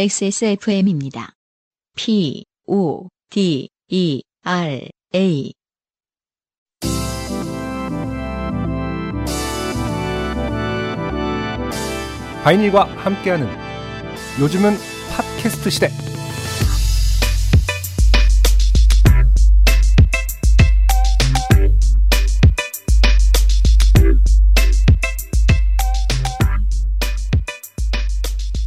[0.00, 1.32] XSFM입니다.
[1.96, 5.52] P, O, D, E, R, A.
[12.44, 13.48] 바이닐과 함께하는
[14.40, 14.74] 요즘은
[15.16, 15.88] 팟캐스트 시대.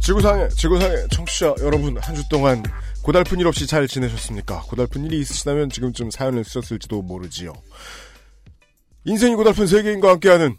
[0.02, 2.62] 지구상의 지구상의 청취자 여러분 한 주 동안
[3.02, 4.62] 고달픈 일 없이 잘 지내셨습니까?
[4.62, 7.52] 고달픈 일이 있으시다면 지금쯤 사연을 쓰셨을지도 모르지요.
[9.04, 10.56] 인생이 고달픈 세계인과 함께하는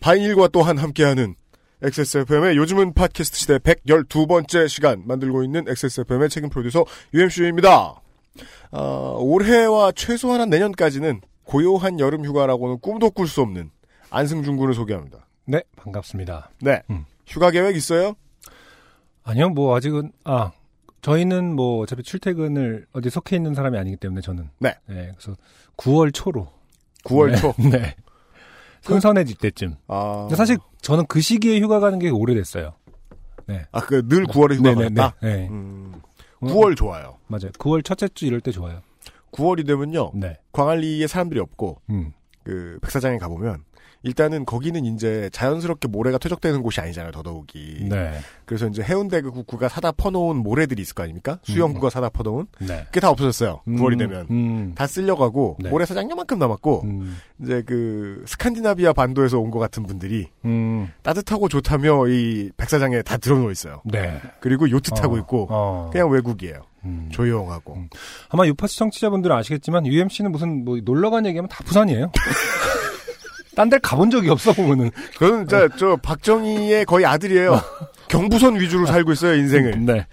[0.00, 1.34] 바인일과 또한 함께하는
[1.82, 6.84] XSFM의 요즘은 팟캐스트 시대 112번째 시간 만들고 있는 XSFM의 책임 프로듀서
[7.14, 8.00] UMC입니다.
[8.70, 13.70] 어, 올해와 최소한 한 내년까지는 고요한 여름 휴가라고는 꿈도 꿀 수 없는
[14.10, 15.26] 안승준 군을 소개합니다.
[15.44, 16.50] 네, 반갑습니다.
[16.60, 16.82] 네.
[16.90, 17.04] 음.
[17.26, 18.14] 휴가 계획 있어요?
[19.24, 20.52] 아니요, 뭐 아직은 아
[21.02, 24.74] 저희는 뭐 어차피 출퇴근을 어디 속해 있는 사람이 아니기 때문에 저는 네.
[24.86, 25.36] 그래서
[25.76, 26.48] 9월 초로
[27.04, 27.54] 9월 네, 초.
[27.70, 27.94] 네.
[28.82, 29.76] 선선해질 때쯤.
[29.88, 32.72] 아, 사실 저는 그 시기에 휴가 가는 게 오래됐어요.
[33.46, 33.64] 네.
[33.72, 35.16] 아, 그 늘 9월에 휴가 네, 네, 갔다?
[35.20, 35.36] 네.
[35.36, 35.48] 네.
[35.48, 35.92] 음,
[36.40, 37.18] 9월 좋아요.
[37.28, 37.50] 맞아요.
[37.58, 38.80] 9월 첫째 주 이럴 때 좋아요.
[39.32, 40.12] 9월이 되면요.
[40.14, 40.36] 네.
[40.52, 42.12] 광안리에 사람들이 없고, 음.
[42.44, 43.64] 그, 백사장에 가보면,
[44.02, 47.86] 일단은 거기는 이제 자연스럽게 모래가 퇴적되는 곳이 아니잖아요, 더더욱이.
[47.88, 48.12] 네.
[48.44, 51.38] 그래서 이제 해운대 그 국구가 사다 퍼놓은 모래들이 있을 거 아닙니까?
[51.44, 52.46] 수영구가 사다 퍼놓은?
[52.60, 52.82] 네.
[52.86, 53.60] 그게 다 없어졌어요.
[53.66, 54.26] 9월이 음, 되면.
[54.30, 54.72] 음.
[54.74, 55.70] 다 쓸려가고, 네.
[55.70, 57.16] 모래 사장 요만큼 남았고, 음.
[57.42, 60.90] 이제 그, 스칸디나비아 반도에서 온 것 같은 분들이 음.
[61.02, 63.82] 따뜻하고 좋다며 이 백사장에 다 들어놓여 있어요.
[63.84, 64.18] 네.
[64.40, 65.90] 그리고 요트 타고 어, 있고, 어.
[65.92, 66.62] 그냥 외국이에요.
[66.84, 67.08] 음.
[67.12, 67.74] 조용하고.
[67.74, 67.88] 음.
[68.30, 72.10] 아마 유파시 청취자분들은 아시겠지만 UMC는 무슨 뭐 놀러 간 얘기하면 다 부산이에요.
[73.54, 74.90] 딴 데 가본 적이 없어 보면은 어.
[75.18, 77.60] 진짜 저 박정희의 거의 아들이에요.
[78.08, 79.84] 경부선 위주로 살고 있어요 인생을.
[79.84, 80.06] 네.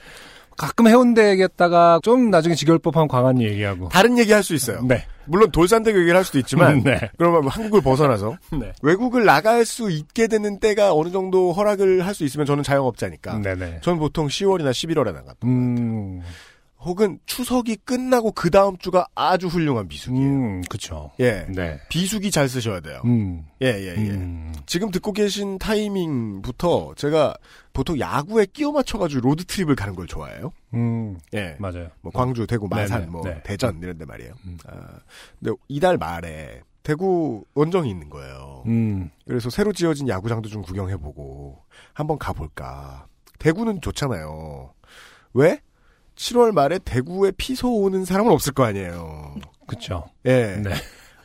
[0.57, 3.88] 가끔 해운대 얘기했다가 좀 나중에 지겨울 법한 광안리 얘기하고.
[3.89, 4.81] 다른 얘기 할 수 있어요.
[4.83, 5.05] 네.
[5.25, 7.00] 물론 돌산대교 얘기를 할 수도 있지만 네.
[7.17, 8.73] 그러면 한국을 벗어나서 네.
[8.81, 13.39] 외국을 나갈 수 있게 되는 때가 어느 정도 허락을 할 수 있으면 저는 자영업자니까.
[13.39, 13.79] 네네.
[13.83, 15.38] 저는 보통 10월이나 11월에 나갔다.
[15.45, 16.21] 음,
[16.81, 20.29] 혹은 추석이 끝나고 그 다음 주가 아주 훌륭한 비수기예요.
[20.29, 21.12] 음, 그쵸.
[21.19, 21.45] 예.
[21.50, 21.78] 네.
[21.90, 23.01] 비수기 잘 쓰셔야 돼요.
[23.03, 24.12] 음, 예, 예, 예.
[24.12, 27.35] 음, 지금 듣고 계신 타이밍부터 제가
[27.73, 30.53] 보통 야구에 끼워 맞춰가지고 road trip을 가는 걸 좋아해요.
[30.73, 31.57] 음, 예.
[31.59, 31.89] 맞아요.
[32.01, 33.41] 뭐 광주, 대구, 마산, 네네, 뭐 네.
[33.44, 34.34] 대전 이런 데 말이에요.
[34.45, 34.57] 음.
[34.68, 35.00] 아,
[35.39, 38.63] 근데 이달 말에 대구 원정이 있는 거예요.
[38.68, 41.62] 음, 그래서 새로 지어진 야구장도 좀 구경해보고
[41.94, 43.06] 한번 가볼까.
[43.38, 44.73] 대구는 좋잖아요.
[45.34, 45.59] 왜?
[46.19, 49.35] 7월 말에 대구에 피서 오는 사람은 없을 거 아니에요.
[49.68, 50.03] 그쵸.
[50.25, 50.57] 예.
[50.62, 50.72] 네.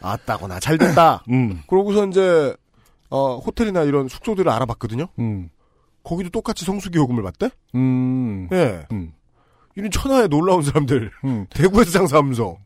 [0.00, 1.24] 아따구나 잘 됐다.
[1.30, 2.54] 음, 그러고서 이제
[3.10, 5.08] 어, 호텔이나 이런 숙소들을 알아봤거든요.
[5.18, 5.48] 음,
[6.04, 7.50] 거기도 똑같이 성수기 요금을 받대?
[7.74, 8.86] 음, 예.
[8.92, 9.12] 음,
[9.74, 11.10] 이런 천하에 놀라운 사람들.
[11.24, 11.46] 음.
[11.50, 12.56] 대구에서 장사하면서.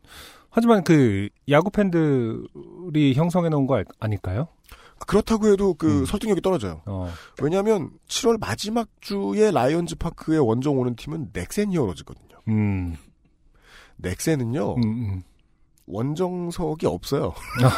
[0.50, 4.49] 하지만 그 야구 팬들이 형성해 놓은 거 알- 아닐까요?
[5.06, 6.04] 그렇다고 해도 그 음.
[6.06, 6.82] 설득력이 떨어져요.
[6.86, 12.36] 어, 왜냐하면 7월 마지막 주에 라이언즈 파크에 원정 오는 팀은 넥센 히어로즈거든요.
[12.48, 12.97] 음,
[13.97, 15.22] 넥센은요 음, 음.
[15.86, 17.34] 원정석이 없어요.
[17.62, 17.70] 아,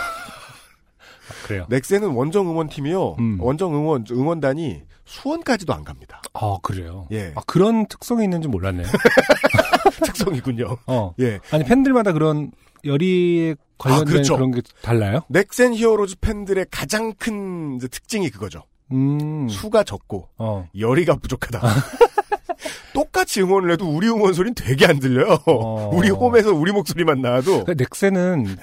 [1.47, 1.66] 그래요.
[1.69, 3.16] 넥센은 원정 응원팀이요.
[3.19, 3.41] 음.
[3.41, 6.22] 원정 응원 응원단이 수원까지도 안 갑니다.
[6.34, 7.08] 아, 그래요.
[7.10, 8.87] 예, 아, 그런 특성이 있는 줄 몰랐네요.
[10.04, 10.76] 특성이군요.
[10.87, 11.14] 어.
[11.20, 12.52] 예, 아니, 팬들마다 그런
[12.84, 14.36] 열의에 관련된 아, 그렇죠.
[14.36, 15.20] 그런 게 달라요?
[15.28, 18.64] 넥센 히어로즈 팬들의 가장 큰 특징이 그거죠.
[18.92, 20.68] 음, 수가 적고 어.
[20.78, 21.60] 열의가 부족하다.
[22.92, 25.38] 똑같이 응원을 해도 우리 응원 소리는 되게 안 들려요.
[25.46, 25.90] 어.
[25.92, 28.56] 우리 홈에서 우리 목소리만 나와도 그 넥센은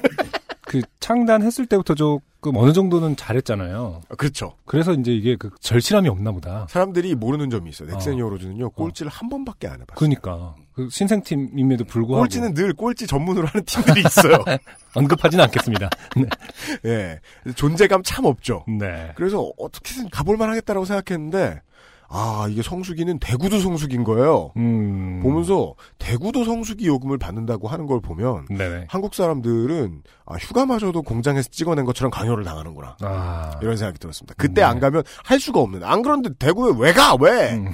[0.62, 1.96] 그 창단했을 때부터
[2.42, 4.02] 조금 어느 정도는 잘했잖아요.
[4.10, 4.54] 아, 그렇죠.
[4.66, 6.68] 그래서 이제 이게 그 절실함이 없나 보다.
[6.70, 7.90] 사람들이 모르는 점이 있어요.
[7.90, 8.18] 넥센 어.
[8.18, 9.96] 히어로즈는요 꼴찌를 한 번밖에 안 해봤어요.
[9.96, 14.44] 그러니까 그 신생팀임에도 불구하고 꼴찌는 늘 꼴찌 전문으로 하는 팀들이 있어요.
[14.94, 15.90] 언급하지는 않겠습니다.
[16.16, 16.28] 네.
[16.86, 17.20] 예,
[17.56, 18.64] 존재감 참 없죠.
[18.68, 19.12] 네.
[19.16, 21.62] 그래서 어떻게든 가볼만 하겠다라고 생각했는데
[22.10, 24.52] 아 이게 성수기는 대구도 성수기인 거예요.
[24.58, 25.20] 음.
[25.22, 28.86] 보면서 대구도 성수기 요금을 받는다고 하는 걸 보면 네네.
[28.90, 32.98] 한국 사람들은 아, 휴가마저도 공장에서 찍어낸 것처럼 강요를 당하는구나.
[33.02, 33.60] 아.
[33.62, 34.36] 이런 생각이 들었습니다.
[34.38, 34.64] 그때 네.
[34.64, 35.84] 안 가면 할 수가 없는.
[35.84, 37.16] 안 그런데 대구에 왜 가?
[37.20, 37.54] 왜?
[37.54, 37.72] 음.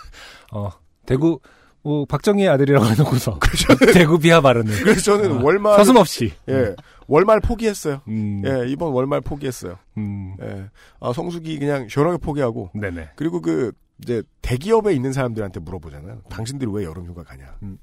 [0.52, 0.70] 어
[1.06, 1.40] 대구
[1.82, 3.38] 뭐 박정희의 아들이라고 해놓고서
[3.92, 6.32] 대구 비하 발언을 그래서 저는 아, 월말 서슴없이.
[6.48, 6.74] 예
[7.06, 8.00] 월말 포기했어요.
[8.08, 8.42] 음.
[8.46, 9.78] 예 이번 월말 포기했어요.
[9.98, 10.36] 음.
[10.40, 10.70] 예
[11.00, 13.10] 아, 성수기 그냥 시원하게 포기하고 네네.
[13.16, 13.72] 그리고 그
[14.02, 16.22] 이제 대기업에 있는 사람들한테 물어보잖아요.
[16.28, 17.56] 당신들이 왜 여름휴가 가냐?
[17.62, 17.78] 음.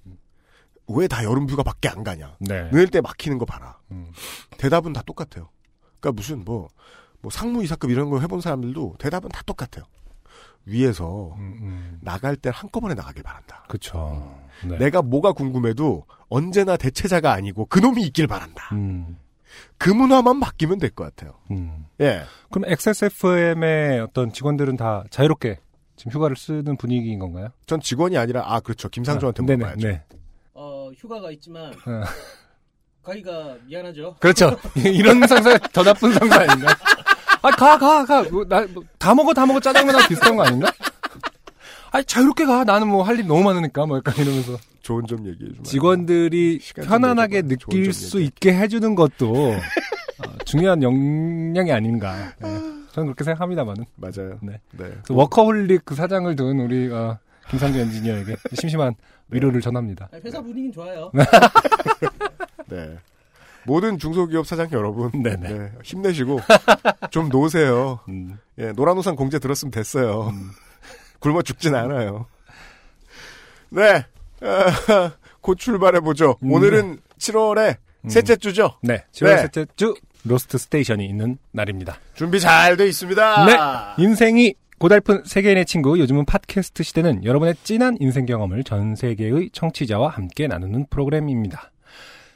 [0.88, 2.36] 왜다 여름휴가 밖에 안 가냐?
[2.40, 2.70] 네.
[2.72, 3.80] 늘때 막히는 거 봐라.
[3.92, 4.12] 음.
[4.58, 5.50] 대답은 다 똑같아요.
[6.00, 6.68] 그러니까 무슨 뭐,
[7.22, 9.86] 뭐 상무 이사급 이런 거 해본 사람들도 대답은 다 똑같아요.
[10.66, 12.00] 위에서 음, 음.
[12.02, 13.64] 나갈 때 한꺼번에 나가길 바란다.
[13.68, 14.40] 그쵸.
[14.68, 14.78] 네.
[14.78, 18.70] 내가 뭐가 궁금해도 언제나 대체자가 아니고 그놈이 있길 바란다.
[18.76, 19.18] 음,
[19.78, 21.36] 그 문화만 바뀌면 될 것 같아요.
[21.52, 21.86] 음.
[22.00, 22.22] 예.
[22.52, 25.60] 그럼 XSFM의 어떤 직원들은 다 자유롭게
[25.96, 27.50] 지금 휴가를 쓰는 분위기인 건가요?
[27.66, 28.88] 전 직원이 아니라 아 그렇죠.
[28.90, 29.88] 김상조한테 아, 네네, 물어봐야죠.
[29.88, 30.04] 네.
[30.54, 32.04] 어, 휴가가 있지만 어.
[33.04, 34.16] 가기가 미안하죠.
[34.20, 34.56] 그렇죠.
[34.78, 36.68] 이런 상사 더 나쁜 상사 아닌가?
[37.42, 38.24] 아, 가, 가, 가.
[38.30, 39.60] 뭐, 나, 뭐, 다 먹어, 다 먹어.
[39.60, 40.72] 짜장면하고 비슷한 거 아닌가?
[41.92, 42.64] 아, 자유롭게 가.
[42.64, 43.86] 나는 뭐 할 일 너무 많으니까.
[43.86, 44.58] 뭐 약간 이러면서.
[44.82, 45.64] 좋은 점 얘기해 주면.
[45.64, 48.20] 직원들이 편안하게 느낄 점 수.
[48.22, 52.34] 있게 해주는 것도 어, 중요한 역량이 아닌가.
[52.40, 52.48] 네.
[52.92, 53.86] 저는 그렇게 생각합니다만은.
[53.96, 54.40] 맞아요.
[54.42, 54.54] 네.
[54.72, 54.86] 네.
[55.04, 57.18] 그래서 워커홀릭 그 사장을 둔 우리 어,
[57.50, 58.96] 김상주 엔지니어에게 심심한
[59.30, 60.10] 위로를 전합니다.
[60.12, 61.12] 아니, 회사 분위기는 좋아요.
[61.14, 62.98] 네.
[63.66, 65.50] 모든 중소기업 사장 여러분, 네네.
[65.50, 66.40] 네, 힘내시고
[67.12, 68.00] 좀 노세요.
[68.10, 70.32] 음, 예, 노란우산 공제 들었으면 됐어요.
[71.20, 72.26] 굶어 죽진 않아요.
[73.70, 74.06] 네,
[74.42, 75.12] 아,
[75.42, 76.38] 곧 출발해 보죠.
[76.44, 76.52] 음.
[76.52, 78.10] 오늘은 7월의 음.
[78.10, 78.78] 셋째 주죠.
[78.82, 79.04] 네.
[79.14, 79.38] 7월 네.
[79.44, 79.94] 셋째 주
[80.24, 81.98] 로스트 스테이션이 있는 날입니다.
[82.16, 83.46] 준비 잘 돼 있습니다.
[83.46, 84.04] 네.
[84.04, 90.48] 인생이 고달픈 세계인의 친구, 요즘은 팟캐스트 시대는 여러분의 진한 인생 경험을 전 세계의 청취자와 함께
[90.48, 91.72] 나누는 프로그램입니다.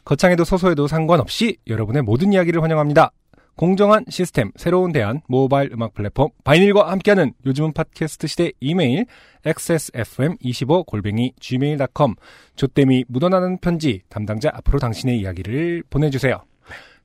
[0.05, 3.11] 거창해도 소소해도 상관없이 여러분의 모든 이야기를 환영합니다.
[3.55, 9.05] 공정한 시스템, 새로운 대안, 모바일 음악 플랫폼, 바이닐과 함께하는 요즘은 팟캐스트 시대 이메일,
[9.45, 12.15] xsfm25골뱅이 gmail.com,
[12.55, 16.43] 조땜이 묻어나는 편지, 담당자 앞으로 당신의 이야기를 보내주세요.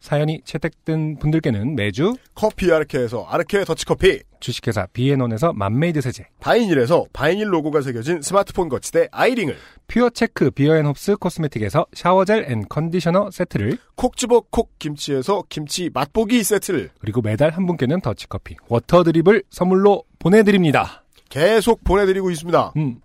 [0.01, 7.83] 사연이 채택된 분들께는 매주 커피 아르케에서 아르케 더치커피, 주식회사 비앤원에서 맘메이드 세제, 바이닐에서 바이닐 로고가
[7.83, 9.57] 새겨진 스마트폰 거치대 아이링을,
[9.89, 17.21] 퓨어체크 비어앤홉스 코스메틱에서 샤워젤 and 컨디셔너 세트를 콕 집어 콕 김치에서 김치 맛보기 세트를 그리고
[17.21, 21.05] 매달 한 분께는 더치커피, water drip을 선물로 보내드립니다.
[21.29, 22.73] 계속 보내드리고 있습니다.
[22.79, 23.01] 음,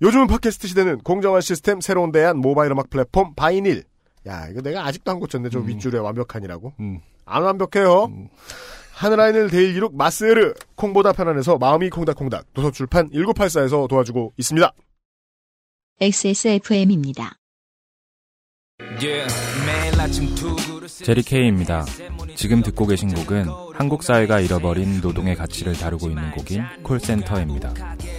[0.00, 3.84] 요즘은 팟캐스트 시대는 공정한 시스템, 새로운 대안, 모바일 음악 플랫폼, 바이닐.
[4.26, 5.50] 야, 이거 내가 아직도 안 고쳤네.
[5.50, 5.68] 저 음.
[5.68, 6.72] 윗줄에 완벽한이라고.
[6.80, 8.06] 음, 안 완벽해요.
[8.06, 8.28] 음.
[8.92, 10.54] 하늘아인을 데일기록 마스에르.
[10.74, 12.52] 콩보다 편안해서 마음이 콩닥콩닥.
[12.54, 14.72] 도서출판 1984에서 도와주고 있습니다.
[16.00, 17.36] XSFM입니다.
[21.02, 21.84] 제리 케이입니다.
[22.34, 23.46] 지금 듣고 계신 곡은
[23.76, 27.74] 한국 사회가 잃어버린 노동의 가치를 다루고 있는 곡인 콜센터입니다.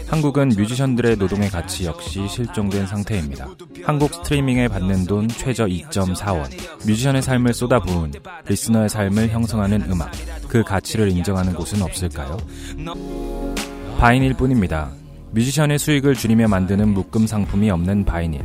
[0.07, 3.48] 한국은 뮤지션들의 노동의 가치 역시 실종된 상태입니다.
[3.83, 6.50] 한국 스트리밍에 받는 돈 최저 2.4원.
[6.86, 8.13] 뮤지션의 삶을 쏟아부은
[8.48, 10.12] 리스너의 삶을 형성하는 음악.
[10.48, 12.38] 그 가치를 인정하는 곳은 없을까요?
[13.98, 14.92] 바이닐 뿐입니다.
[15.31, 18.44] 뮤지션의 수익을 줄이며 만드는 묶음 상품이 없는 바이닐.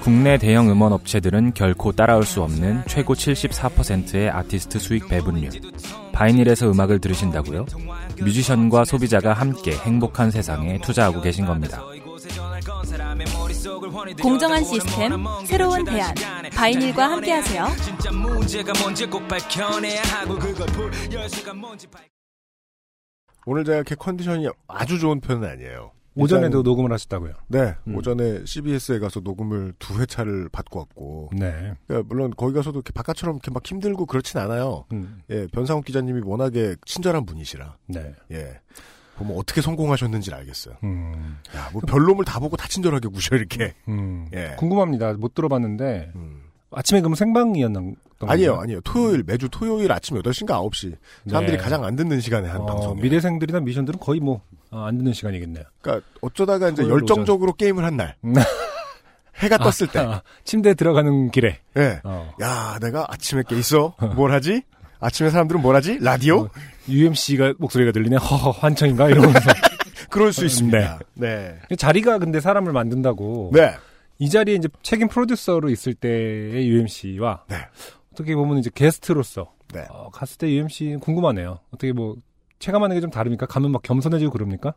[0.00, 5.50] 국내 대형 음원 업체들은 결코 따라올 수 없는 최고 74%의 아티스트 수익 배분율.
[6.18, 7.66] 바이닐에서 음악을 들으신다고요?
[8.18, 11.84] 뮤지션과 소비자가 함께 행복한 세상에 투자하고 계신 겁니다.
[14.20, 15.12] 공정한 시스템,
[15.46, 16.12] 새로운 대안,
[16.56, 17.66] 바이닐과 함께하세요.
[23.46, 25.92] 오늘 제가 이렇게 컨디션이 아주 좋은 편은 아니에요.
[26.22, 27.32] 오전에도 녹음을 하셨다고요?
[27.48, 27.96] 네, 음.
[27.96, 31.74] 오전에 CBS에 가서 녹음을 두 회차를 받고 왔고, 네.
[31.86, 34.84] 그러니까 물론 거기 가서도 이렇게 바깥처럼 이렇게 막 힘들고 그렇진 않아요.
[34.92, 38.14] 음, 예, 변상욱 기자님이 워낙에 친절한 분이시라, 네.
[38.32, 38.60] 예,
[39.16, 40.76] 보면 어떻게 성공하셨는지 알겠어요.
[40.84, 43.74] 음, 야, 뭐 별놈을 다 보고 다 친절하게 구셔 이렇게.
[43.88, 44.28] 음.
[44.34, 44.54] 예.
[44.58, 45.14] 궁금합니다.
[45.14, 46.42] 못 들어봤는데 음.
[46.70, 48.62] 아침에 그럼 생방이었던 아니에요, 건가요?
[48.62, 48.80] 아니에요.
[48.82, 50.96] 토요일 매주 토요일 아침 8시인가 9시
[51.28, 51.62] 사람들이 네.
[51.62, 52.96] 가장 안 듣는 시간에 한 어, 방송.
[53.00, 55.64] 미래생들이나 미션들은 거의 뭐 안 듣는 시간이겠네요.
[55.80, 58.16] 그러니까 어쩌다가 이제 열정적으로 게임을 한 날.
[58.24, 58.34] 음.
[59.36, 60.00] 해가 떴을 때.
[60.00, 61.60] 아, 침대 들어가는 길에.
[61.76, 62.00] 예.
[62.04, 62.32] 어.
[62.42, 63.94] 야, 내가 아침에 깨 있어.
[64.16, 64.62] 뭘 하지?
[65.00, 65.98] 아침에 사람들은 뭘 하지?
[66.00, 66.40] 라디오?
[66.40, 66.48] 어,
[66.88, 68.16] UMC가 목소리가 들리네.
[68.16, 69.38] 허허 환청인가 이러면서
[70.10, 70.98] 그럴 수 있습니다.
[71.14, 71.56] 네.
[71.76, 73.52] 자리가 근데 사람을 만든다고.
[73.54, 73.74] 네.
[74.18, 77.56] 이 자리에 이제 책임 프로듀서로 있을 때의 UMC와 네.
[78.12, 79.86] 어떻게 보면 이제 게스트로서 네.
[79.90, 81.60] 어, 갔을 때 UMC 궁금하네요.
[81.70, 82.16] 어떻게 뭐
[82.58, 83.46] 체감하는 게 좀 다릅니까?
[83.46, 84.74] 가면 막 겸손해지고 그럽니까?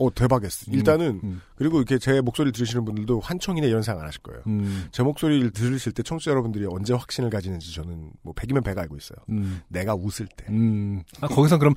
[0.00, 0.70] 어, 대박이었어.
[0.70, 4.42] 일단은, 음, 그리고 이렇게 제 목소리를 들으시는 분들도 환청이네 이런 생각 안 하실 거예요.
[4.46, 8.96] 음, 제 목소리를 들으실 때 청취자 여러분들이 언제 확신을 가지는지 저는 뭐 100이면 100 알고
[8.96, 9.18] 있어요.
[9.30, 10.44] 음, 내가 웃을 때.
[10.50, 11.02] 음.
[11.20, 11.74] 아, 거기서 그럼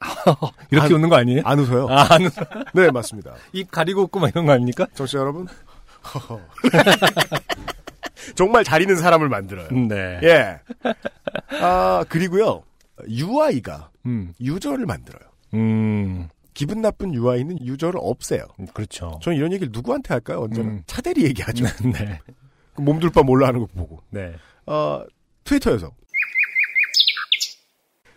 [0.72, 1.42] 이렇게 안- 웃는 거 아니에요?
[1.44, 1.86] 안 웃어요?
[1.88, 2.32] 아, 안 웃어.
[2.74, 3.36] 네, 맞습니다.
[3.52, 4.88] 입 가리고 웃고 막 이런 거 아닙니까?
[4.94, 5.46] 청취자 여러분.
[8.34, 9.68] 정말 잘 있는 사람을 만들어요.
[9.70, 10.20] 네.
[10.22, 10.60] 예.
[11.60, 12.62] 아, 그리고요.
[13.08, 15.28] UI가 음, 유저를 만들어요.
[15.54, 18.44] 음, 기분 나쁜 UI는 유저를 없애요.
[18.72, 19.18] 그렇죠.
[19.22, 20.42] 저는 이런 얘기를 누구한테 할까요?
[20.42, 20.82] 언제나 음.
[20.86, 21.64] 차대리 얘기하죠.
[21.92, 22.20] 네.
[22.74, 24.00] 그 몸둘 바 몰라 하는 거 보고.
[24.10, 24.34] 네.
[24.66, 25.04] 어,
[25.44, 25.90] 트위터에서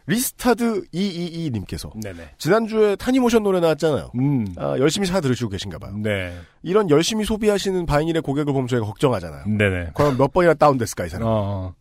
[0.07, 2.35] 리스타드 222님께서 네네.
[2.37, 4.11] 지난주에 타니모션 노래 나왔잖아요.
[4.15, 4.47] 음.
[4.55, 5.97] 아, 열심히 사 들으시고 계신가 봐요.
[5.97, 6.33] 네.
[6.63, 9.45] 이런 열심히 소비하시는 바이닐의 고객을 보면 저희가 걱정하잖아요.
[9.47, 9.91] 네네.
[9.93, 11.27] 그럼 몇 번이나 다운됐을까 이 사람.
[11.27, 11.75] 어.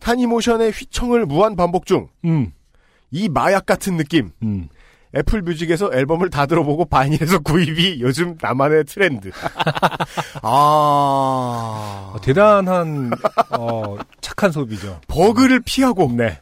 [0.00, 2.08] 타니모션의 휘청을 무한 반복 중.
[2.24, 2.52] 음.
[3.10, 4.30] 이 마약 같은 느낌.
[4.42, 4.68] 음.
[5.16, 9.30] 애플 뮤직에서 앨범을 다 들어보고 바이닐에서 구입이 요즘 나만의 트렌드.
[10.42, 12.12] 아.
[12.14, 13.10] 어, 대단한
[13.50, 15.00] 어, 착한 소비죠.
[15.08, 16.38] 버그를 피하고 네.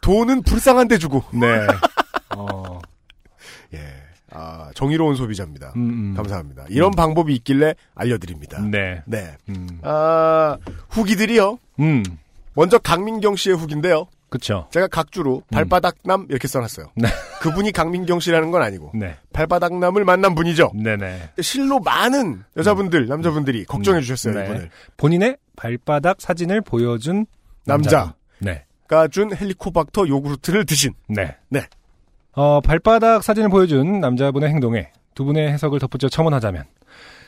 [0.00, 1.22] 돈은 불쌍한 데 주고.
[1.32, 1.66] 네.
[2.36, 2.80] 어.
[3.74, 3.80] 예.
[4.30, 5.72] 아, 정의로운 소비자입니다.
[5.76, 6.14] 음, 음.
[6.14, 6.64] 감사합니다.
[6.68, 8.60] 이런 방법이 있길래 알려드립니다.
[8.62, 9.02] 네.
[9.06, 9.36] 네.
[9.48, 9.66] 음.
[9.82, 10.58] 아,
[10.88, 11.58] 후기들이요.
[11.80, 12.02] 음.
[12.54, 14.06] 먼저 강민경 씨의 후기인데요.
[14.34, 14.66] 그쵸.
[14.72, 16.86] 제가 각주로 발바닥남 이렇게 써놨어요.
[16.96, 17.06] 네.
[17.40, 19.14] 그분이 강민경 씨라는 건 아니고 네.
[19.32, 20.72] 발바닥남을 만난 분이죠.
[20.74, 21.34] 네네.
[21.40, 24.44] 실로 많은 여자분들, 남자분들이 걱정해 주셨어요, 네.
[24.44, 24.70] 이분을.
[24.96, 27.26] 본인의 발바닥 사진을 보여준
[27.64, 28.16] 남자.
[28.40, 28.64] 네.
[28.88, 30.94] 가준 헬리코박터 요구르트를 드신.
[31.06, 31.36] 네.
[31.48, 31.60] 네.
[32.32, 36.64] 어, 발바닥 사진을 보여준 남자분의 행동에 두 분의 해석을 덧붙여 첨언하자면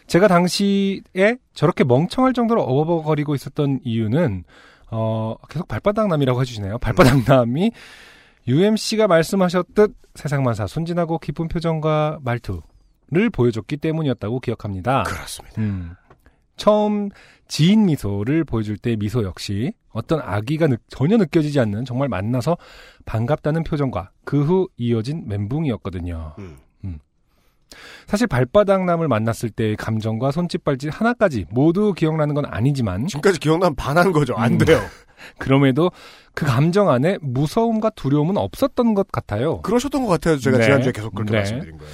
[0.08, 4.42] 제가 당시에 저렇게 멍청할 정도로 어버버거리고 있었던 이유는
[4.90, 6.78] 어, 계속 발바닥남이라고 해주시네요.
[6.78, 7.72] 발바닥남이
[8.48, 15.02] UMC가 말씀하셨듯 세상만사 순진하고 기쁜 표정과 말투를 보여줬기 때문이었다고 기억합니다.
[15.02, 15.60] 그렇습니다.
[15.60, 15.94] 음.
[16.56, 17.10] 처음
[17.48, 22.56] 지인 미소를 보여줄 때 미소 역시 어떤 악의가 느- 전혀 느껴지지 않는 정말 만나서
[23.04, 26.34] 반갑다는 표정과 그 후 이어진 멘붕이었거든요.
[26.38, 26.56] 음.
[28.06, 34.34] 사실 발바닥남을 만났을 때의 감정과 손짓발짓 하나까지 모두 기억나는 건 아니지만 지금까지 기억나면 반한 거죠.
[34.36, 34.58] 안 음.
[34.58, 34.80] 돼요.
[35.38, 35.90] 그럼에도
[36.34, 39.62] 그 감정 안에 무서움과 두려움은 없었던 것 같아요.
[39.62, 40.36] 그러셨던 것 같아요.
[40.38, 40.64] 제가 네.
[40.64, 41.38] 지난주에 계속 그렇게 네.
[41.38, 41.92] 말씀드린 거예요.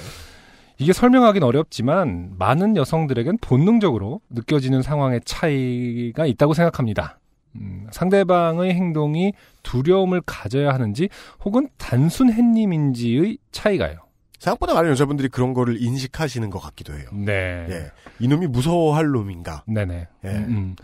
[0.77, 7.19] 이게 설명하긴 어렵지만 많은 여성들에겐 본능적으로 느껴지는 상황의 차이가 있다고 생각합니다.
[7.55, 11.09] 음, 상대방의 행동이 두려움을 가져야 하는지
[11.45, 13.99] 혹은 단순 햇님인지의 차이가요.
[14.43, 17.05] 생각보다 많은 여자분들이 그런 거를 인식하시는 것 같기도 해요.
[17.13, 17.65] 네.
[17.69, 17.91] 예.
[18.19, 19.63] 이놈이 무서워할 놈인가.
[19.67, 20.07] 네네.
[20.25, 20.29] 예.
[20.29, 20.75] 음, 음.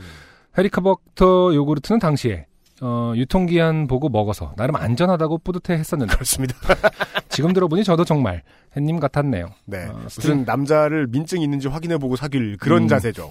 [0.57, 2.45] 헤리카버터 요구르트는 당시에
[2.81, 6.55] 어, 유통기한 보고 먹어서 나름 안전하다고 뿌듯해 했었는데 그렇습니다.
[7.27, 8.43] 지금 들어보니 저도 정말
[8.77, 9.49] 햇님 같았네요.
[9.65, 9.87] 네.
[9.87, 12.87] 어, 무슨 남자를 민증 있는지 확인해보고 사귈 그런 음.
[12.87, 13.29] 자세죠.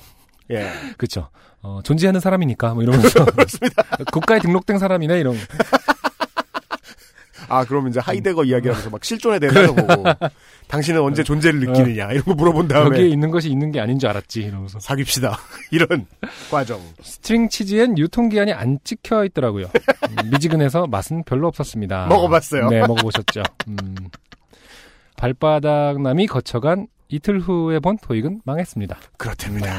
[0.50, 0.70] 예.
[0.98, 1.28] 그쵸.
[1.62, 3.26] 어, 존재하는 사람이니까, 뭐 이러면서.
[4.12, 5.36] 국가에 등록된 사람이네, 이런.
[7.48, 8.46] 아, 그럼 이제 하이데거 음.
[8.46, 10.04] 이야기하면서 막 실존에 대해서 보고,
[10.68, 14.08] 당신은 언제 존재를 느끼느냐, 이런 거 물어본 다음에, 여기에 있는 것이 있는 게 아닌 줄
[14.10, 14.78] 알았지, 이러면서.
[14.80, 15.38] 사귀시다.
[15.72, 16.06] 이런
[16.50, 16.80] 과정.
[17.02, 19.66] 스트링 치즈엔 유통기한이 안 찍혀 있더라고요.
[19.66, 22.06] 음, 미지근해서 맛은 별로 없었습니다.
[22.06, 22.68] 먹어봤어요.
[22.68, 23.42] 네, 먹어보셨죠.
[23.68, 23.94] 음.
[25.16, 28.98] 발바닥남이 거쳐간 이틀 후에 본 토익은 망했습니다.
[29.16, 29.74] 그렇답니다.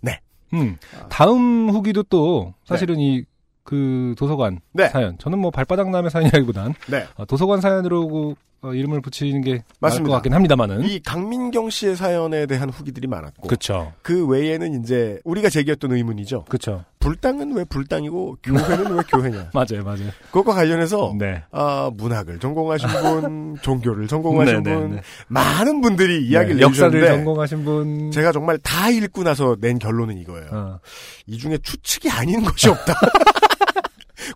[0.00, 0.20] 네.
[0.52, 0.76] 음.
[1.08, 3.24] 다음 후기도 또, 사실은 이,
[3.64, 4.88] 그 도서관 네.
[4.88, 5.16] 사연.
[5.18, 7.06] 저는 뭐 발바닥 남의 사연이라기보단 네.
[7.16, 10.14] 어, 도서관 사연으로 어, 이름을 붙이는 게 맞을 것 맞습니다.
[10.14, 10.84] 같긴 합니다만은.
[10.88, 13.92] 이 강민경 씨의 사연에 대한 후기들이 많았고, 그쵸.
[14.00, 16.46] 그 외에는 이제 우리가 제기했던 의문이죠.
[16.48, 16.82] 그쵸.
[16.98, 19.50] 불당은 왜 불당이고 교회는 왜 교회냐.
[19.52, 20.08] 맞아요, 맞아요.
[20.28, 21.42] 그것과 관련해서 네.
[21.52, 25.02] 아, 문학을 전공하신 분, 종교를 전공하신 네, 네, 분, 네.
[25.28, 28.10] 많은 분들이 이야기를 네, 역사를 전공하신 분.
[28.12, 30.48] 제가 정말 다 읽고 나서 낸 결론은 이거예요.
[30.50, 30.78] 어.
[31.26, 32.94] 이 중에 추측이 아닌 것이 없다.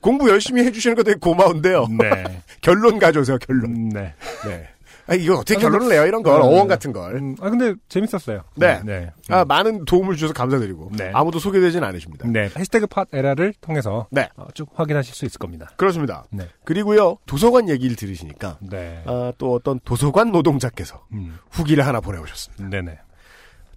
[0.00, 1.86] 공부 열심히 해주시는 거 되게 고마운데요.
[1.98, 2.42] 네.
[2.60, 3.64] 결론 가져오세요, 결론.
[3.70, 4.14] 음, 네.
[4.46, 4.68] 네.
[5.08, 6.34] 아, 이거 어떻게 아, 결론을 내요, 이런 걸.
[6.34, 6.74] 네, 어원 네.
[6.74, 7.16] 같은 걸.
[7.16, 8.42] 음, 아 근데 재밌었어요.
[8.56, 8.80] 네.
[8.84, 9.10] 네.
[9.30, 10.90] 아, 많은 도움을 주셔서 감사드리고.
[10.98, 11.10] 네.
[11.14, 12.28] 아무도 소개되진 않으십니다.
[12.28, 12.50] 네.
[12.54, 14.28] 해시태그 팟 에라를 통해서 네.
[14.36, 15.70] 어, 쭉 확인하실 수 있을 겁니다.
[15.76, 16.24] 그렇습니다.
[16.30, 16.46] 네.
[16.64, 19.02] 그리고요, 도서관 얘기를 들으시니까, 네.
[19.06, 21.38] 아, 또 어떤 도서관 노동자께서 음.
[21.50, 22.68] 후기를 하나 보내오셨습니다.
[22.68, 22.98] 네네.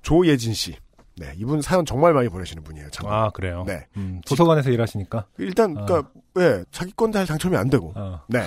[0.02, 0.76] 조예진 씨.
[1.22, 3.08] 네, 이분 사연 정말 많이 보내시는 분이에요, 참.
[3.08, 3.64] 아 그래요.
[3.68, 3.86] 네.
[3.96, 5.28] 음, 도서관에서 일하시니까.
[5.38, 5.86] 일단, 아.
[5.86, 6.10] 그니까,
[6.40, 8.22] 예, 자기 건 잘 당첨이 안 되고, 어.
[8.28, 8.44] 네.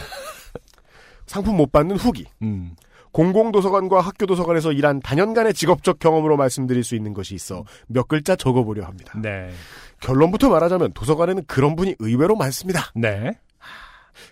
[1.26, 2.26] 상품 못 받는 후기.
[2.42, 2.74] 음.
[3.12, 9.12] 공공도서관과 학교도서관에서 일한 단연간의 직업적 경험으로 말씀드릴 수 있는 것이 있어 몇 글자 적어보려 합니다.
[9.22, 9.52] 네.
[10.00, 12.90] 결론부터 말하자면 도서관에는 그런 분이 의외로 많습니다.
[12.96, 13.30] 네.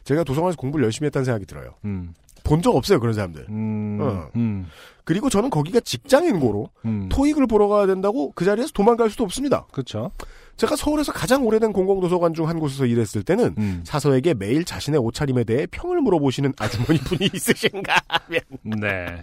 [0.02, 1.74] 제가 도서관에서 공부를 열심히 했다는 생각이 들어요.
[1.84, 2.12] 음.
[2.44, 3.46] 본 적 없어요, 그런 사람들.
[3.48, 3.98] 음.
[4.00, 4.28] 어.
[4.36, 4.66] 음.
[5.04, 7.08] 그리고 저는 거기가 직장인고로 음.
[7.08, 9.66] 토익을 보러 가야 된다고 그 자리에서 도망갈 수도 없습니다.
[9.72, 10.12] 그렇죠.
[10.56, 13.80] 제가 서울에서 가장 오래된 공공도서관 중 한 곳에서 일했을 때는 음.
[13.84, 18.40] 사서에게 매일 자신의 옷차림에 대해 평을 물어보시는 아주머니 분이 있으신가 하면
[18.80, 19.22] 네.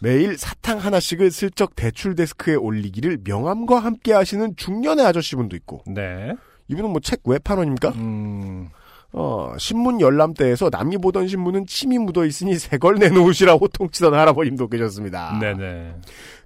[0.00, 6.32] 매일 사탕 하나씩을 슬쩍 대출 데스크에 올리기를 명함과 함께 하시는 중년의 아저씨분도 있고 네.
[6.68, 7.90] 이분은 뭐 책 외판원입니까?
[7.90, 8.68] 음.
[9.12, 15.38] 어, 신문 열람대에서 남이 보던 신문은 침이 묻어 있으니 새걸 내놓으시라 호통치던 할아버님도 계셨습니다.
[15.38, 15.94] 네네.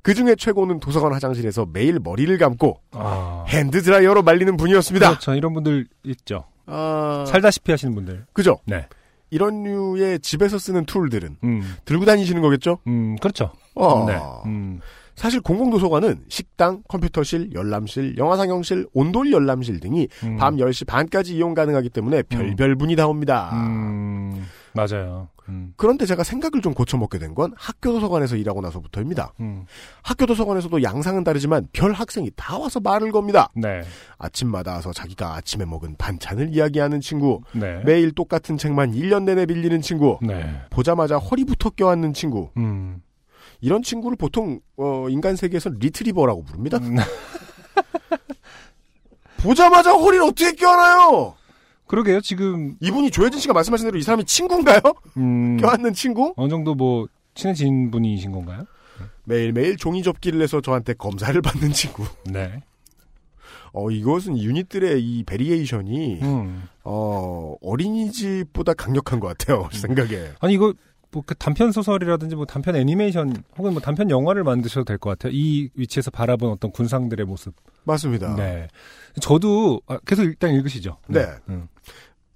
[0.02, 3.44] 그 중에 최고는 도서관 화장실에서 매일 머리를 감고 아.
[3.48, 5.08] 핸드 드라이어로 말리는 분이었습니다.
[5.08, 5.34] 그렇죠.
[5.34, 6.44] 이런 분들 있죠.
[6.66, 8.26] 아, 살다시피 하시는 분들.
[8.32, 8.58] 그죠?
[8.66, 8.86] 네.
[9.30, 12.78] 이런 류의 집에서 쓰는 tool들은 음, 들고 다니시는 거겠죠?
[12.86, 13.50] 음, 그렇죠.
[13.74, 14.04] 어.
[14.06, 14.16] 네.
[14.46, 14.80] 음,
[15.16, 21.88] 사실 공공도서관은 식당, 컴퓨터실, 열람실, 영화상영실, 온돌 열람실 등이 음, 밤 10시 반까지 이용 가능하기
[21.88, 23.50] 때문에 별별 분이 다 옵니다.
[23.54, 24.44] 음,
[24.74, 25.28] 맞아요.
[25.48, 29.32] 음, 그런데 제가 생각을 좀 고쳐먹게 된 건 학교 도서관에서 일하고 나서부터입니다.
[29.40, 29.64] 음,
[30.02, 33.48] 학교 도서관에서도 양상은 다르지만 별 학생이 다 와서 말을 겁니다.
[33.54, 33.82] 네.
[34.18, 37.80] 아침마다 와서 자기가 아침에 먹은 반찬을 이야기하는 친구, 네.
[37.84, 40.44] 매일 똑같은 책만 1년 내내 빌리는 친구, 네.
[40.70, 43.00] 보자마자 허리부터 껴안는 친구, 음,
[43.60, 46.78] 이런 친구를 보통 어, 인간 세계에서는 리트리버라고 부릅니다.
[46.78, 46.96] 음,
[49.38, 51.34] 보자마자 허리를 어떻게 껴안아요?
[51.86, 52.20] 그러게요.
[52.20, 54.80] 지금 이분이 조혜진 씨가 말씀하신 대로 이 사람이 친구인가요?
[55.18, 56.34] 음, 껴안는 친구?
[56.36, 58.64] 어느 정도 뭐 친해진 분이신 건가요?
[59.24, 62.04] 매일매일 종이 접기를 해서 저한테 검사를 받는 친구.
[62.24, 62.62] 네.
[63.72, 66.62] 어, 이것은 유닛들의 이 variation이, 음.
[66.82, 70.30] 어, 어린이집보다 강력한 것 같아요, 생각에.
[70.40, 70.72] 아니 이거
[71.16, 75.32] 뭐 그 단편 소설이라든지 뭐 단편 애니메이션 혹은 뭐 단편 영화를 만드셔도 될 것 같아요.
[75.34, 77.54] 이 위치에서 바라본 어떤 군상들의 모습.
[77.84, 78.34] 맞습니다.
[78.36, 78.68] 네.
[79.20, 80.98] 저도 아, 계속 일단 읽으시죠.
[81.08, 81.26] 네.
[81.48, 81.68] 음.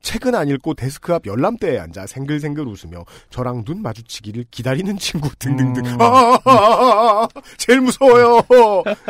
[0.03, 5.85] 책은 안 읽고 데스크 앞 열람대에 앉아 생글생글 웃으며 저랑 눈 마주치기를 기다리는 친구 등등등.
[5.85, 6.01] 음.
[6.01, 8.41] 아, 아, 아, 아, 아, 제일 무서워요.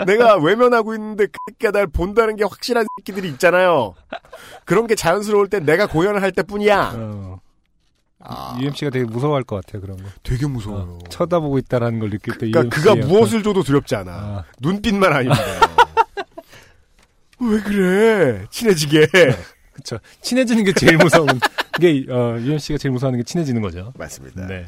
[0.05, 3.95] 내가 외면하고 있는데 그 새끼가 날 본다는 게 확실한 새끼들이 있잖아요.
[4.65, 6.93] 그런 게 자연스러울 때 내가 공연을 할 때뿐이야.
[6.97, 7.41] 어,
[8.23, 10.09] 아, UMC가 되게 무서워할 것 같아요 그런 거.
[10.23, 10.99] 되게 무서워요.
[11.03, 12.51] 어, 쳐다보고 있다라는 걸 느낄 때.
[12.51, 14.13] 그러니까 UMC 그가 의 무엇을 줘도 두렵지 않아.
[14.13, 15.61] 아, 눈빛만 아니면 돼요.
[17.41, 18.47] 왜 그래?
[18.51, 19.07] 친해지게.
[19.73, 19.99] 그렇죠.
[20.21, 21.27] 친해지는 게 제일 무서운
[21.81, 23.93] 게 어, UMC가 제일 무서워하는 게 친해지는 거죠.
[23.97, 24.47] 맞습니다.
[24.47, 24.67] 네.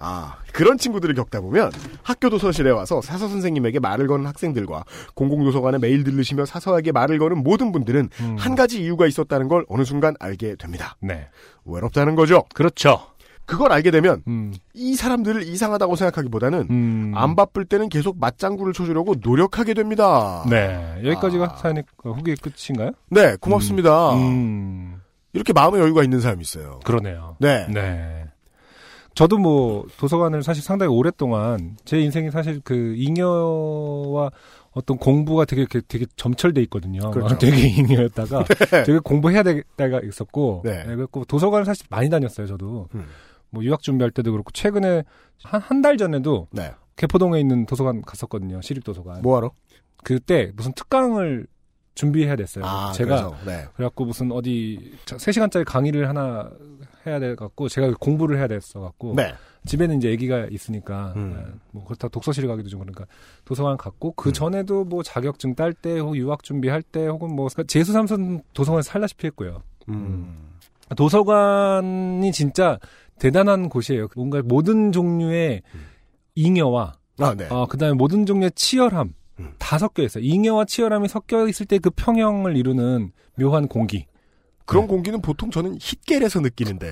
[0.00, 1.70] 아, 그런 친구들을 겪다 보면
[2.02, 7.70] 학교 도서실에 와서 사서 선생님에게 말을 거는 학생들과 공공도서관에 매일 들르시며 사서에게 말을 거는 모든
[7.72, 8.36] 분들은 음.
[8.38, 10.96] 한 가지 이유가 있었다는 걸 어느 순간 알게 됩니다.
[11.00, 11.28] 네.
[11.64, 12.44] 외롭다는 거죠.
[12.54, 13.00] 그렇죠.
[13.50, 14.54] 그걸 알게 되면 음.
[14.74, 17.12] 이 사람들을 이상하다고 생각하기보다는 음.
[17.16, 20.44] 안 바쁠 때는 계속 맞장구를 쳐주려고 노력하게 됩니다.
[20.48, 21.00] 네.
[21.04, 21.56] 여기까지가 아.
[21.56, 22.92] 사연의 어, 후기 끝인가요?
[23.08, 24.14] 네, 고맙습니다.
[24.14, 25.00] 음.
[25.32, 26.78] 이렇게 마음의 여유가 있는 사람이 있어요.
[26.84, 27.36] 그러네요.
[27.40, 27.66] 네.
[27.68, 28.29] 네.
[29.20, 34.30] 저도 뭐 도서관을 사실 상당히 오랫동안 제 인생이 사실 그 잉여와
[34.72, 37.10] 어떤 공부가 되게 이렇게 되게 점철돼 있거든요.
[37.10, 37.36] 그렇죠.
[37.36, 38.44] 되게 잉여였다가
[38.86, 40.84] 되게 공부해야 될 때가 있었고 네.
[40.84, 42.46] 그래갖고 도서관을 사실 많이 다녔어요.
[42.46, 43.04] 저도 음.
[43.50, 45.02] 뭐 유학 준비할 때도 그렇고 최근에
[45.42, 46.72] 한 한 달 전에도 네.
[46.96, 48.62] 개포동에 있는 도서관 갔었거든요.
[48.62, 49.20] 시립도서관.
[49.20, 49.50] 뭐하러?
[50.02, 51.46] 그때 무슨 특강을
[51.94, 52.64] 준비해야 됐어요.
[52.64, 53.66] 아, 제가 그래서, 네.
[53.74, 56.50] 그래갖고 무슨 어디 3시간짜리 강의를 하나
[57.06, 59.32] 해야 돼 갖고 제가 공부를 해야 됐어 갖고 네.
[59.66, 61.34] 집에는 이제 아기가 있으니까 음.
[61.36, 63.06] 예, 뭐 그렇다고 독서실 가기도 좀 그러니까
[63.44, 64.32] 도서관 갔고 그 음.
[64.32, 69.26] 전에도 뭐 자격증 딸 때 혹은 유학 준비할 때 혹은 뭐 재수 삼선 도서관 살다시피
[69.28, 69.62] 했고요.
[69.88, 70.36] 음.
[70.96, 72.78] 도서관이 진짜
[73.18, 74.08] 대단한 곳이에요.
[74.16, 75.80] 뭔가 모든 종류의 음.
[76.34, 77.46] 잉여와 아, 네.
[77.50, 79.52] 어, 그다음에 모든 종류의 치열함 음.
[79.58, 80.24] 다 섞여 있어요.
[80.24, 84.06] 잉여와 치열함이 섞여 있을 때 그 평형을 이루는 묘한 공기.
[84.70, 86.90] 그런 공기는 보통 저는 힛겔에서 느끼는데.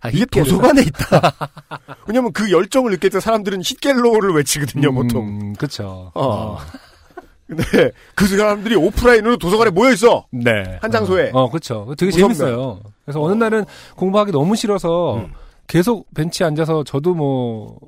[0.00, 1.32] 아, 이게 힛겔을- 도서관에 있다.
[2.06, 5.26] 왜냐면 그 열정을 느낄 때 사람들은 힛겔로를 외치거든요, 보통.
[5.26, 6.10] 음, 그쵸.
[6.14, 6.58] 어.
[7.46, 10.26] 근데 그 사람들이 오프라인으로 도서관에 모여 있어.
[10.32, 10.78] 네.
[10.82, 11.30] 한 장소에.
[11.32, 11.94] 어, 어, 그쵸.
[11.96, 12.34] 되게 무섭네.
[12.34, 12.80] 재밌어요.
[13.04, 15.32] 그래서 어느 날은 공부하기 너무 싫어서 음.
[15.68, 17.78] 계속 벤치에 앉아서 저도 뭐,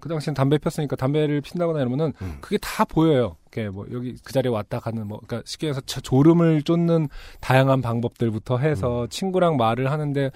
[0.00, 2.38] 그 당시엔 담배 폈으니까 담배를 핀다거나 이러면은 음.
[2.40, 3.36] 그게 다 보여요.
[3.52, 7.08] 이렇게 뭐 여기 그 자리에 왔다 가는 뭐, 그러니까 쉽게 해서 차- 졸음을 쫓는
[7.40, 9.08] 다양한 방법들부터 해서 음.
[9.08, 10.30] 친구랑 말을 하는데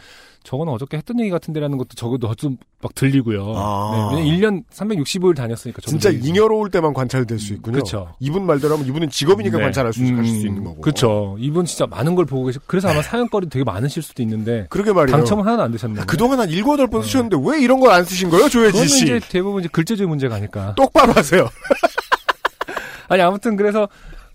[0.44, 3.52] 저건 어저께 했던 얘기 같은데라는 것도 좀막 들리고요.
[3.56, 4.10] 아.
[4.14, 5.80] 네, 왜냐면 1년 365일 다녔으니까.
[5.80, 7.78] 저도 진짜 잉여로울 때만 관찰될 수 있군요.
[7.78, 8.14] 그쵸.
[8.20, 9.64] 이분 말대로 하면 이분은 직업이니까 네.
[9.64, 10.80] 관찰할 수, 음, 할수 있는 거고.
[10.80, 11.36] 그쵸.
[11.38, 15.16] 이분 진짜 많은 걸 보고 계시 그래서 아마 사연거리 되게 많으실 수도 있는데, 그러게 말이에요.
[15.16, 16.04] 당첨은 하나도 안 되셨네요.
[16.06, 19.04] 그동안 한 일곱 여덟 번 쓰셨는데 왜 이런 걸 안 쓰신 거예요, 그거는 씨?
[19.04, 20.74] 이제 대부분 이제 글재주의 문제가 아닐까.
[20.76, 21.46] 똑바로 하세요.
[23.08, 23.86] 아니, 아무튼 그래서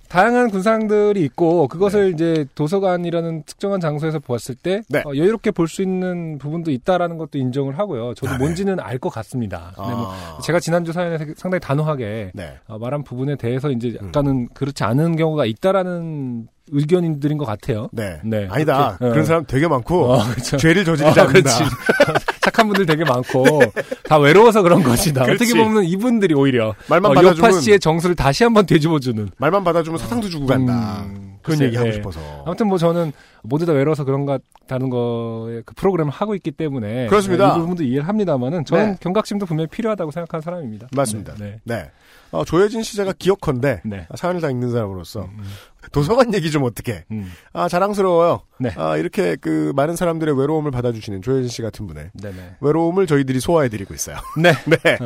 [0.10, 5.00] 다양한 군상들이 있고, 그것을 이제 도서관이라는 특정한 장소에서 보았을 때, 네.
[5.00, 8.14] 어, 여유롭게 볼 수 있는 부분도 있다라는 것도 인정을 하고요.
[8.14, 8.44] 저도 아, 네.
[8.44, 9.74] 뭔지는 알것 같습니다.
[9.76, 10.40] 근데 뭐 아.
[10.42, 12.58] 제가 지난주 사연에서 상당히 단호하게 네.
[12.68, 14.08] 어, 말한 부분에 대해서 이제 음.
[14.08, 17.90] 약간은 그렇지 않은 경우가 있다라는 의견들인 것 같아요.
[17.92, 18.20] 네.
[18.24, 18.48] 네.
[18.50, 18.96] 아니다.
[18.98, 19.10] 그렇게, 어.
[19.10, 20.58] 그런 사람 되게 많고 어, 그렇죠.
[20.58, 21.50] 죄를 저지르지 어, 않는다.
[22.42, 23.62] 착한 분들 되게 많고
[24.04, 25.24] 다 외로워서 그런 것이다.
[25.24, 29.98] 어떻게 보면 이분들이 오히려 말만 어, 받아주면 요파 씨의 정수를 다시 한번 되짚어주는 말만 받아주면
[29.98, 31.04] 사탕도 주고 간다.
[31.06, 31.94] 음, 그런 얘기 하고 예.
[31.94, 32.20] 싶어서.
[32.46, 37.56] 아무튼 뭐 저는 모두 다 외로워서 그런가 다는 거에 그 프로그램을 하고 있기 때문에 그렇습니다.
[37.56, 38.98] 이 부분도 이해를 합니다만은 저는 네.
[39.00, 40.88] 경각심도 분명히 필요하다고 생각하는 사람입니다.
[40.96, 41.36] 맞습니다.
[41.64, 41.92] 네.
[42.32, 42.38] 네.
[42.38, 44.08] 어, 조혜진 씨 제가 기억컨대 네.
[44.10, 45.44] 아, 사연을 다 읽는 사람으로서 음,
[45.92, 47.06] 도서관 얘기 좀 어떻게?
[47.12, 47.32] 음.
[47.54, 48.42] 아 자랑스러워요.
[48.60, 48.74] 네.
[48.76, 52.58] 아 이렇게 그 많은 사람들의 외로움을 받아주시는 조혜진 씨 같은 분의 네네.
[52.62, 54.18] 외로움을 저희들이 소화해드리고 있어요.
[54.42, 54.52] 네.
[54.84, 54.98] 네.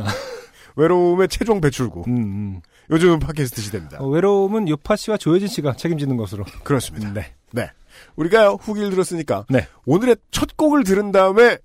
[0.75, 2.05] 외로움의 최종 배출구.
[2.07, 2.61] 음, 음.
[2.89, 3.99] 요즘은 팟캐스트 시대입니다.
[3.99, 6.45] 어, 외로움은 요파 씨와 조혜진 씨가 책임지는 것으로.
[6.63, 7.11] 그렇습니다.
[7.13, 7.33] 네.
[7.51, 7.69] 네.
[8.15, 9.67] 우리가 후기를 들었으니까 네.
[9.85, 11.57] 오늘의 첫 곡을 들은 다음에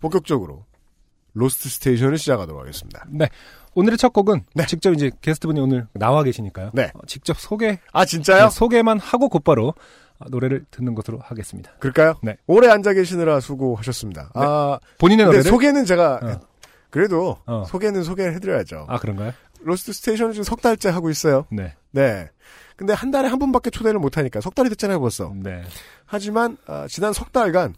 [0.00, 0.64] 본격적으로
[1.34, 3.04] 로스트 스테이션을 시작하도록 하겠습니다.
[3.10, 3.28] 네.
[3.74, 4.66] 오늘의 첫 곡은 네.
[4.66, 6.70] 직접 이제 게스트분이 오늘 나와 계시니까요.
[6.74, 6.90] 네.
[6.94, 8.44] 어, 직접 소개 아 진짜요?
[8.44, 9.74] 네, 소개만 하고 곧바로
[10.18, 11.72] 어, 노래를 듣는 것으로 하겠습니다.
[11.78, 12.14] 그럴까요?
[12.22, 12.36] 네.
[12.46, 14.30] 오래 앉아 계시느라 수고하셨습니다.
[14.34, 16.40] 아 본인의 노래를 소개는 제가 어.
[16.90, 17.64] 그래도 어.
[17.66, 18.86] 소개는 소개를 해드려야죠.
[18.88, 19.32] 아 그런가요?
[19.64, 21.46] 로스트 스테이션을 지금 석 달째 하고 있어요.
[21.50, 21.74] 네.
[21.90, 22.28] 네.
[22.76, 25.32] 근데 한 달에 한 번밖에 초대를 못 하니까 석 달이 됐잖아요 벌써.
[25.34, 25.62] 네.
[26.06, 27.74] 하지만 아, 지난 석 달간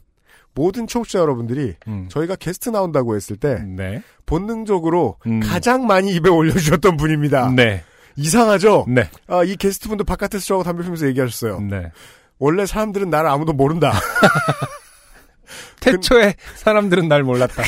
[0.57, 2.09] 모든 청취자 여러분들이 음.
[2.09, 4.03] 저희가 게스트 나온다고 했을 때 네.
[4.25, 5.41] 본능적으로 음.
[5.41, 7.53] 가장 많이 입에 올려주셨던 분입니다.
[7.55, 7.85] 네.
[8.17, 8.87] 이상하죠?
[8.89, 9.09] 네.
[9.29, 11.61] 아, 이 게스트분도 바깥에서 저하고 담배 피면서 얘기하셨어요.
[11.61, 11.93] 네.
[12.39, 13.93] 원래 사람들은 나를 아무도 모른다.
[15.81, 17.63] 태초에 사람들은 날 몰랐다.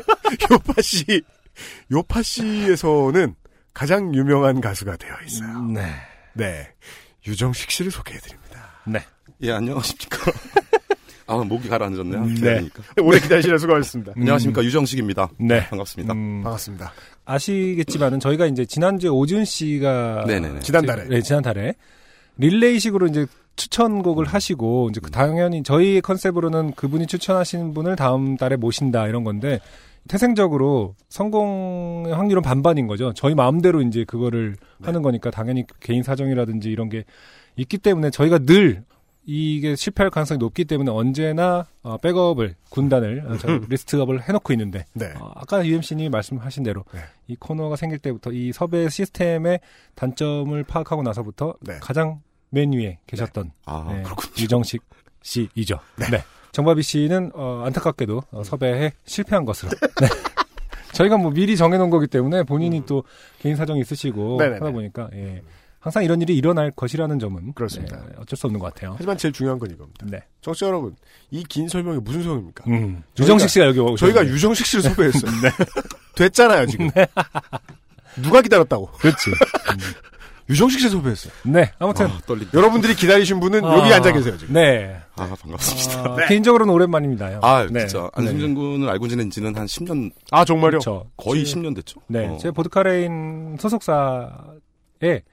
[0.52, 1.22] 요파씨,
[1.90, 3.34] 요파씨에서는
[3.72, 5.62] 가장 유명한 가수가 되어 있어요.
[5.62, 5.82] 네.
[6.34, 6.68] 네.
[7.26, 8.68] 유정식 씨를 소개해드립니다.
[8.86, 9.02] 네.
[9.40, 10.18] 예, 안녕하십니까.
[11.26, 12.20] 아, 목이 가라앉았네요.
[12.20, 12.82] 음, 기다리니까.
[13.02, 14.12] 오래 기다리시려 수고하셨습니다.
[14.16, 14.62] 안녕하십니까.
[14.62, 15.30] 유정식입니다.
[15.38, 15.66] 네.
[15.68, 16.12] 반갑습니다.
[16.12, 16.92] 음, 반갑습니다.
[17.24, 20.60] 아시겠지만은 저희가 이제 지난주에 오준 씨가 네네네.
[20.60, 21.04] 지난달에.
[21.08, 21.74] 네, 지난달에
[22.36, 29.06] 릴레이식으로 이제 추천곡을 하시고 이제 그 당연히 저희 컨셉으로는 그분이 추천하신 분을 다음 달에 모신다
[29.06, 29.60] 이런 건데
[30.08, 33.12] 태생적으로 성공의 확률은 반반인 거죠.
[33.14, 37.04] 저희 마음대로 이제 그거를 하는 거니까 당연히 개인 사정이라든지 이런 게
[37.56, 38.82] 있기 때문에 저희가 늘
[39.26, 45.12] 이게 실패할 가능성이 높기 때문에 언제나 어, 백업을 군단을 어, 저 리스트업을 해놓고 있는데 네.
[45.18, 47.00] 어, 아까 UMC님이 말씀하신 대로 네.
[47.28, 49.60] 이 코너가 생길 때부터 이 섭외 시스템의
[49.94, 51.78] 단점을 파악하고 나서부터 네.
[51.80, 54.32] 가장 맨 위에 계셨던 아, 네, 그렇군요.
[54.38, 54.82] 유정식
[55.22, 55.78] 씨이죠.
[55.96, 56.22] 네.
[56.52, 59.70] 정바비 씨는 어, 안타깝게도 어, 섭외에 실패한 것으로.
[60.00, 60.06] 네.
[60.92, 63.02] 저희가 뭐 미리 정해놓은 거기 때문에 본인이 또
[63.40, 64.38] 개인 사정이 있으시고 음.
[64.38, 64.58] 네네네.
[64.58, 65.42] 하다 보니까 예.
[65.84, 67.98] 항상 이런 일이 일어날 것이라는 점은 그렇습니다.
[67.98, 68.94] 네, 어쩔 수 없는 것 같아요.
[68.96, 70.06] 하지만 제일 중요한 건 이겁니다.
[70.08, 70.18] 네.
[70.40, 70.96] 청취자 여러분,
[71.30, 72.64] 이 긴 설명이 무슨 소용입니까?
[72.68, 73.02] 음.
[73.18, 75.30] 유정식 씨가 여기 오셨 저희가 유정식 씨를 섭외했어요.
[76.16, 76.88] 됐잖아요, 지금.
[78.16, 78.86] 누가 기다렸다고?
[78.92, 79.30] 그렇지.
[80.48, 81.32] 유정식 씨를 섭외했어요.
[81.44, 81.70] 네.
[81.78, 82.50] 아무튼 아, 떨린다.
[82.56, 84.54] 여러분들이 기다리신 분은 아, 여기 앉아 계세요, 지금.
[84.54, 84.96] 네.
[85.16, 86.00] 아, 반갑습니다.
[86.22, 87.40] 아, 개인적으로는 오랜만입니다.
[87.42, 87.80] 아, 네.
[87.86, 88.08] 진짜.
[88.14, 90.70] 안승준 군을 알고 지낸 지는 한 10년, 아, 정말요?
[90.80, 91.10] 그렇죠.
[91.18, 92.00] 거의 제- 10년 됐죠.
[92.08, 92.38] 네, 어.
[92.40, 94.26] 제 보드카레인 소속사에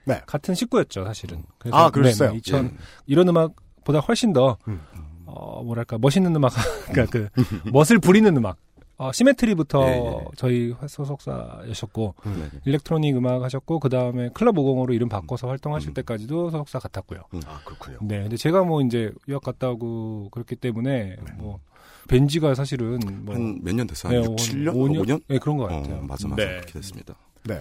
[0.04, 0.20] 네.
[0.26, 1.44] 같은 식구였죠, 사실은.
[1.58, 2.30] 그래서 아, 그러셨어요?
[2.30, 2.70] 네, 네, 2000 예.
[3.06, 4.80] 이런 음악보다 훨씬 더 음.
[5.26, 6.52] 어, 뭐랄까 멋있는 음악,
[6.92, 7.28] 그러니까 그
[7.70, 8.56] 멋을 부리는 음악.
[8.98, 10.24] 어, 시메트리부터 예, 예.
[10.36, 12.60] 저희 소속사였었고 네.
[12.66, 15.94] electronic 음악 하셨고 그 다음에 클럽 50으로 이름 바꿔서 활동하실 음.
[15.94, 17.22] 때까지도 소속사 같았고요.
[17.46, 17.98] 아, 그렇군요.
[18.02, 21.58] 네, 근데 제가 뭐 이제 유학 갔다 오고 그렇기 때문에 뭐
[22.06, 24.12] 벤지가 사실은 뭐 한몇 년 됐어요?
[24.12, 24.74] 네, 한 6, 7년?
[24.74, 25.04] 5년?
[25.04, 25.22] 5년?
[25.26, 26.02] 네, 그런 것 어, 같아요.
[26.02, 26.36] 맞아, 맞아.
[26.36, 26.52] 네.
[26.56, 27.14] 그렇게 됐습니다.
[27.44, 27.60] 네.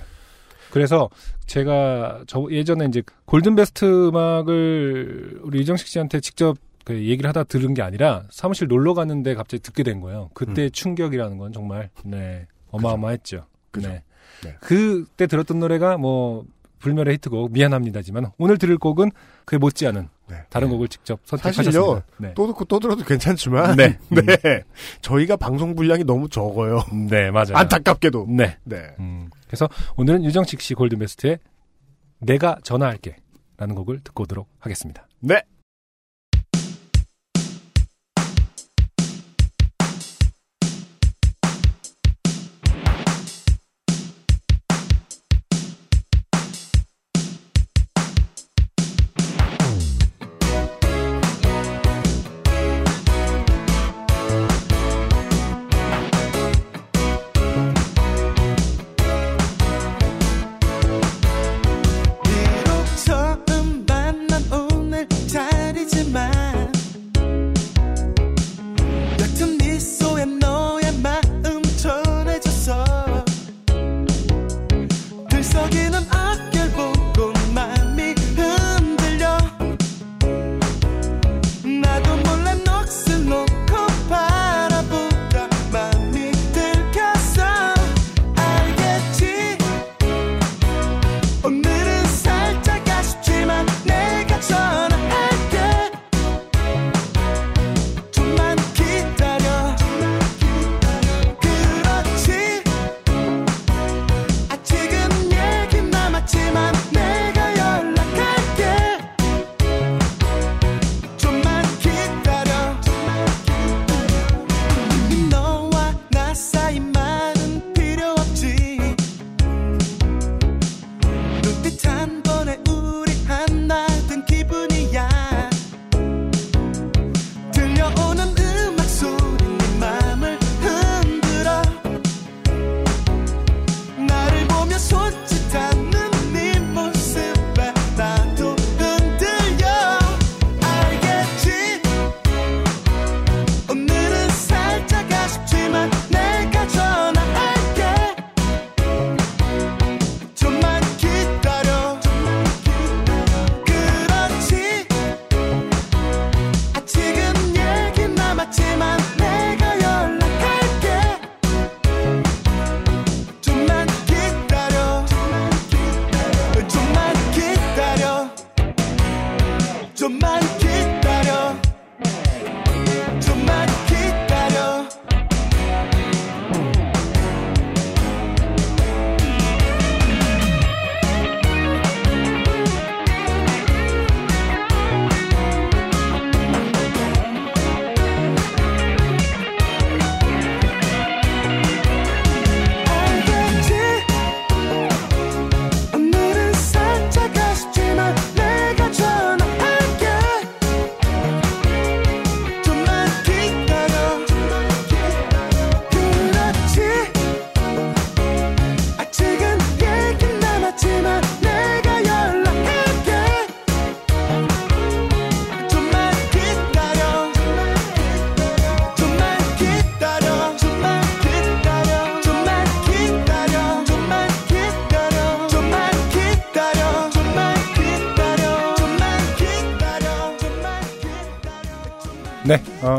[0.72, 1.10] 그래서
[1.46, 7.82] 제가 저 예전에 이제 골든베스트 음악을 우리 유정식 씨한테 직접 그 얘기를 하다 들은 게
[7.82, 10.30] 아니라 사무실 놀러 갔는데 갑자기 듣게 된 거예요.
[10.34, 13.38] 그때 충격이라는 건 정말 네 어마어마했죠.
[13.38, 13.44] 음.
[13.72, 13.90] 그죠.
[13.90, 14.04] 네.
[14.44, 14.56] 네.
[14.60, 16.46] 그때 들었던 노래가 뭐
[16.82, 19.12] 불멸의 히트곡 미안합니다지만 오늘 들을 곡은
[19.46, 20.38] 그에 못지않은 네.
[20.50, 21.72] 다른 곡을 직접 선택하셨습니다.
[21.72, 22.34] 사실요, 네.
[22.36, 23.76] 또 듣고 또 들어도 괜찮지만.
[23.76, 23.98] 네.
[24.10, 24.64] 네.
[25.02, 26.80] 저희가 방송 분량이 너무 적어요.
[27.10, 27.56] 네, 맞아요.
[27.56, 28.28] 안타깝게도.
[28.30, 28.58] 네.
[28.64, 28.78] 네.
[29.00, 29.68] 음, 그래서
[29.98, 31.40] 오늘은 유정식 씨 골든베스트의
[32.20, 33.18] 내가 전화할게
[33.58, 35.08] 라는 곡을 듣고 오도록 하겠습니다.
[35.20, 35.42] 네.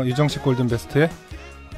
[0.03, 1.09] 어, 유정식 골든 베스트의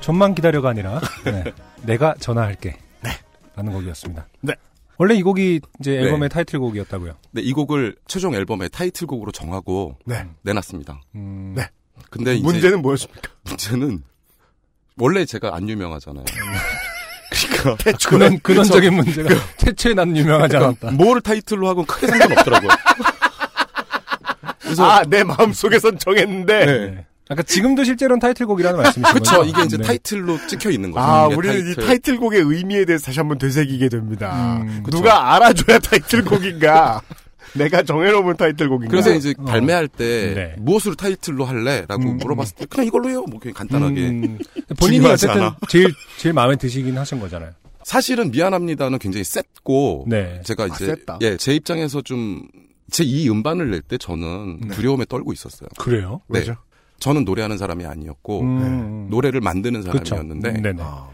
[0.02, 2.78] 좀만 기다려가 아니라 네, 내가 전화할게.
[3.04, 3.12] 네.
[3.56, 4.28] 라는 곡이었습니다.
[4.42, 4.54] 네.
[4.98, 6.04] 원래 이 곡이 이제 네.
[6.04, 7.16] 앨범의 타이틀곡이었다고요.
[7.32, 10.26] 네, 이 곡을 최종 앨범의 타이틀곡으로 정하고 네.
[10.42, 11.02] 내놨습니다.
[11.16, 11.68] 음, 네.
[12.10, 13.32] 근데 이제 문제는 뭐였습니까?
[13.44, 14.04] 문제는
[14.98, 16.26] 원래 제가 안 유명하잖아요.
[17.62, 20.92] 그러니까 근원, 근원적인 문제가 최초에 난 유명하지 않았다.
[20.92, 22.70] 뭘 타이틀로 하고 크게 상관없더라고요.
[24.60, 26.66] 그래서 아, 내 마음속에선 정했는데.
[26.66, 27.06] 네.
[27.30, 29.38] 아까 지금도 실제로는 타이틀곡이라는 말씀이신 그쵸.
[29.38, 29.50] 거죠?
[29.50, 29.84] 이게 이제 네.
[29.84, 31.06] 타이틀로 찍혀 있는 거죠.
[31.06, 34.60] 아, 이게 우리는 이 타이틀곡의 의미에 대해서 다시 한번 되새기게 됩니다.
[34.62, 37.02] 음, 누가 알아줘야 타이틀곡인가?
[37.56, 38.92] 내가 정해놓은 타이틀곡인가?
[38.92, 39.46] 그래서 이제 어.
[39.46, 40.56] 발매할 때 네.
[40.60, 43.24] 무엇으로 타이틀로 할래라고 음, 물어봤을 때 그냥 이걸로 해요.
[43.30, 44.02] 뭐 그냥 간단하게.
[44.10, 44.38] 음,
[44.80, 45.58] 본인이 어쨌든 않아.
[45.70, 47.52] 제일 제일 마음에 드시긴 하신 거잖아요.
[47.84, 50.42] 사실은 미안합니다는 굉장히 셌고 네.
[50.44, 51.20] 제가 이제 셌다.
[51.22, 52.44] 예, 제 입장에서 좀
[52.92, 54.76] 제 이 음반을 낼 때 저는 네.
[54.76, 55.68] 두려움에 떨고 있었어요.
[55.80, 56.22] 그래요?
[56.28, 56.40] 네.
[56.40, 56.56] 왜죠?
[57.00, 59.84] 저는 노래하는 사람이 아니었고 음, 노래를 만드는.
[59.84, 60.74] 사람이었는데.
[60.80, 61.08] 아,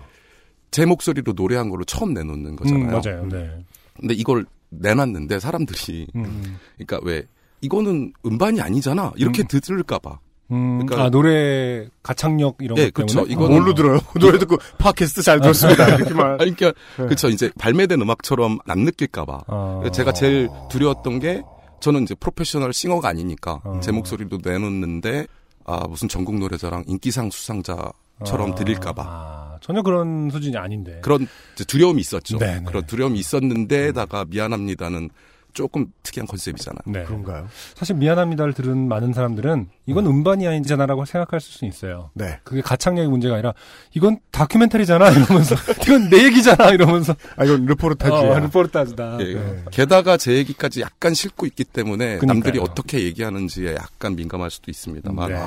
[0.71, 2.83] 제 목소리로 노래한 걸로 처음 내놓는 거잖아요.
[2.85, 3.25] 음, 맞아요.
[3.27, 3.65] 네.
[3.99, 7.23] 근데 이걸 내놨는데 사람들이 음, 그러니까 왜
[7.59, 9.59] 이거는 음반이 아니잖아 이렇게 음.
[9.59, 10.19] 들을까봐.
[10.51, 13.23] 음, 그러니까- 아 노래 가창력 이런 예, 것 때문에.
[13.23, 13.33] 그쵸.
[13.33, 13.99] 이거는 뭘로 들어요?
[14.19, 15.95] 노래 듣고 팟캐스트 잘 들었습니다.
[15.95, 16.41] 이렇게만.
[16.41, 17.07] 아니 그러니까 네.
[17.07, 19.43] 그쵸 이제 발매된 음악처럼 안 느낄까봐.
[19.47, 21.41] 어, 제가 제일 두려웠던 게
[21.81, 23.79] 저는 이제 professional singer가 아니니까 어.
[23.81, 25.27] 제 목소리도 내놓는데
[25.65, 30.99] 아 무슨 전국 노래자랑 인기상 수상자처럼 아, 들릴까봐 아, 전혀 그런 수준이 아닌데.
[31.01, 31.27] 그런
[31.67, 32.37] 두려움이 있었죠.
[32.37, 32.63] 네, 네.
[32.65, 35.09] 그런 두려움이 있었는데다가 미안합니다는
[35.53, 36.81] 조금 특이한 컨셉이잖아요.
[36.85, 37.03] 네.
[37.03, 37.47] 그런가요?
[37.75, 42.09] 사실 미안합니다를 들은 많은 사람들은 이건 음 반이 아니잖아라고 생각할 수 있어요.
[42.13, 42.39] 네.
[42.43, 43.53] 그게 가창력의 문제가 아니라
[43.93, 48.17] 이건 다큐멘터리잖아 이러면서 이건 내 얘기잖아 이러면서 아, 이건 르포르타지야.
[48.31, 49.17] 어, 리포르타즈다.
[49.21, 49.63] 예, 네.
[49.71, 52.27] 게다가 제 얘기까지 약간 싣고 있기 때문에 그러니까요.
[52.33, 55.39] 남들이 어떻게 얘기하는지에 약간 민감할 수도 있습니다만 네.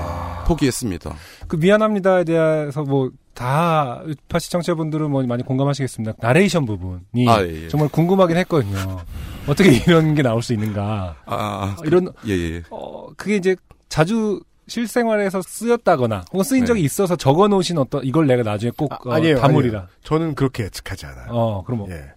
[0.46, 1.14] 포기했습니다.
[1.48, 6.14] 그 미안합니다에 대해서 뭐 다 우파 시청자분들은 뭐 많이 공감하시겠습니다.
[6.20, 7.68] 나레이션 부분이 아, 예, 예.
[7.68, 9.00] 정말 궁금하긴 했거든요.
[9.46, 11.16] 어떻게 이런 게 나올 수 있는가?
[11.26, 12.62] 아, 이런 예, 예.
[12.70, 13.56] 어 그게 이제
[13.88, 16.66] 자주 실생활에서 쓰였다거나 혹은 쓰인 네.
[16.66, 19.88] 적이 있어서 적어 놓으신 어떤 이걸 내가 나중에 꼭 아, 어, 아니에요, 다물이라.
[20.04, 21.26] 저는 그렇게 예측하지 않아요.
[21.30, 22.12] 어 그럼 뭐 예.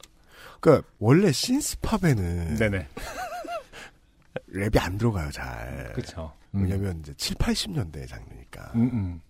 [0.62, 2.88] 그러니까 원래 신스팝에는 네네
[4.54, 5.92] 랩이 안 들어가요, 잘.
[5.94, 6.32] 그렇죠.
[6.54, 8.72] 왜냐면 이제 7, 80년대 장르니까.
[8.76, 9.22] 음, 음.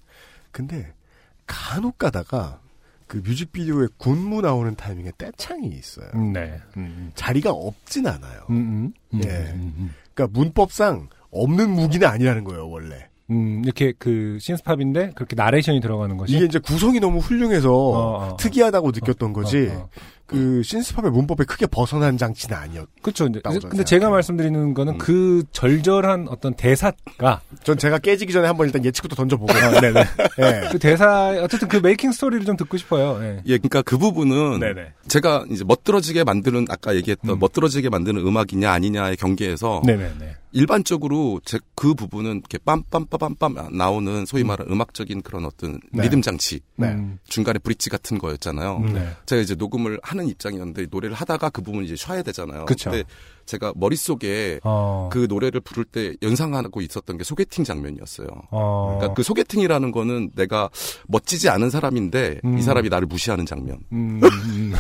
[0.52, 0.94] 근데
[1.48, 2.60] 간혹 가다가
[3.08, 6.08] 그 뮤직비디오에 군무 나오는 타이밍에 떼창이 있어요.
[6.14, 6.60] 음, 네.
[6.76, 8.42] 음, 자리가 없진 않아요.
[8.50, 9.30] 음, 음, 음, 예.
[9.54, 9.94] 음, 음.
[10.14, 13.08] 그러니까 문법상 없는 무기는 아니라는 거예요, 원래.
[13.30, 18.38] 음, 이렇게 그 신스팝인데 그렇게 나레이션이 들어가는 것이 이게 이제 구성이 너무 훌륭해서 어, 어.
[18.38, 19.72] 특이하다고 느꼈던 거지.
[20.28, 22.88] 그 synth-pop의 문법에 크게 벗어난 장치는 아니었.
[23.02, 23.24] 그렇죠.
[23.26, 24.10] 근데 저는 제가 생각해요.
[24.12, 24.98] 말씀드리는 거는 음.
[24.98, 29.52] 그 절절한 어떤 대사가 전 제가 깨지기 전에 한번 일단 예측부터 던져보고.
[29.54, 30.00] 어, 네네.
[30.40, 30.70] 예.
[30.72, 33.18] 그 대사 어쨌든 그 making story를 좀 듣고 싶어요.
[33.24, 33.42] 예.
[33.46, 34.94] 예, 그러니까 그 부분은 네네.
[35.08, 37.40] 제가 이제 멋들어지게 만드는 아까 얘기했던 음.
[37.40, 40.36] 멋들어지게 만드는 음악이냐 아니냐의 경계에서 네네네.
[40.52, 46.04] 일반적으로 제 그 부분은 이렇게 빰빰빰빰빰 나오는 소위 말하는 음 악적인 그런 어떤 네.
[46.04, 46.88] 리듬 장치 네.
[46.88, 48.78] 음, 중간에 브릿지 같은 거였잖아요.
[48.78, 49.08] 음, 네.
[49.28, 52.66] 제가 이제 녹음을 하는 입장이었는데 노래를 하다가 그 부분 이제 쉬어야 되잖아요.
[52.66, 52.90] 그쵸.
[52.90, 53.06] 근데
[53.46, 55.10] 제가 머릿속에 어.
[55.12, 58.28] 그 노래를 부를 때 연상하고 있었던 게 소개팅 장면이었어요.
[58.50, 58.96] 어.
[58.98, 60.70] 그러니까 그 소개팅이라는 거는 내가
[61.08, 62.58] 멋지지 않은 사람인데 음.
[62.58, 63.80] 이 사람이 나를 무시하는 장면.
[63.92, 64.74] 음, 음,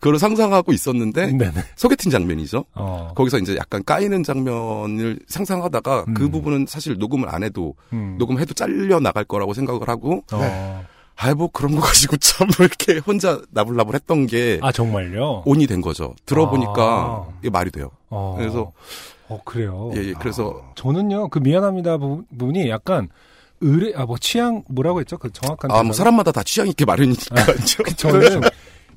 [0.00, 1.38] 그걸 상상하고 있었는데 음.
[1.38, 1.62] 네네.
[1.76, 2.64] 소개팅 장면이죠.
[2.74, 3.12] 어.
[3.14, 6.30] 거기서 이제 약간 까이는 장면을 상상하다가 그 음.
[6.30, 8.16] 부분은 사실 녹음을 안 해도 음.
[8.18, 10.84] 녹음해도 잘려 나갈 거라고 생각을 하고 어.
[11.18, 15.42] 아이 뭐 그런 거 가지고 참 이렇게 혼자 나불나불 했던 게 아 정말요?
[15.46, 16.14] 온이 된 거죠.
[16.26, 17.26] 들어보니까 아.
[17.40, 17.90] 이게 말이 돼요.
[18.10, 18.34] 어.
[18.38, 18.72] 그래서
[19.28, 19.90] 어 그래요.
[19.96, 20.12] 예, 예.
[20.12, 23.08] 그래서 저는요 그 미안합니다 부- 부분이 약간
[23.60, 25.92] 의뢰 아뭐 취향 뭐라고 했죠 그 정확한 아뭐 대사가?
[25.96, 27.34] 사람마다 다 취향이 있게 마련이니까.
[27.96, 28.42] 저는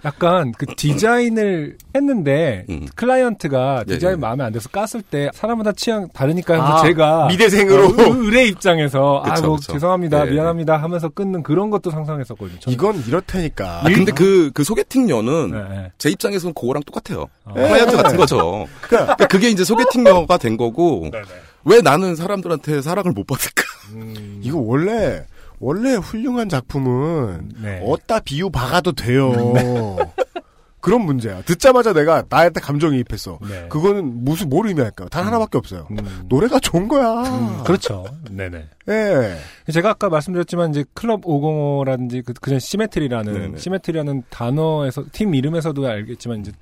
[0.06, 2.88] 약간 그 디자인을 했는데 음.
[2.96, 4.18] 클라이언트가 예, 디자인 예.
[4.18, 7.86] 마음에 안 들어서 깠을 때 사람마다 취향 다르니까 아, 제가 미대생으로.
[7.86, 9.74] 어, 의- 의뢰 입장에서 그쵸, 아 뭐 그쵸.
[9.74, 10.32] 죄송합니다 예.
[10.32, 12.60] 미안합니다 하면서 끊는 그런 것도 상상했었거든요.
[12.60, 12.74] 저는.
[12.74, 13.82] 이건 이렇다니까.
[13.82, 15.92] 아, 근데 그, 그 소개팅녀는 네, 네.
[15.98, 17.26] 제 입장에서는 그거랑 똑같아요.
[17.46, 17.54] 어.
[17.54, 18.68] 클라이언트 같은 거죠.
[18.82, 21.26] 그러니까 그게 이제 소개팅녀가 된 거고, 네네.
[21.66, 23.64] 왜 나는 사람들한테 사랑을 못 받을까?
[23.94, 25.26] 음, 이거 원래
[25.60, 27.82] 원래 훌륭한 작품은 네.
[27.86, 29.32] 어디다 비유 박아도 돼요.
[30.82, 31.42] 그런 문제야.
[31.42, 33.40] 듣자마자 내가 나한테 감정이입했어.
[33.50, 33.68] 네.
[33.68, 35.10] 그거는 무슨 뭘 의미할까요?
[35.10, 35.88] 단 하나밖에 없어요.
[35.92, 35.98] 음.
[36.30, 37.22] 노래가 좋은 거야.
[37.24, 38.06] 음, 그렇죠.
[38.32, 38.66] 네네.
[38.88, 39.72] 예.
[39.74, 43.58] 제가 아까 말씀드렸지만 이제 클럽 505라든지 그 그전 시메트리라는 네네.
[43.58, 46.54] 시메트리라는 단어에서 팀 이름에서도 알겠지만 이제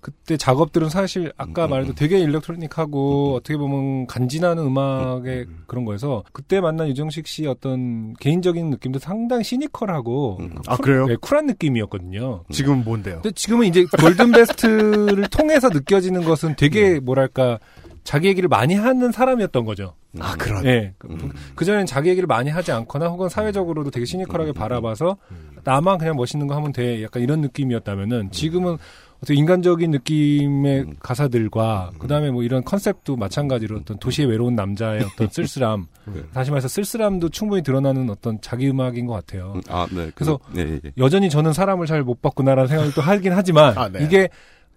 [0.00, 1.94] 그때 작업들은 사실 아까 음, 말해도 음.
[1.96, 3.36] 되게 일렉트로닉하고 음, 음.
[3.36, 5.64] 어떻게 보면 간지나는 음악의 음, 음.
[5.66, 10.54] 그런 거여서 그때 만난 유정식 씨의 어떤 개인적인 느낌도 상당히 시니컬하고 음.
[10.66, 11.06] 아, 그래요?
[11.06, 12.44] 네, 쿨한 느낌이었거든요.
[12.50, 13.16] 지금은 뭔데요?
[13.16, 16.56] 근데 지금은 이제 골든 베스트를 통해서 느껴지는 것은 네.
[16.56, 17.58] 되게 뭐랄까
[18.04, 19.94] 자기 얘기를 많이 하는 사람이었던 거죠.
[20.18, 20.64] 아, 그런.
[20.64, 20.94] 예.
[21.10, 21.30] 음.
[21.54, 24.54] 그 전에는 자기 얘기를 많이 하지 않거나 혹은 사회적으로도 되게 시니컬하게 음.
[24.54, 25.50] 바라봐서 음.
[25.64, 27.02] 나만 그냥 멋있는 거 하면 돼.
[27.02, 28.78] 약간 이런 느낌이었다면은 지금은
[29.18, 30.94] 어떻게 인간적인 느낌의 음.
[31.00, 31.98] 가사들과 음.
[31.98, 36.22] 그다음에 뭐 이런 컨셉도 마찬가지로 어떤 도시의 외로운 남자의 어떤 쓸쓸함 네.
[36.32, 39.54] 다시 말해서 쓸쓸함도 충분히 드러나는 어떤 자기 음악인 것 같아요.
[39.56, 40.10] 음, 아, 네.
[40.14, 40.92] 그래서 그, 예, 예.
[40.98, 44.04] 여전히 저는 사람을 잘 못 봤구나라는 생각이 또 하긴 하지만 아, 네.
[44.04, 44.28] 이게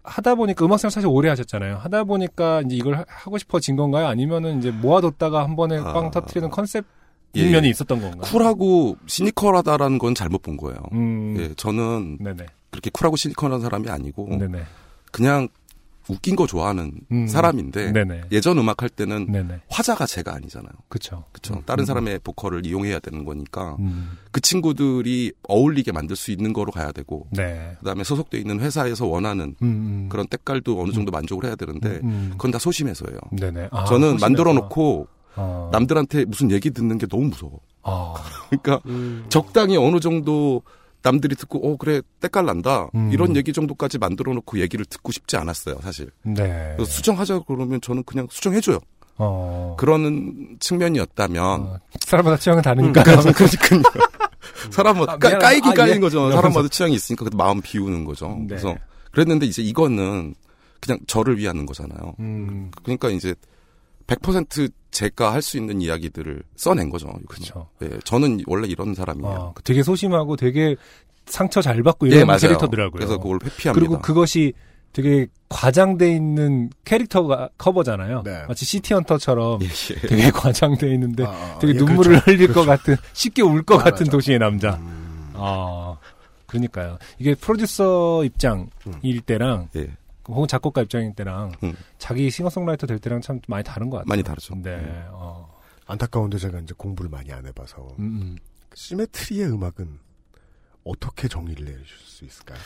[0.04, 1.78] 하다 보니까 음악 생활 사실 오래 하셨잖아요.
[1.78, 4.08] 하다 보니까 이제 이걸 하- 하고 싶어진 건가요?
[4.08, 5.94] 아니면은 이제 모아뒀다가 한 번에 아.
[5.94, 6.84] 빵 터트리는 컨셉
[7.36, 7.70] 예, 면이 예.
[7.70, 8.22] 있었던 건가요?
[8.24, 10.80] 쿨하고 시니컬하다라는 건 잘못 본 거예요.
[10.94, 11.36] 음.
[11.40, 12.46] 예, 저는 네네.
[12.72, 14.64] 그렇게 쿨하고 시니컬한 사람이 아니고 네네.
[15.12, 15.50] 그냥
[16.10, 17.28] 웃긴 거 좋아하는 음.
[17.28, 18.22] 사람인데 네네.
[18.32, 19.62] 예전 음악 할 때는 네네.
[19.70, 20.72] 화자가 제가 아니잖아요.
[20.90, 21.24] 그쵸.
[21.52, 21.62] 음.
[21.66, 21.86] 다른 음.
[21.86, 24.18] 사람의 보컬을 이용해야 되는 거니까 음.
[24.32, 27.76] 그 친구들이 어울리게 만들 수 있는 거로 가야 되고 네.
[27.80, 30.10] 그다음에 소속돼 있는 회사에서 원하는 음, 음.
[30.10, 32.30] 그런 때깔도 어느 정도 만족을 해야 되는데 음.
[32.32, 33.20] 그건 다 소심해서예요.
[33.32, 33.70] 네네.
[33.72, 34.26] 아, 저는 소심해서.
[34.26, 35.70] 만들어 놓고 어.
[35.72, 37.60] 남들한테 무슨 얘기 듣는 게 너무 무서워.
[37.84, 38.16] 아.
[38.50, 38.82] 그러니까
[39.30, 40.64] 적당히 어느 정도
[41.04, 43.12] 남들이 듣고 어 그래 때깔 난다 음.
[43.12, 46.76] 이런 얘기 정도까지 만들어 놓고 얘기를 듣고 싶지 않았어요 사실 네.
[46.84, 48.80] 수정하자 그러면 저는 그냥 수정해줘요
[49.18, 49.76] 어.
[49.80, 51.80] 그런 측면이었다면 어.
[52.02, 53.04] 사람마다 취향은 음, 다르니까.
[53.04, 53.34] 그러니까요
[54.72, 55.48] 사람마다 아, 까, 미안하다.
[55.48, 56.00] 까이긴 아, 까이는 예.
[56.00, 56.32] 거죠.
[56.32, 58.48] 사람마다 취향이 있으니까 그 마음 비우는 거죠 네.
[58.50, 58.76] 그래서
[59.12, 60.36] 그랬는데 이제 이거는
[60.80, 62.72] 그냥 저를 위하는 거잖아요 음.
[62.84, 63.36] 그러니까 이제
[64.16, 67.08] 100% 제가 할 수 있는 이야기들을 써낸 거죠.
[67.30, 67.68] 그쵸.
[67.82, 70.76] 예, 저는 원래 이런 사람이에요 어, 되게 소심하고 되게
[71.26, 72.40] 상처 잘 받고 이런 예, 맞아요.
[72.40, 72.92] 캐릭터더라고요.
[72.92, 73.74] 그래서 그걸 회피합니다.
[73.74, 74.54] 그리고 그것이
[74.92, 78.24] 되게 과장돼 있는 캐릭터가 커버잖아요.
[78.26, 78.44] 네.
[78.50, 80.08] 마치 시티헌터처럼 예, 예.
[80.08, 82.32] 되게 과장돼 있는데 아, 아, 되게 예, 눈물을 그렇죠.
[82.32, 84.12] 흘릴 것 같은 쉽게 울것 아, 같은 맞아.
[84.12, 84.76] 도시의 남자.
[84.76, 85.32] 음.
[85.36, 85.96] 아,
[86.48, 86.98] 그러니까요.
[87.18, 89.22] 이게 프로듀서 입장일 음.
[89.26, 89.88] 때랑 예,
[90.28, 91.74] 혹은 작곡가 입장일 때랑 음.
[91.98, 94.10] 자기 싱어송라이터 될 때랑 참 많이 다른 것 같아요.
[94.10, 94.56] 많이 다르죠.
[94.56, 94.80] 네.
[95.10, 95.60] 어.
[95.88, 98.38] 안타까운데 제가 이제 공부를 많이 안 해봐서 음, 음.
[98.74, 100.00] 시메트리의 음악은
[100.84, 102.58] 어떻게 정리를 내주실 수 있을까요?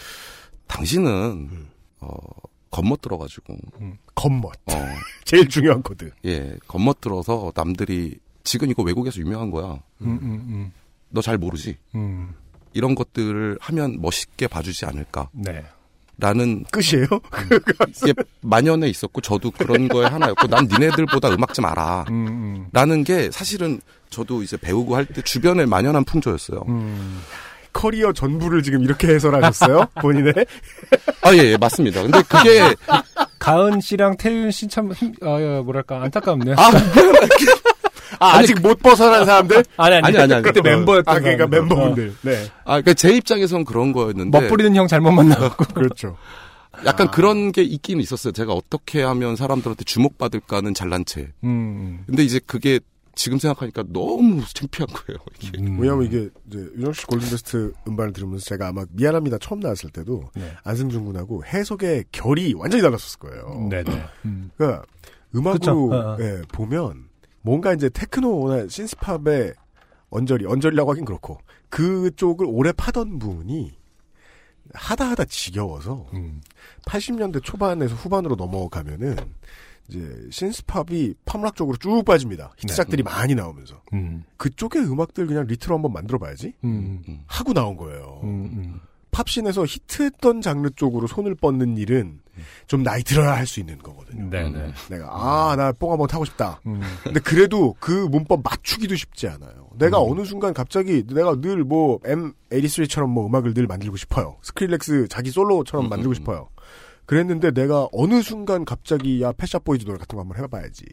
[0.68, 1.12] 당신은
[1.52, 1.70] 음.
[2.02, 2.18] 어,
[2.70, 3.58] 겉멋 들어가지고
[4.14, 4.74] 겉멋 어,
[5.26, 6.12] 제일 중요한 코드.
[6.26, 9.82] 예, 겉멋 들어서 남들이 지금 이거 외국에서 유명한 거야.
[10.02, 10.72] 음, 음,
[11.10, 11.78] 너 잘 모르지?
[11.96, 12.36] 음, 음.
[12.74, 15.30] 이런 것들을 하면 멋있게 봐주지 않을까
[16.18, 16.66] 라는 네.
[16.72, 17.08] 끝이에요?
[18.04, 22.06] 이게 만연해 있었고 저도 그런 거에 하나였고 난 니네들보다 음악 좀 알아.
[22.10, 22.68] 음, 음.
[22.72, 26.64] 라는 게 사실은 저도 이제 배우고 할 때 주변에 만연한 풍조였어요.
[26.70, 27.22] 음.
[27.74, 29.88] 커리어 전부를 지금 이렇게 해설하셨어요?
[30.02, 30.34] 본인의?
[31.22, 32.02] 아, 예, 예, 맞습니다.
[32.04, 32.74] 근데 그게,
[33.40, 36.56] 가은 씨랑 태윤 씨 참, 힘, 아, 야, 뭐랄까, 안타깝네요.
[36.58, 36.72] 아,
[38.20, 39.64] 아, 아직 못 벗어난 사람들?
[39.78, 40.44] 아니, 아니, 아니, 아니, 아니.
[40.44, 41.48] 그때 멤버였던 아, 그러니까.
[41.48, 42.16] 멤버분들.
[42.22, 42.46] 네.
[42.64, 44.38] 아, 그러니까 제 입장에선 그런 거였는데.
[44.38, 45.66] 어, 멋부리는 형 잘못 만나고.
[45.74, 46.18] 그렇죠.
[46.86, 47.12] 약간 아.
[47.12, 48.34] 그런 게 있긴 있었어요.
[48.34, 51.32] 제가 어떻게 하면 사람들한테 주목받을까는 잘난 채.
[51.44, 52.80] 음, 근데 이제 그게
[53.16, 55.20] 지금 생각하니까 너무 창피한 거예요.
[55.42, 55.58] 이게.
[55.60, 55.80] 음.
[55.80, 60.52] 왜냐면 이게, 이제, 윤정수 씨 골든베스트 음반을 들으면서 제가 아마 미안합니다 처음 나왔을 때도 네.
[60.66, 63.70] 안승준 군하고 해석의 결이 완전히 달랐었을 거예요.
[63.70, 64.04] 네네.
[64.26, 64.52] 음.
[64.58, 64.84] 그러니까
[65.34, 65.92] 음악으로.
[65.94, 66.18] 어, 어.
[66.20, 67.06] 예, 보면
[67.46, 69.54] 뭔가 이제 테크노나 신스팝의
[70.10, 71.38] 언저리, 언저리라고 하긴 그렇고
[71.70, 73.72] 그쪽을 오래 파던 분이
[74.74, 76.42] 하다 하다 지겨워서 음.
[76.88, 79.16] 80년대 초반에서 후반으로 넘어가면은
[79.88, 82.52] 이제 synth-pop이 pop rock 쪽으로 쭉 빠집니다.
[82.58, 84.24] 히트작들이 많이 나오면서 음.
[84.38, 87.04] 그쪽의 음악들 그냥 리트로 한번 만들어 봐야지 음.
[87.08, 87.24] 음.
[87.28, 88.22] 하고 나온 거예요.
[88.24, 88.30] 음.
[88.54, 88.80] 음.
[89.12, 92.22] pop scene에서 히트했던 장르 쪽으로 손을 뻗는 일은
[92.68, 94.30] 좀 나이 들어야 할 수 있는 거거든요.
[94.30, 94.74] 네네.
[94.90, 95.08] 내가
[95.52, 96.60] 아 나 뽕 한번 타고 싶다.
[96.66, 96.82] 음.
[97.04, 99.70] 근데 그래도 그 문법 맞추기도 쉽지 않아요.
[99.78, 104.38] 내가 어느 순간 갑자기 내가 늘 뭐 M83처럼 뭐 음악을 늘 만들고 싶어요.
[104.42, 106.50] Skrillex 자기 솔로처럼 음, 만들고 음, 싶어요.
[107.06, 110.84] 그랬는데 내가 어느 순간 갑자기 야 Pet Shop Boys 노래 같은 거 한번 해봐야지.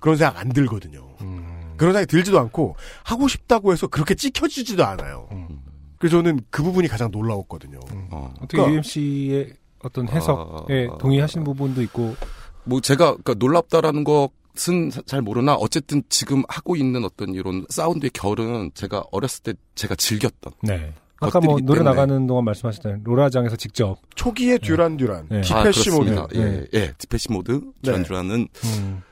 [0.00, 1.08] 그런 생각 안 들거든요.
[1.22, 1.74] 음.
[1.76, 5.28] 그런 생각이 들지도 않고 하고 싶다고 해서 그렇게 찍혀지지도 않아요.
[5.32, 5.60] 음.
[5.98, 7.80] 그래서 저는 그 부분이 가장 놀라웠거든요.
[8.10, 8.32] 어.
[8.38, 9.52] 어떻게 그러니까- UMC의
[9.82, 12.16] 어떤 해석에 아, 동의하시는 부분도 있고,
[12.64, 18.10] 뭐 제가 그러니까 놀랍다라는 것은 사- 잘 모르나 어쨌든 지금 하고 있는 어떤 이런 사운드의
[18.12, 20.92] 결은 제가 어렸을 때 제가 즐겼던 네.
[21.20, 21.82] 아까 뭐 노래.
[21.82, 25.40] 나가는 동안 말씀하셨던 로라장에서 직접 초기의 듀란 듀란, 네.
[25.40, 26.10] 디페시 모드.
[26.10, 26.26] 그렇습니다.
[26.40, 26.66] 예, 네.
[26.74, 27.92] 예, 디페시 모드 네.
[27.92, 29.02] 전주라는 음.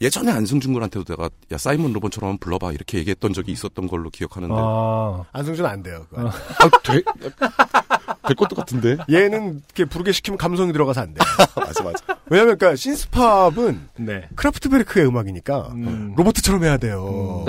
[0.00, 4.54] 예전에 안승준 군한테도 내가 야 사이먼 르봉처럼 한번 불러봐 이렇게 얘기했던 적이 있었던 걸로 기억하는데
[4.56, 6.06] 아, 안승준 안 돼요.
[6.10, 6.26] 그거.
[6.26, 6.28] 어.
[6.28, 7.02] 아, 돼?
[8.28, 8.96] 될 것도 같은데.
[9.10, 11.20] 얘는 이렇게 부르게 시키면 감성이 들어가서 안 돼.
[11.56, 12.04] 맞아, 맞아.
[12.26, 14.28] 왜냐면 그러니까 신스팝은 네.
[14.36, 16.14] 크라프트베르크의 음악이니까 음.
[16.16, 17.44] 로버트처럼 해야 돼요.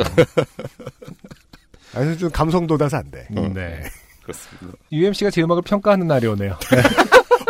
[1.95, 3.27] 아니 좀 감성 돋아서 안 돼.
[3.30, 3.84] 네.
[4.23, 4.77] 그렇습니다.
[4.91, 6.57] UMC가 제 음악을 평가하는 날이 오네요.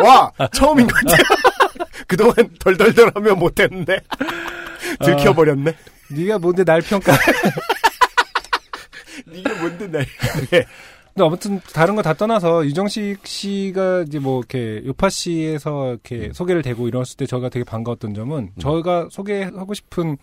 [0.02, 1.22] 와 처음인 것 같아요.
[2.06, 4.00] 그동안 덜덜덜하면 못했는데
[5.04, 5.74] 들켜버렸네.
[6.08, 7.12] 네가 뭔데 날 평가?
[9.32, 10.06] 이게 뭔데 날.
[11.14, 16.32] 근데 아무튼 다른 거 다 떠나서 유정식 씨가 이제 뭐 이렇게 요파 씨에서 이렇게 음.
[16.32, 20.16] 소개를 되고 이랬을 때 저희가 되게 반가웠던 점은 저희가 소개하고 싶은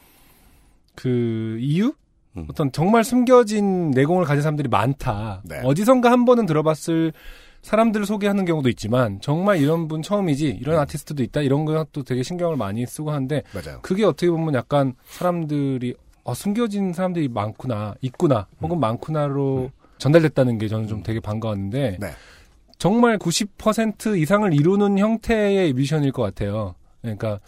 [0.96, 1.94] 그 이유?
[2.36, 2.46] 음.
[2.50, 5.42] 어떤 정말 숨겨진 내공을 가진 사람들이 많다.
[5.46, 5.62] 네.
[5.64, 7.14] 어디선가 한 번은 들어봤을
[7.62, 12.56] 사람들을 소개하는 경우도 있지만 정말 이런 분 처음이지 이런 아티스트도 있다 이런 것도 되게 신경을
[12.56, 13.80] 많이 쓰고 하는데 맞아요.
[13.82, 20.88] 그게 어떻게 보면 약간 사람들이 어, 숨겨진 사람들이 많구나, 있구나, 혹은 많구나로 전달됐다는 게 저는
[20.88, 22.12] 좀 되게 반가웠는데 네.
[22.78, 26.76] 정말 90% 이상을 이루는 형태의 뮤지션일 것 같아요.
[27.02, 27.40] 그러니까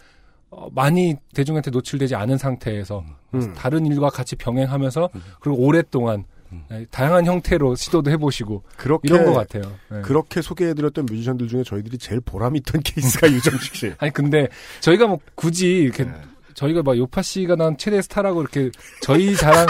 [0.50, 3.54] 어, 많이 대중한테 노출되지 않은 상태에서 음.
[3.54, 6.24] 다른 일과 같이 병행하면서 그리고 오랫동안
[6.68, 9.72] 네, 다양한 형태로 시도도 해보시고 그렇게 이런 것 같아요.
[9.88, 10.00] 네.
[10.00, 13.92] 그렇게 소개해드렸던 뮤지션들 중에 저희들이 제일 보람 있던 케이스가 유정식 씨.
[13.98, 14.48] 아니 근데
[14.80, 16.12] 저희가 뭐 굳이 이렇게 네.
[16.54, 18.70] 저희가 막 요파 씨가 난 최대 스타라고 이렇게
[19.00, 19.66] 저희 자랑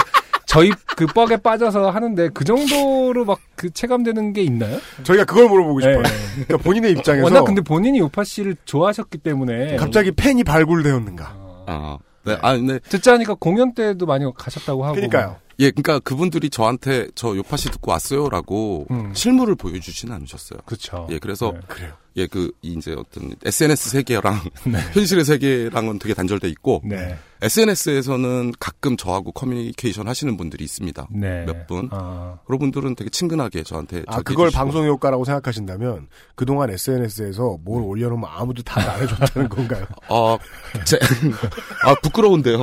[0.50, 4.78] 저희 그 뻑에 빠져서 하는데 그 정도로 막 그 체감되는 게 있나요?
[5.02, 6.00] 저희가 그걸 물어보고 싶어요.
[6.00, 6.08] 네.
[6.46, 11.34] 그러니까 본인의 입장에서 워낙 근데 본인이 요파 씨를 좋아하셨기 때문에 갑자기 팬이 발굴되었는가.
[11.66, 12.38] 아, 네.
[12.40, 15.36] 아, 근데, 듣자 하니까 공연 때도 많이 가셨다고 하고 그러니까요.
[15.60, 19.12] 예, 그러니까 그분들이 저한테 저 요파시 듣고 왔어요라고 음.
[19.14, 20.58] 실물을 보여주지는 않으셨어요.
[20.64, 21.06] 그렇죠.
[21.10, 21.60] 예, 그래서 네.
[21.68, 21.92] 그래요.
[22.16, 24.40] 예, 그 이제 어떤 SNS 세계랑
[24.94, 27.16] 현실의 세계랑은 되게 단절돼 있고 네.
[27.42, 31.06] SNS에서는 가끔 저하고 커뮤니케이션 하시는 분들이 있습니다.
[31.12, 31.44] 네.
[31.46, 31.88] 몇 분.
[31.92, 34.58] 아, 그런 분들은 되게 친근하게 저한테 아, 그걸 해주시고.
[34.64, 39.86] 방송 효과라고 생각하신다면 그동안 SNS에서 뭘 올려놓으면 아무도 다 안 해줬다는 건가요?
[40.08, 40.36] 아,
[40.84, 40.98] 제,
[41.84, 42.58] 아 부끄러운데요.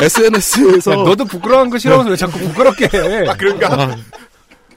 [0.00, 3.28] SNS에서 야, 너도 부끄러운 거 싫어하면서 왜 자꾸 부끄럽게 해?
[3.28, 3.96] 아, 그런가?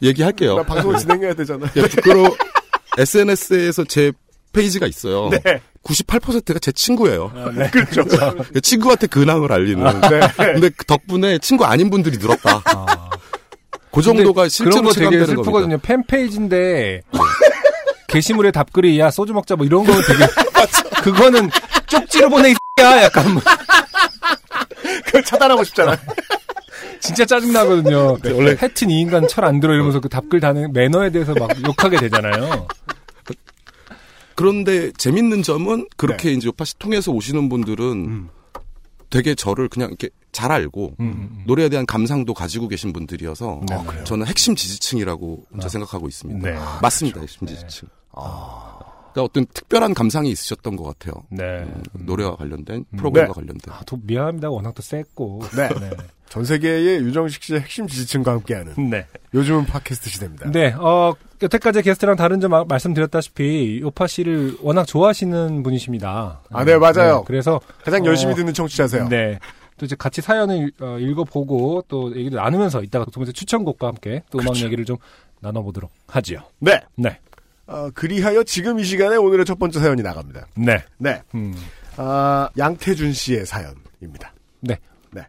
[0.02, 0.56] 얘기할게요.
[0.56, 1.70] 나 방송을 진행해야 되잖아.
[1.76, 2.34] 예, 부끄러
[2.98, 4.12] SNS에서 제
[4.54, 5.30] 페이지가 있어요.
[5.30, 5.62] 네.
[5.84, 7.32] 98%가 제 친구예요.
[7.72, 8.04] 그렇죠.
[8.62, 9.84] 친구한테 근황을 알리는.
[10.02, 10.20] 네.
[10.38, 12.62] 근데 그 덕분에 친구 아닌 분들이 늘었다.
[12.66, 13.10] 아.
[13.92, 15.52] 그 정도가 실제로 그런 거 되게 슬프거든요.
[15.52, 15.82] 겁니다.
[15.84, 17.02] 팬페이지인데
[18.08, 20.26] 게시물에 답글이 야 소주 먹자 뭐 이런 거 되게
[21.04, 21.50] 그거는
[21.88, 23.42] 쪽지로 보내 이 야 약간 뭐
[25.10, 25.98] 그걸 차단하고 싶잖아.
[27.02, 28.18] 진짜 짜증 나거든요.
[28.22, 31.50] 네, 원래- 하여튼 이 인간 철 안 들어 이러면서 그 답글 다는 매너에 대해서 막
[31.66, 32.68] 욕하게 되잖아요.
[34.36, 35.86] 그런데 재밌는 점은 네.
[35.98, 38.30] 그렇게 이제 요파시 통해서 오시는 분들은 음.
[39.10, 41.44] 되게 저를 그냥 이렇게 잘 알고 음, 음.
[41.48, 44.04] 노래에 대한 감상도 가지고 계신 분들이어서 네, 그래요?
[44.04, 46.50] 저는 핵심 지지층이라고 혼자 생각하고 있습니다.
[46.50, 46.58] 네.
[46.82, 47.88] 맞습니다, 핵심 지지층.
[49.14, 51.24] 그러니까 어떤 특별한 감상이 있으셨던 것 같아요.
[51.30, 51.44] 네.
[51.44, 52.98] 음, 노래와 관련된 음.
[52.98, 53.40] 프로그램과 네.
[53.42, 53.74] 관련된.
[53.74, 54.50] 아, 또 미안합니다.
[54.50, 55.42] 워낙 또 셌고.
[55.56, 55.70] 네.
[55.80, 55.90] 네.
[56.30, 59.08] 전 세계의 유정식 씨의 핵심 지지층과 함께하는 네.
[59.34, 60.52] 요즘은 팟캐스트 시대입니다.
[60.52, 66.42] 네, 어, 여태까지 게스트랑 다른 점 아- 말씀드렸다시피, 요파 씨를 워낙 좋아하시는 분이십니다.
[66.52, 67.24] 아, 네, 맞아요.
[67.26, 69.10] 그래서, 가장 열심히 어, 듣는 청취자세요.
[69.10, 69.40] 네.
[69.78, 74.38] 또 이제 같이 사연을 어, 읽어보고, 또 얘기를 나누면서 이따가 두 번째 추천곡과 함께 또
[74.40, 74.98] 음악 얘기를 좀
[75.40, 76.42] 나눠보도록 하지요.
[76.60, 76.80] 네.
[76.96, 77.18] 네.
[77.70, 80.48] 어, 그리하여 지금 이 시간에 오늘의 첫 번째 사연이 나갑니다.
[80.56, 80.84] 네.
[80.98, 81.22] 네.
[81.36, 81.54] 음.
[81.98, 84.34] 아, 양태준 씨의 사연입니다.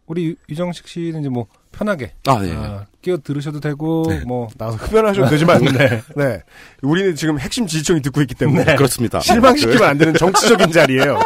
[0.06, 2.12] 우리 유- 유정식 씨는 이제 뭐, 편하게.
[2.26, 2.52] 아, 예.
[2.54, 4.20] 아, 끼어 들으셔도 되고, 네.
[4.26, 4.46] 뭐.
[4.58, 6.02] 나와서 흡연하셔도 되지만, 네.
[6.14, 6.42] 네.
[6.82, 9.20] 우리는 지금 핵심 지지층이 듣고 있기 때문에 그렇습니다.
[9.20, 11.18] 실망시키면 안 되는 정치적인 자리예요.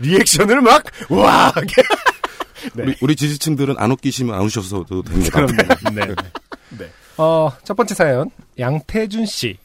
[0.00, 1.52] 리액션을 막, 와!
[2.74, 2.82] 네.
[2.84, 5.30] 우리, 우리 지지층들은 안 웃기시면 안 웃으셔도 됩니다.
[5.46, 5.74] 그럼요.
[5.94, 6.14] 네.
[6.78, 6.90] 네.
[7.18, 9.58] 어, 첫 번째 사연, 양태준 씨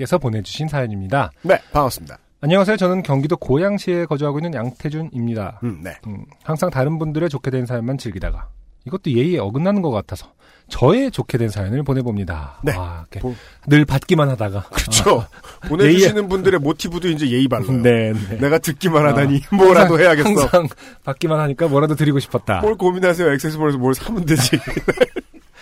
[0.00, 1.30] 께서 보내주신 사연입니다.
[1.42, 2.16] 네, 반갑습니다.
[2.40, 2.78] 안녕하세요.
[2.78, 5.60] 저는 경기도 고양시에 거주하고 있는 양태준입니다.
[5.62, 5.92] 음, 네.
[6.06, 8.48] 음, 항상 다른 분들의 좋게 된 사연만 즐기다가
[8.86, 10.32] 이것도 예의에 어긋나는 것 같아서
[10.68, 12.60] 저의 좋게 된 사연을 보내봅니다.
[12.62, 12.72] 네.
[12.74, 13.34] 아, 보-
[13.66, 14.62] 늘 받기만 하다가.
[14.70, 15.26] 그렇죠.
[15.68, 17.82] 보내주시는 분들의 모티브도 이제 예의 발라요.
[17.82, 18.38] 네, 네.
[18.38, 20.28] 내가 듣기만 하다니 뭐라도 항상- 해야겠어.
[20.30, 20.68] 항상
[21.04, 22.60] 받기만 하니까 뭐라도 드리고 싶었다.
[22.62, 23.30] 뭘 고민하세요.
[23.34, 24.58] 액세스몰에서 뭘 사면 되지.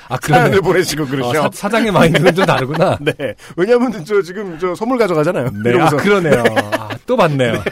[0.09, 0.17] 아.
[0.21, 1.51] 사연을 보내시고 어, 그러셔.
[1.53, 2.97] 사, 장의 마인드는 좀 다르구나.
[3.03, 3.35] 네.
[3.57, 5.51] 왜냐면 저 지금 저 선물 가져가잖아요.
[5.51, 6.45] 네, 아, 이러면서 그러네요.
[6.73, 7.63] 아, 또 받네요.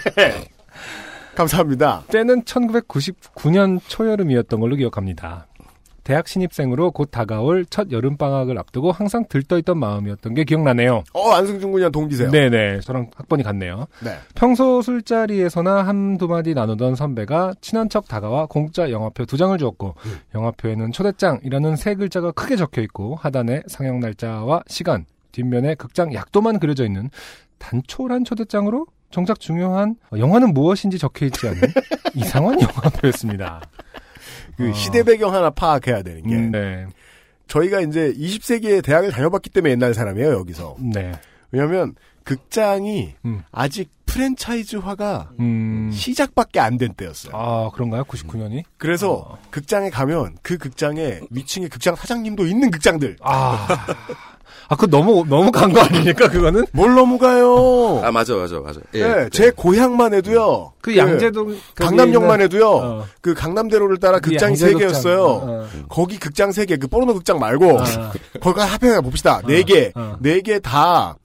[1.34, 2.04] 감사합니다.
[2.10, 5.46] 때는 1999년 초여름이었던 걸로 기억합니다.
[6.06, 11.02] 대학 신입생으로 곧 다가올 첫 여름방학을 앞두고 항상 들떠있던 마음이었던 게 기억나네요.
[11.12, 12.30] 어, 안승준 군이랑 동기세요.
[12.30, 13.88] 네네, 저랑 학번이 같네요.
[14.04, 14.12] 네.
[14.36, 19.96] 평소 술자리에서나 한두 마디 나누던 선배가 친한 척 다가와 공짜 영화표 두 장을 주었고,
[20.32, 26.84] 영화표에는 초대장이라는 세 글자가 크게 적혀 있고, 하단에 상영 날짜와 시간, 뒷면에 극장 약도만 그려져
[26.84, 27.10] 있는
[27.58, 31.62] 단촐한 초대장으로 정작 중요한 영화는 무엇인지 적혀 있지 않은
[32.14, 33.60] 이상한 영화표였습니다.
[34.56, 34.72] 그 어.
[34.72, 36.86] 시대 배경 하나 파악해야 되는 게 음, 네.
[37.48, 40.76] 저희가 이제 20세기에 대학을 다녀봤기 때문에 옛날 사람이에요 여기서.
[40.80, 41.12] 네.
[41.52, 41.94] 왜냐하면
[42.24, 43.42] 극장이 음.
[43.52, 45.90] 아직 프랜차이즈화가 음.
[45.92, 47.36] 시작밖에 안 된 때였어요.
[47.36, 48.02] 아, 그런가요?
[48.04, 48.64] 99년이?
[48.78, 49.38] 그래서 어.
[49.50, 53.66] 극장에 가면 그 극장에 위층에 극장 사장님도 있는 극장들 아.
[54.68, 56.64] 아, 그 너무, 너무 간 거 아닙니까, 그거는?
[56.72, 58.00] 뭘 넘어가요?
[58.04, 58.80] 아 맞아 맞아 맞아.
[58.94, 59.02] 예.
[59.06, 60.72] 네, 제 고향만 해도요.
[60.80, 61.44] 그 양재동.
[61.46, 62.68] 거기에 강남역만 있는- 해도요.
[62.70, 63.04] 어.
[63.20, 64.74] 그 강남대로를 따라 그 극장이 세.
[64.74, 65.24] 개였어요.
[65.24, 67.84] 어, 거기 극장 세 개, 그 포르노 극장 말고 어.
[68.40, 69.40] 거기가 합해서 봅시다.
[69.46, 70.16] 네 개, 어.
[70.20, 71.16] 네개 다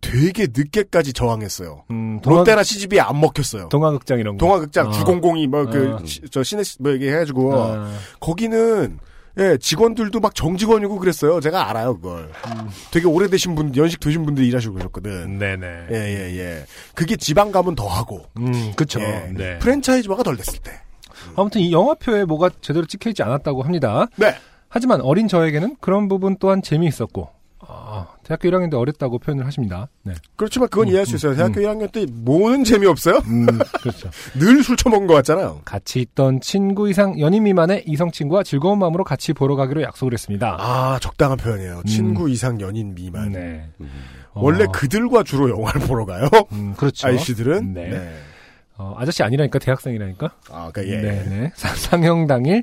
[0.00, 1.82] 되게 늦게까지 저항했어요.
[1.90, 3.68] 음, 동화, 롯데나 CGV에 안 먹혔어요.
[3.70, 4.44] 동화극장 이런 거.
[4.46, 4.90] 동화극장 어.
[4.92, 5.98] 주공공이 뭐그 어.
[6.30, 7.88] 저 시내 뭐 이게 해가지고 어.
[8.20, 8.98] 거기는
[9.38, 11.40] 예 직원들도 막 정직원이고 그랬어요.
[11.40, 12.30] 제가 알아요 그걸.
[12.90, 15.38] 되게 오래되신 분 연식 되신 분들이 일하시고 그러셨거든.
[15.38, 15.66] 네네.
[15.90, 16.64] 예 예 예,
[16.94, 18.24] 그게 지방 가면 더 하고.
[18.38, 19.00] 음, 그쵸.
[19.00, 19.30] 예.
[19.34, 19.58] 네.
[19.58, 20.72] 프랜차이즈화가 덜 됐을 때.
[21.36, 24.06] 아무튼 이 영화표에 뭐가 제대로 찍혀있지 않았다고 합니다.
[24.16, 24.34] 네.
[24.68, 27.28] 하지만 어린 저에게는 그런 부분 또한 재미있었고,
[27.68, 29.88] 아, 대학교 1학년 때 어렸다고 표현을 하십니다.
[30.02, 30.12] 네.
[30.36, 31.32] 그렇지만 그건 이해할 수 있어요.
[31.32, 33.16] 음, 대학교 1학년 때 뭐는 재미없어요?
[33.26, 33.46] 음,
[33.80, 34.10] 그렇죠.
[34.38, 35.60] 늘 술 처먹은 것 같잖아요.
[35.64, 40.56] 같이 있던 친구 이상 연인 미만의 이성 친구와 즐거운 마음으로 같이 보러 가기로 약속을 했습니다.
[40.58, 41.82] 아 적당한 표현이에요.
[41.86, 43.26] 친구 이상 연인 미만.
[43.28, 43.32] 음.
[43.32, 43.68] 네.
[44.34, 46.28] 원래 어, 그들과 주로 영화를 보러 가요.
[46.52, 47.06] 음, 그렇죠.
[47.08, 47.72] 아이씨들은.
[47.74, 48.12] 네.
[48.78, 50.30] 어, 아저씨 아니라니까 대학생이라니까.
[50.50, 51.00] 아, 그러니까 예.
[51.00, 51.52] 네네.
[51.56, 52.62] 사- 상영 당일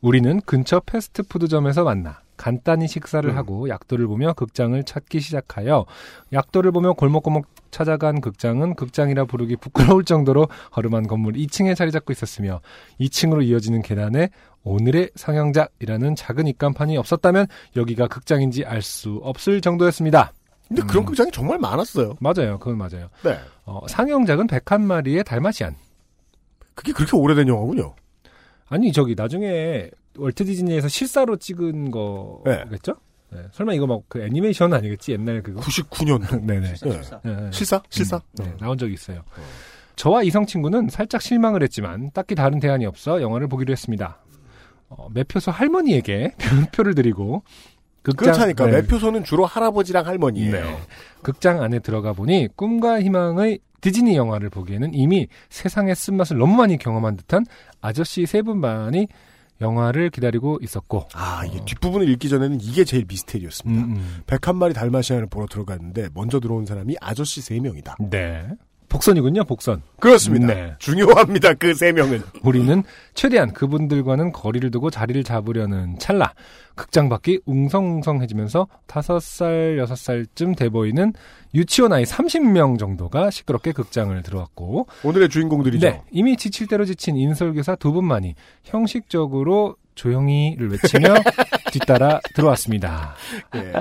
[0.00, 3.36] 우리는 근처 패스트푸드점에서 만나 간단히 식사를 음.
[3.36, 5.86] 하고 약도를 보며 극장을 찾기 시작하여
[6.32, 12.60] 약도를 보며 골목골목 찾아간 극장은 극장이라 부르기 부끄러울 정도로 허름한 건물 2층에 자리 잡고 있었으며
[12.98, 14.30] 2층으로 이어지는 계단에
[14.64, 20.32] 오늘의 상영작이라는 작은 입간판이 없었다면 여기가 극장인지 알 수 없을 정도였습니다.
[20.66, 21.06] 근데 그런 음.
[21.06, 22.16] 극장이 정말 많았어요.
[22.18, 22.58] 맞아요.
[22.58, 23.08] 그건 맞아요.
[23.22, 23.38] 네.
[23.64, 25.76] 어, 상영작은 101마리의 달마시안.
[26.74, 27.94] 그게 그렇게 오래된 영화군요.
[28.72, 31.90] 아니 저기 나중에 월트 디즈니에서 실사로 찍은 네.
[31.90, 32.94] 거겠죠?
[33.30, 33.40] 네.
[33.52, 35.12] 설마 이거 막 그 애니메이션 아니겠지?
[35.12, 35.60] 옛날 그거?
[35.60, 36.40] 99년도.
[36.44, 36.70] 네네.
[36.70, 36.74] 예.
[36.74, 37.20] 실사.
[37.22, 37.50] 네, 네.
[37.50, 37.82] 실사?
[37.90, 38.22] 실사?
[38.38, 39.24] 네, 나온 적이 있어요.
[39.96, 44.18] 저와 이성 친구는 살짝 실망을 했지만 딱히 다른 대안이 없어 영화를 보기로 했습니다.
[44.88, 46.34] 어, 매표소 할머니에게
[46.74, 47.42] 표를 드리고
[48.02, 48.66] 극장, 그렇다니까.
[48.66, 48.72] 네.
[48.80, 50.52] 매표소는 주로 할아버지랑 할머니예요.
[50.52, 50.78] 네.
[51.20, 57.18] 극장 안에 들어가 보니 꿈과 희망의 디즈니 영화를 보기에는 이미 세상의 쓴맛을 너무 많이 경험한
[57.18, 57.44] 듯한
[57.82, 59.08] 아저씨 세 분만이
[59.60, 63.84] 영화를 기다리고 있었고 아, 이게 뒷부분을 읽기 전에는 이게 제일 미스테리였습니다.
[63.84, 64.22] 음, 음.
[64.26, 68.08] 101마리 달마시안을 보러 들어갔는데 먼저 들어온 사람이 아저씨 3명이다.
[68.08, 68.48] 네.
[68.92, 69.80] 복선이군요, 복선.
[69.98, 70.48] 그렇습니다.
[70.48, 70.74] 네.
[70.78, 71.54] 중요합니다.
[71.54, 72.22] 그 3명은.
[72.42, 72.82] 우리는
[73.14, 76.34] 최대한 그분들과는 거리를 두고 자리를 잡으려는 찰나
[76.74, 81.14] 극장 밖이 웅성웅성해지면서 다섯 살 여섯 살쯤 돼 보이는
[81.54, 85.86] 유치원 아이 30명 정도가 시끄럽게 극장을 들어왔고 오늘의 주인공들이죠.
[85.88, 88.34] 네, 이미 지칠 대로 지친 인설교사 두 분만이
[88.64, 91.14] 형식적으로 조용히를 외치며
[91.72, 93.14] 뒤따라 들어왔습니다.
[93.56, 93.72] 예.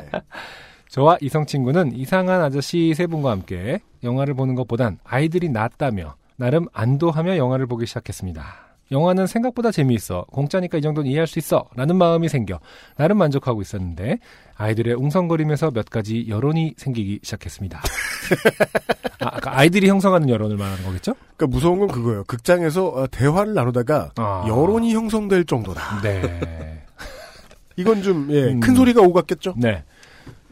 [0.91, 7.37] 저와 이성 친구는 이상한 아저씨 세 분과 함께 영화를 보는 것보단 아이들이 낫다며 나름 안도하며
[7.37, 8.43] 영화를 보기 시작했습니다.
[8.91, 10.25] 영화는 생각보다 재미있어.
[10.33, 11.69] 공짜니까 이 정도는 이해할 수 있어.
[11.75, 12.59] 라는 마음이 생겨
[12.97, 14.19] 나름 만족하고 있었는데
[14.57, 17.79] 아이들의 웅성거림에서 몇 가지 여론이 생기기 시작했습니다.
[19.21, 21.13] 아, 아까 아이들이 형성하는 여론을 말하는 거겠죠?
[21.37, 22.25] 그러니까 무서운 건 그거예요.
[22.25, 24.45] 극장에서 어, 대화를 나누다가 아.
[24.45, 26.01] 여론이 형성될 정도다.
[26.01, 26.83] 네.
[27.77, 28.59] 이건 좀, 예, 음.
[28.59, 29.53] 큰 소리가 오갔겠죠?
[29.55, 29.85] 네.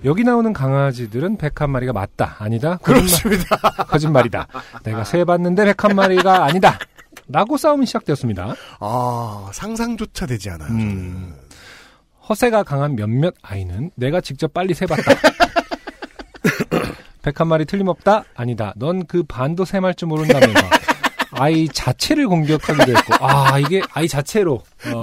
[0.06, 2.36] 여기 나오는 강아지들은 101마리가 맞다.
[2.40, 2.78] 아니다.
[2.78, 3.58] 그렇습니다.
[3.90, 4.48] 거짓말이다.
[4.84, 6.80] 내가 세 봤는데 101마리가 아니다.
[7.28, 8.56] 라고 싸움이 시작되었습니다.
[8.80, 10.70] 아, 상상조차 되지 않아요.
[10.70, 11.36] 음.
[12.30, 15.04] 허세가 강한 몇몇 아이는 내가 직접 빨리 세봤다.
[17.22, 18.24] 101마리 틀림없다?
[18.36, 18.74] 아니다.
[18.78, 20.60] 넌 그 반도 세말 줄 모른다면서.
[21.40, 23.26] 아이 자체를 공격하기도 했고.
[23.26, 24.56] 아, 이게 아이 자체로.
[24.56, 25.02] 어,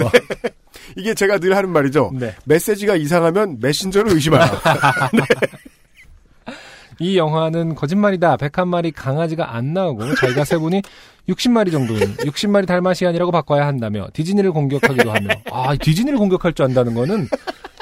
[0.97, 2.13] 이게 제가 늘 하는 말이죠.
[2.15, 2.35] 네.
[2.45, 4.51] 메시지가 이상하면 메신저를 의심하라.
[6.99, 8.37] 이 영화는 거짓말이다.
[8.37, 10.83] 101마리 강아지가 안 나오고 자기가 세보니
[11.29, 17.29] 60마리 정도는 60마리 달마시안이라고 바꿔야 한다며 디즈니를 공격하기도 하며 아 디즈니를 공격할 줄 안다는 거는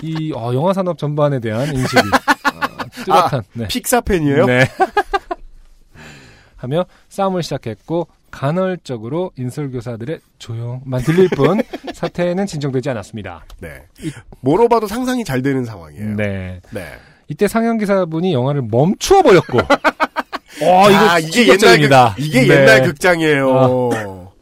[0.02, 3.68] 이 어, 영화 산업 전반에 대한 인식이 어, 뚜렷한 네.
[3.68, 4.46] 픽사 팬이에요?
[4.46, 4.64] 네.
[6.56, 11.62] 하며 싸움을 시작했고 간헐적으로 인솔교사들의 조용만 들릴 뿐
[11.94, 13.44] 사태는 진정되지 않았습니다.
[13.60, 13.82] 네.
[14.40, 16.16] 뭐로 봐도 상상이 잘 되는 상황이에요.
[16.16, 16.60] 네.
[16.72, 16.84] 네.
[17.28, 19.58] 이때 상영 기사분이 영화를 멈추어 버렸고.
[19.58, 22.14] 어, 이거 아, 이게 옛날.
[22.14, 22.54] 극, 이게 네.
[22.54, 23.90] 옛날 극장이에요.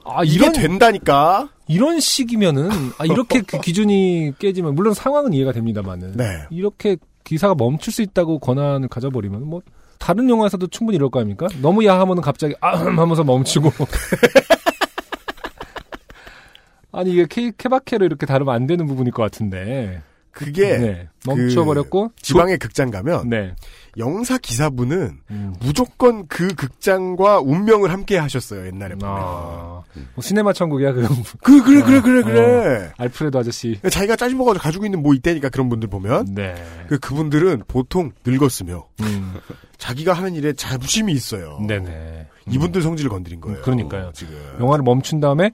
[0.05, 1.51] 아, 이게 이런 된다니까?
[1.69, 6.45] 이런 식이면은 아, 이렇게 그 기준이 깨지면 물론 상황은 이해가 됩니다만은 네.
[6.51, 9.61] 이렇게 기사가 멈출 수 있다고 권한을 가져버리면 뭐
[10.03, 11.47] 다른 영화에서도 충분히 이럴 거 아닙니까?
[11.63, 13.71] 너무 야하면은 갑자기 아 하면서 멈추고
[16.91, 20.03] 아니 이게 케, 케바케를 이렇게 다루면 안 되는 부분일 것 같은데
[20.33, 23.55] 그게 네 멈춰버렸고 지방의 극장 가면 네
[23.99, 25.55] 영사 기사분은 음.
[25.61, 29.15] 무조건 그 극장과 운명을 함께 하셨어요 옛날에 보면.
[29.17, 29.83] 아,
[30.15, 32.93] 뭐 시네마 천국이야 그그 그래 그래 어, 그래 그래.
[32.97, 36.55] 알프레도 아저씨 자기가 짜증 먹어 가지고 있는 뭐 있다니까 그런 분들 보면 네
[36.89, 39.35] 그 그분들은 보통 늙었으며 음.
[39.79, 41.59] 자기가 하는 일에 자부심이 있어요.
[41.67, 43.63] 네네 이분들 성질을 건드린 거예요.
[43.63, 44.11] 그러니까요.
[44.15, 44.35] 지금.
[44.61, 45.53] 영화를 멈춘 다음에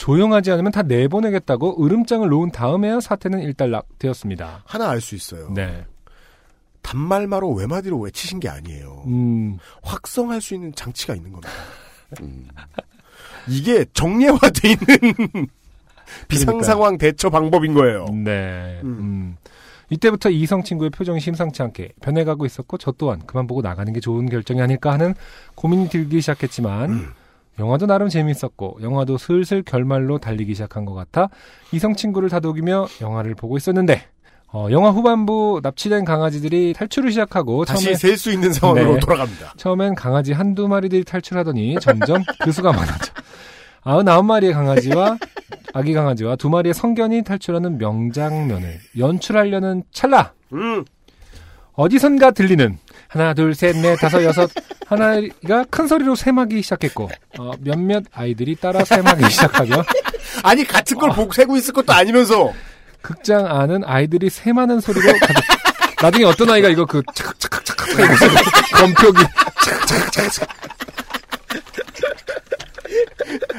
[0.00, 4.62] 조용하지 않으면 다 내보내겠다고 으름장을 놓은 다음에야 사태는 일단락되었습니다.
[4.64, 5.50] 하나 알 수 있어요.
[5.54, 5.84] 네.
[6.80, 9.02] 단말마로 외마디로 외치신 게 아니에요.
[9.06, 11.52] 음, 확성할 수 있는 장치가 있는 겁니다.
[12.22, 12.48] 음.
[13.46, 15.46] 이게 정례화돼 있는
[16.28, 18.06] 비상 상황 대처 방법인 거예요.
[18.06, 18.80] 네.
[18.82, 18.88] 음.
[18.88, 19.36] 음.
[19.90, 24.30] 이때부터 이성 친구의 표정이 심상치 않게 변해가고 있었고 저 또한 그만 보고 나가는 게 좋은
[24.30, 25.14] 결정이 아닐까 하는
[25.56, 27.08] 고민이 들기 시작했지만 음.
[27.60, 31.28] 영화도 나름 재밌었고 영화도 슬슬 결말로 달리기 시작한 것 같아
[31.72, 34.02] 이성 친구를 다독이며 영화를 보고 있었는데
[34.52, 38.98] 어, 영화 후반부 납치된 강아지들이 탈출을 시작하고 다시 셀 수 있는 상황으로 네.
[39.00, 39.54] 돌아갑니다.
[39.56, 43.12] 처음엔 강아지 한두 마리들이 탈출하더니 점점 그 수가 많아져.
[43.84, 45.16] 99마리의 강아지와
[45.72, 50.84] 아기 강아지와 두 마리의 성견이 탈출하는 명장면을 연출하려는 찰나 음.
[51.74, 52.76] 어디선가 들리는
[53.10, 54.48] 하나 둘 셋 넷 다섯 여섯.
[54.86, 57.08] 하나가 큰 소리로 샘하기 시작했고
[57.38, 59.84] 어, 몇몇 아이들이 따라 샘하기 시작하며
[60.42, 62.52] 아니 같은 걸 보고 세고 있을 것도 아니면서.
[63.02, 65.42] 극장 안은 아이들이 샘하는 소리로 가득.
[66.02, 68.26] 나중에 어떤 아이가 이거 그 착착착착착 이러면서
[68.74, 69.22] 검표기.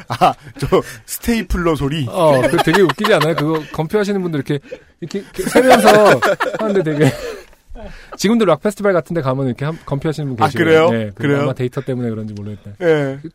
[0.08, 2.06] 아 저 스테이플러 소리.
[2.08, 3.34] 어, 그 되게 웃기지 않아요?
[3.34, 4.64] 그거 검표하시는 분들 이렇게,
[5.00, 6.20] 이렇게 세면서
[6.58, 7.12] 하는데 되게
[8.16, 10.90] 지금도 락 페스티벌 같은데 가면 이렇게 한, 검표하시는 분 아, 계시고 그래요?
[10.90, 11.42] 네, 그 그래요?
[11.42, 12.72] 아마 데이터 때문에 그런지 모르겠다.
[12.82, 13.18] 예.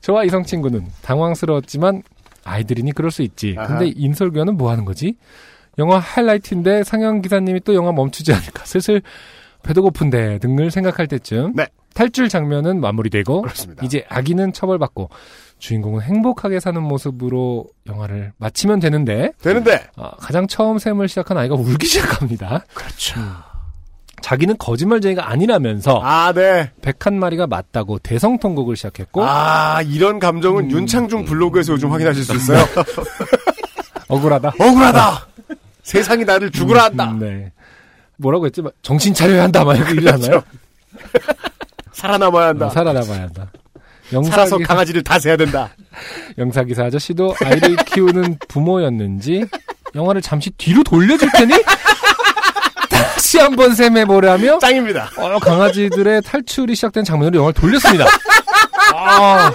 [0.00, 2.02] 저와 이성 친구는 당황스러웠지만
[2.44, 3.54] 아이들이니 그럴 수 있지.
[3.58, 3.68] 아하.
[3.68, 5.16] 근데 인솔교사는 뭐 하는 거지?
[5.78, 8.64] 영화 하이라이트인데 상영 기사님이 또 영화 멈추지 않을까.
[8.64, 9.02] 슬슬
[9.62, 11.66] 배도 고픈데 등을 생각할 때쯤 네.
[11.94, 13.84] 탈출 장면은 마무리되고 그렇습니다.
[13.84, 15.10] 이제 아기는 처벌받고
[15.60, 21.86] 주인공은 행복하게 사는 모습으로 영화를 마치면 되는데 되는데 아, 가장 처음 샘을 시작한 아이가 울기
[21.86, 22.64] 시작합니다.
[22.74, 23.20] 그렇죠.
[24.22, 26.72] 자기는 거짓말쟁이가 아니라면서 아 네.
[26.82, 30.70] 101마리가 맞다고 대성통곡을 시작했고 아 이런 감정은 음.
[30.70, 32.64] 윤창중 블로그에서 요즘 확인하실 수 있어요.
[34.08, 34.52] 억울하다.
[34.58, 35.28] 억울하다.
[35.82, 37.10] 세상이 나를 죽으라 한다.
[37.12, 37.52] 음, 네.
[38.16, 38.60] 뭐라고 했지?
[38.60, 39.64] 막 정신 차려야 한다.
[39.64, 40.42] 막 이러잖아요.
[41.92, 42.66] 살아남아야 한다.
[42.66, 43.50] 어, 살아남아야 한다.
[44.10, 45.70] 살아서 영사기, 강아지를 다 세야 된다.
[46.38, 49.44] 영사기사 아저씨도 아이를 키우는 부모였는지
[49.94, 51.54] 영화를 잠시 뒤로 돌려줄 테니
[52.90, 55.10] 다시 한번 셈해보라며 짱입니다.
[55.16, 58.06] 어, 강아지들의 탈출이 시작된 장면으로 영화를 돌렸습니다.
[58.94, 59.52] 아,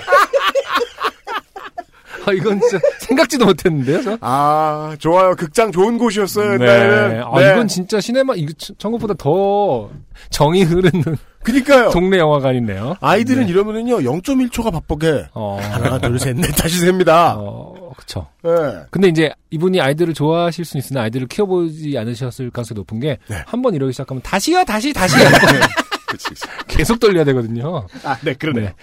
[2.25, 4.17] 아, 이건 진짜 생각지도 못했는데요, 저?
[4.21, 5.35] 아 좋아요.
[5.35, 6.57] 극장 좋은 곳이었어요.
[6.57, 6.65] 네.
[6.65, 7.23] 옛날에는.
[7.23, 9.89] 아, 이건 진짜 시네마, 이거 전국보다 더
[10.29, 11.91] 정이 흐르는 그니까요.
[11.91, 12.95] 동네 영화관이네요.
[13.01, 13.51] 아이들은 네.
[13.51, 17.35] 이러면은요 0.1초가 바쁘게 어, 하나 둘셋넷 다시 셉니다.
[17.37, 18.27] 어, 그쵸.
[18.45, 18.49] 예.
[18.89, 23.75] 근데 이제 이분이 아이들을 좋아하실 수 있으나 아이들을 키워보지 않으셨을 가능성이 높은 게 한번 네.
[23.77, 24.93] 이러기 시작하면 다시요, 다시.
[26.07, 26.47] 그치, 그치.
[26.67, 27.85] 계속 돌려야 되거든요.
[28.03, 28.65] 아, 네, 그러네요.
[28.65, 28.73] 네.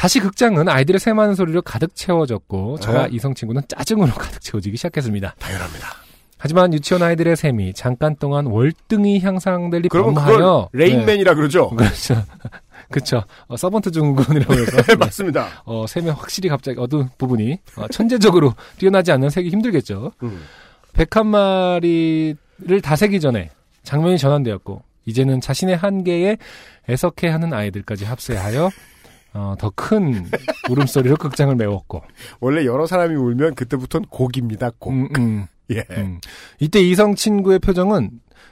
[0.00, 3.08] 다시 극장은 아이들의 새많은 소리로 가득 채워졌고 저와 아하.
[3.08, 5.34] 이성 친구는 짜증으로 가득 채워지기 시작했습니다.
[5.38, 5.88] 당연합니다.
[6.38, 11.68] 하지만 유치원 아이들의 셈이 잠깐 동안 월등히 향상될 리 범하여 레인맨이라 그러죠.
[11.72, 12.24] 네, 그렇죠.
[12.90, 13.24] 그렇죠.
[13.46, 15.62] 어, 서번트 증후군이라고 해서 네, 맞습니다.
[15.66, 20.12] 어, 셈이 확실히 갑자기 어두운 부분이 어, 천재적으로 뛰어나지 않는 색이 힘들겠죠.
[20.22, 20.40] 음.
[20.94, 23.50] 101 마리를 다 세기 전에
[23.82, 26.38] 장면이 전환되었고 이제는 자신의 한계에
[26.88, 28.70] 애석해하는 아이들까지 합세하여
[29.32, 30.26] 어, 더 큰
[30.68, 32.02] 울음소리로 극장을 메웠고
[32.40, 34.70] 원래 여러 사람이 울면 그때부터는 곡입니다.
[34.78, 34.92] 곡.
[34.92, 35.84] 음, 음, 예.
[35.92, 36.20] 음.
[36.58, 38.10] 이때 이성 친구의 표정은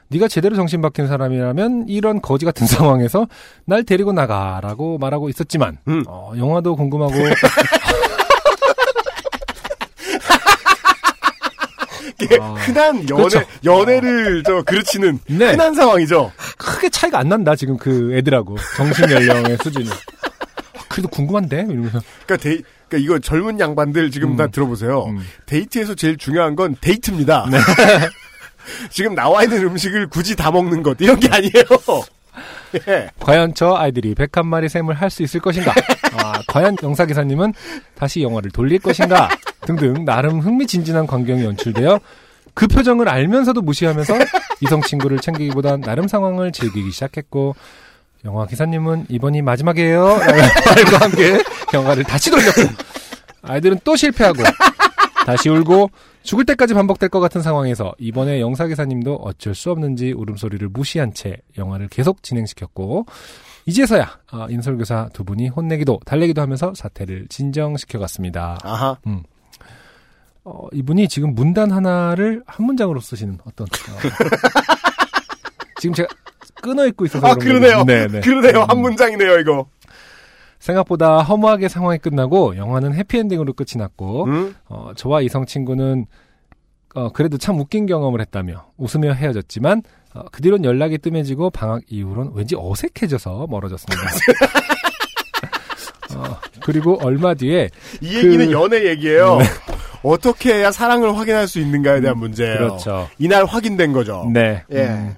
[0.08, 3.26] 네가 제대로 정신 박힌 사람이라면 이런 거지 같은 상황에서
[3.66, 6.04] 날 데리고 나가라고 말하고 있었지만 음.
[6.06, 7.14] 어, 영화도 궁금하고
[12.40, 12.54] 아.
[12.58, 13.42] 흔한 연애 그렇죠.
[13.64, 15.50] 연애를 저 그르치는 네.
[15.50, 16.32] 흔한 상황이죠.
[16.58, 19.88] 크게 차이가 안 난다 지금 그 애들하고 정신 연령의 수준이.
[20.88, 22.00] 아, 그래도 궁금한데 이러면서.
[22.26, 24.36] 그러니까 데이, 그러니까 이거 젊은 양반들 지금 음.
[24.36, 25.04] 다 들어보세요.
[25.06, 25.20] 음.
[25.46, 27.46] 데이트에서 제일 중요한 건 데이트입니다.
[27.50, 27.58] 네.
[28.90, 31.64] 지금 나와 있는 음식을 굳이 다 먹는 것 이런 게 아니에요.
[32.88, 33.08] 예.
[33.18, 35.72] 과연 저 아이들이 101마리 셈을 할 수 있을 것인가?
[36.12, 37.54] 아, 과연 영사기사님은
[37.94, 39.28] 다시 영화를 돌릴 것인가?
[39.62, 41.98] 등등 나름 흥미진진한 광경이 연출되어
[42.54, 44.14] 그 표정을 알면서도 무시하면서
[44.60, 47.54] 이성 친구를 챙기기보단 나름 상황을 즐기기 시작했고
[48.24, 50.04] 영화 기사님은 이번이 마지막이에요
[50.66, 51.38] 말과 함께
[51.72, 52.62] 영화를 다시 돌렸고
[53.42, 54.42] 아이들은 또 실패하고
[55.24, 55.90] 다시 울고
[56.22, 61.36] 죽을 때까지 반복될 것 같은 상황에서 이번에 영사 기사님도 어쩔 수 없는지 울음소리를 무시한 채
[61.56, 63.06] 영화를 계속 진행시켰고
[63.66, 68.58] 이제서야 아, 인솔교사 두 분이 혼내기도 달래기도 하면서 사태를 진정시켜갔습니다.
[68.62, 68.96] 아하.
[70.44, 73.98] 어, 이분이 지금 문단 하나를 한 문장으로 쓰시는 어떤 어,
[75.80, 76.08] 지금 제가
[76.62, 77.78] 끊어 읽고 있어서 아, 그러네요.
[77.78, 77.84] 거죠.
[77.84, 78.20] 네, 네.
[78.20, 78.64] 그러네요.
[78.68, 78.82] 한 음.
[78.82, 79.66] 문장이네요, 이거.
[80.58, 84.54] 생각보다 허무하게 상황이 끝나고 영화는 해피엔딩으로 끝이 났고 음?
[84.68, 86.06] 어, 저와 이성 친구는
[86.94, 89.82] 어, 그래도 참 웃긴 경험을 했다며 웃으며 헤어졌지만
[90.14, 94.02] 어, 그 뒤론 연락이 뜸해지고 방학 이후론 왠지 어색해져서 멀어졌습니다.
[96.16, 97.68] 어, 그리고 얼마 뒤에
[98.00, 99.38] 이 얘기는 그- 연애 얘기예요.
[100.02, 102.56] 어떻게 해야 사랑을 확인할 수 있는가에 대한 문제예요.
[102.58, 103.08] 그렇죠.
[103.18, 104.28] 이날 확인된 거죠.
[104.32, 104.64] 네.
[104.72, 104.86] 예.
[104.86, 105.14] 음,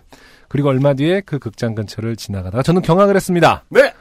[0.51, 3.63] 그리고 얼마 뒤에 그 극장 근처를 지나가다가 저는 경악을 했습니다.
[3.71, 3.95] 네.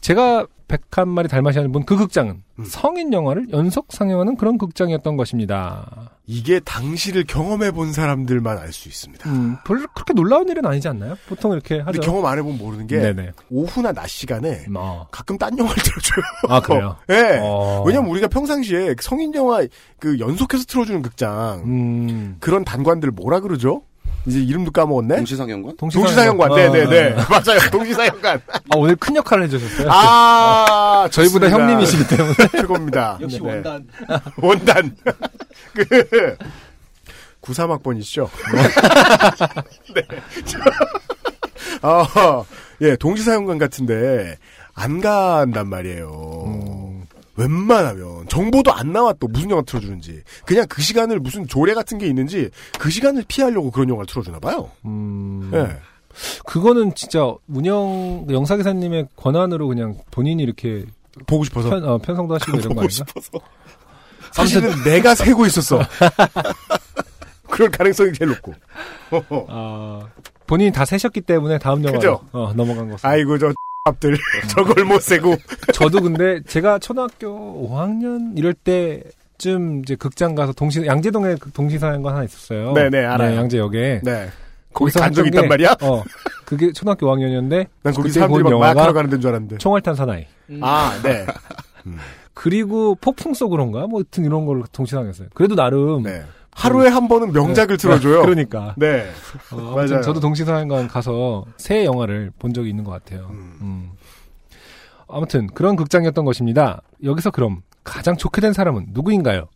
[0.00, 2.64] 제가 101마리 달마시아를 본 그 극장은 음.
[2.64, 6.10] 성인 영화를 연속 상영하는 그런 극장이었던 것입니다.
[6.26, 9.28] 이게 당시를 경험해 본 사람들만 알 수 있습니다.
[9.30, 11.16] 음, 별로 그렇게 놀라운 일은 아니지 않나요?
[11.28, 12.00] 보통 이렇게 하죠.
[12.00, 13.32] 경험 안 해보면 모르는 게 네네.
[13.50, 15.06] 오후나 낮 시간에 어.
[15.10, 16.24] 가끔 딴 영화를 틀어줘요.
[16.48, 16.96] 아, 그래요?
[17.10, 17.40] 예.
[17.42, 17.82] 어.
[17.84, 19.64] 왜냐면 우리가 평상시에 성인 영화
[19.98, 22.36] 그 연속해서 틀어주는 극장 음.
[22.40, 23.82] 그런 단관들 뭐라 그러죠?
[24.26, 25.16] 이제 이름도 까먹었네.
[25.16, 25.76] 동시상영관?
[25.76, 26.50] 동시사연관.
[26.50, 27.12] 어, 네네네.
[27.12, 27.16] 어.
[27.30, 27.60] 맞아요.
[27.70, 28.40] 동시사연관.
[28.48, 29.88] 아, 오늘 큰 역할을 해주셨어요.
[29.90, 31.50] 아, 저희보다 좋습니다.
[31.72, 32.34] 형님이시기 때문에.
[32.52, 33.18] 최고입니다.
[33.20, 33.48] 역시 네.
[33.48, 33.86] 원단.
[34.42, 34.96] 원단.
[35.74, 36.36] 그,
[37.42, 38.28] 93학번이시죠?
[39.94, 40.02] 네.
[40.44, 40.58] 저-
[41.82, 42.44] 아,
[42.80, 44.36] 예, 동시사용관 같은데,
[44.74, 46.55] 안 간단 말이에요.
[47.38, 47.40] 음.
[47.40, 50.22] 웬만하면, 정보도 안 나와 또 무슨 영화 틀어주는지.
[50.44, 54.70] 그냥 그 시간을 무슨 조례 같은 게 있는지, 그 시간을 피하려고 그런 영화를 틀어주나 봐요.
[54.84, 55.50] 음.
[55.54, 55.78] 예.
[56.46, 60.84] 그거는 진짜 운영, 영사 기사님의 권한으로 그냥 본인이 이렇게
[61.26, 61.70] 보고 싶어서.
[61.70, 62.88] 편, 어, 편성도 하시고 이런 거?
[62.88, 63.30] 싶어서.
[64.32, 65.80] 사실은 내가 세고 있었어.
[67.50, 68.54] 그럴 가능성이 제일 높고.
[69.48, 70.06] 아,
[70.46, 72.20] 본인이 다 세셨기 때문에 다음 영화로?
[72.32, 73.08] 어, 넘어간 것 같습니다.
[73.08, 73.54] 아이고, 저, 앞
[73.92, 74.16] 들
[74.54, 75.36] 저걸 못 세고.
[75.72, 82.24] 저도 근데 제가 초등학교 5학년 이럴 때쯤 이제 극장 가서 동시 양재동에 그 동시사연관 하나
[82.24, 82.72] 있었어요.
[82.72, 83.36] 네네, 알아요.
[83.36, 84.12] 양재역에 네.
[84.72, 85.76] 거기 거기서 간적 했던 있단 게- 말이야?
[85.88, 86.02] 어,
[86.44, 89.58] 그게 초등학교 5학년이었는데 난 거기 사람들이 본막 마약하러 가는 줄 알았는데.
[89.58, 90.26] 총알탄 사나이.
[90.50, 90.60] 음.
[90.62, 91.24] 아, 네.
[92.34, 95.28] 그리고 폭풍 속으로인가 뭐 하여튼 이런 걸 동시상했어요.
[95.34, 96.22] 그래도 나름 네.
[96.56, 98.22] 하루에 한 번은 명작을 틀어줘요.
[98.24, 99.06] 그러니까 네.
[99.52, 100.00] 어, 맞아요.
[100.00, 103.28] 저도 동시사연관 가서 새 영화를 본 적이 있는 것 같아요.
[103.30, 103.58] 음.
[103.60, 103.90] 음.
[105.06, 106.80] 아무튼 그런 극장이었던 것입니다.
[107.04, 109.48] 여기서 그럼 가장 좋게 된 사람은 누구인가요?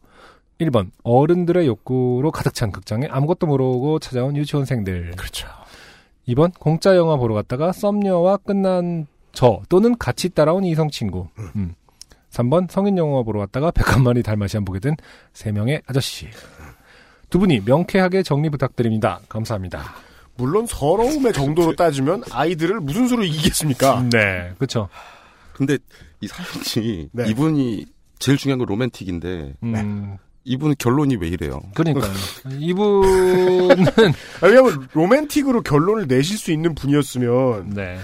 [0.61, 5.12] 1번 어른들의 욕구로 가득 찬 극장에 아무것도 모르고 찾아온 유치원생들.
[5.16, 5.48] 그렇죠.
[6.28, 11.28] 2번 공짜 영화 보러 갔다가 썸녀와 끝난 저 또는 같이 따라온 이성 친구.
[11.57, 11.74] 음.
[12.30, 14.96] 3번 성인 영화 보러 갔다가 101마리 달마시안 보게 된
[15.32, 16.28] 3명의 아저씨.
[17.30, 19.20] 두 분이 명쾌하게 정리 부탁드립니다.
[19.28, 19.94] 감사합니다.
[20.36, 24.08] 물론 서러움의 정도로 따지면 아이들을 무슨 수로 이기겠습니까?
[24.10, 24.88] 네, 그렇죠.
[25.52, 25.78] 근데
[26.20, 27.28] 이 사연이 네.
[27.28, 27.86] 이분이
[28.18, 31.60] 제일 중요한 건 로맨틱인데 음, 이분 결론이 왜 이래요?
[31.74, 32.12] 그러니까요.
[32.58, 33.86] 이분은
[34.40, 37.98] 아, 왜냐면 로맨틱으로 결론을 내실 수 있는 분이었으면 네.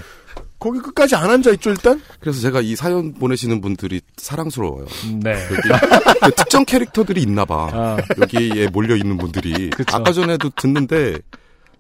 [0.59, 2.01] 거기 끝까지 안 앉아 있죠, 일단?
[2.21, 4.87] 그래서 제가 이 사연 보내시는 분들이 사랑스러워요.
[5.23, 5.33] 네.
[5.33, 7.69] 여기 그 특정 캐릭터들이 있나 봐.
[7.73, 9.97] 아, 여기에 몰려 있는 분들이 그쵸.
[9.97, 11.19] 아까 전에도 듣는데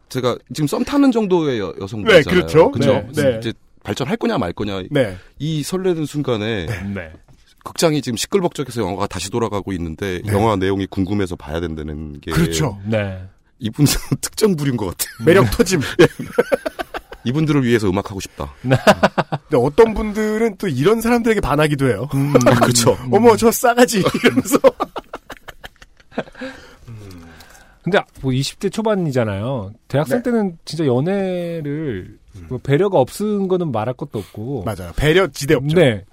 [0.09, 2.23] 제가 지금 썸 타는 정도의 여, 여성분이잖아요.
[2.23, 2.71] 네, 그렇죠.
[2.71, 2.93] 그죠?
[3.15, 3.39] 네, 네.
[3.39, 3.53] 이제
[3.83, 5.17] 발전할 거냐 말 거냐 네.
[5.39, 7.13] 이 설레는 순간에 네.
[7.65, 12.79] 극장이 지금 시끌벅적해서 영화가 다시 돌아가고 있는데 영화 내용이 궁금해서 봐야 된다는 게 그렇죠.
[12.85, 13.21] 네.
[13.59, 15.25] 이분은 특정 부류인 것 같아요.
[15.25, 15.81] 매력 터짐.
[17.27, 18.55] 이분들을 위해서 음악하고 싶다.
[18.63, 18.77] 근데
[19.57, 22.09] 어떤 분들은 또 이런 사람들에게 반하기도 해요.
[22.47, 22.97] 아, 그렇죠.
[23.11, 24.03] 어머, 저 싸가지.
[24.23, 24.59] 이러면서.
[27.83, 29.73] 근데 뭐 20대 초반이잖아요.
[29.87, 30.23] 대학생 네.
[30.25, 32.19] 때는 진짜 연애를
[32.49, 34.65] 뭐 배려가 없은 거는 말할 것도 없고.
[34.65, 34.93] 맞아요.
[34.97, 35.77] 배려 지대 없죠.
[35.77, 36.05] 네.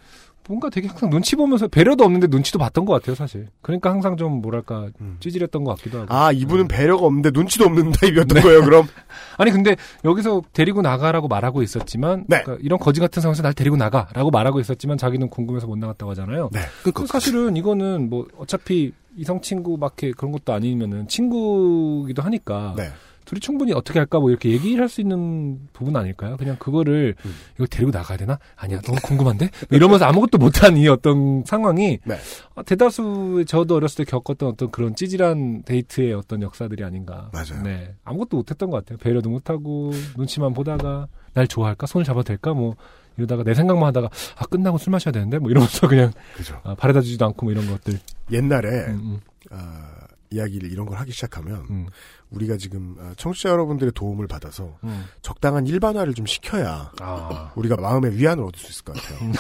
[0.48, 3.48] 뭔가 되게 항상 눈치 보면서 배려도 없는데 눈치도 봤던 것 같아요, 사실.
[3.62, 4.90] 그러니까 항상 좀 뭐랄까
[5.20, 6.14] 찌질했던 것 같기도 하고.
[6.14, 8.88] 아, 이분은 배려가 없는데 눈치도 없는 타입이었던 거예요, 그럼?
[9.38, 12.42] 아니 근데 여기서 데리고 나가라고 말하고 있었지만 네.
[12.44, 16.50] 그러니까 이런 거지 같은 상황에서 날 데리고 나가라고 말하고 있었지만 자기는 궁금해서 못 나갔다고 하잖아요.
[16.52, 16.60] 네.
[16.82, 22.90] 그러니까 사실은 이거는 뭐 어차피 이성 친구 막 그런 것도 아니면은 친구기도 하니까 네.
[23.34, 26.38] 둘이 충분히 어떻게 할까 뭐 이렇게 얘기를 할수 있는 부분 아닐까요?
[26.38, 27.34] 그냥 그거를 음.
[27.56, 28.38] 이거 데리고 나가야 되나?
[28.56, 32.18] 아니야 너무 궁금한데 뭐 이러면서 아무것도 못한 이 어떤 상황이 네.
[32.56, 37.30] 어, 대다수 저도 어렸을 때 겪었던 어떤 그런 찌질한 데이트의 어떤 역사들이 아닌가.
[37.34, 37.64] 맞아요.
[37.64, 38.98] 네 아무것도 못했던 것 같아요.
[39.00, 42.76] 배려도 못하고 눈치만 보다가 날 좋아할까 손을 잡아도 될까 뭐
[43.18, 46.60] 이러다가 내 생각만 하다가 아 끝나고 술 마셔야 되는데 뭐 이러면서 그냥 그죠.
[46.64, 48.00] 아, 바래다 주지도 않고 뭐 이런 것들.
[48.32, 49.20] 옛날에 음, 음,
[49.52, 49.90] 아,
[50.32, 51.88] 이야기를 이런 걸 하기 시작하면 음,
[52.34, 55.06] 우리가 지금 아, 청취자 여러분들의 도움을 받아서 음.
[55.22, 59.32] 적당한 일반화를 좀 시켜야 아 우리가 마음의 위안을 얻을 수 있을 것 같아요.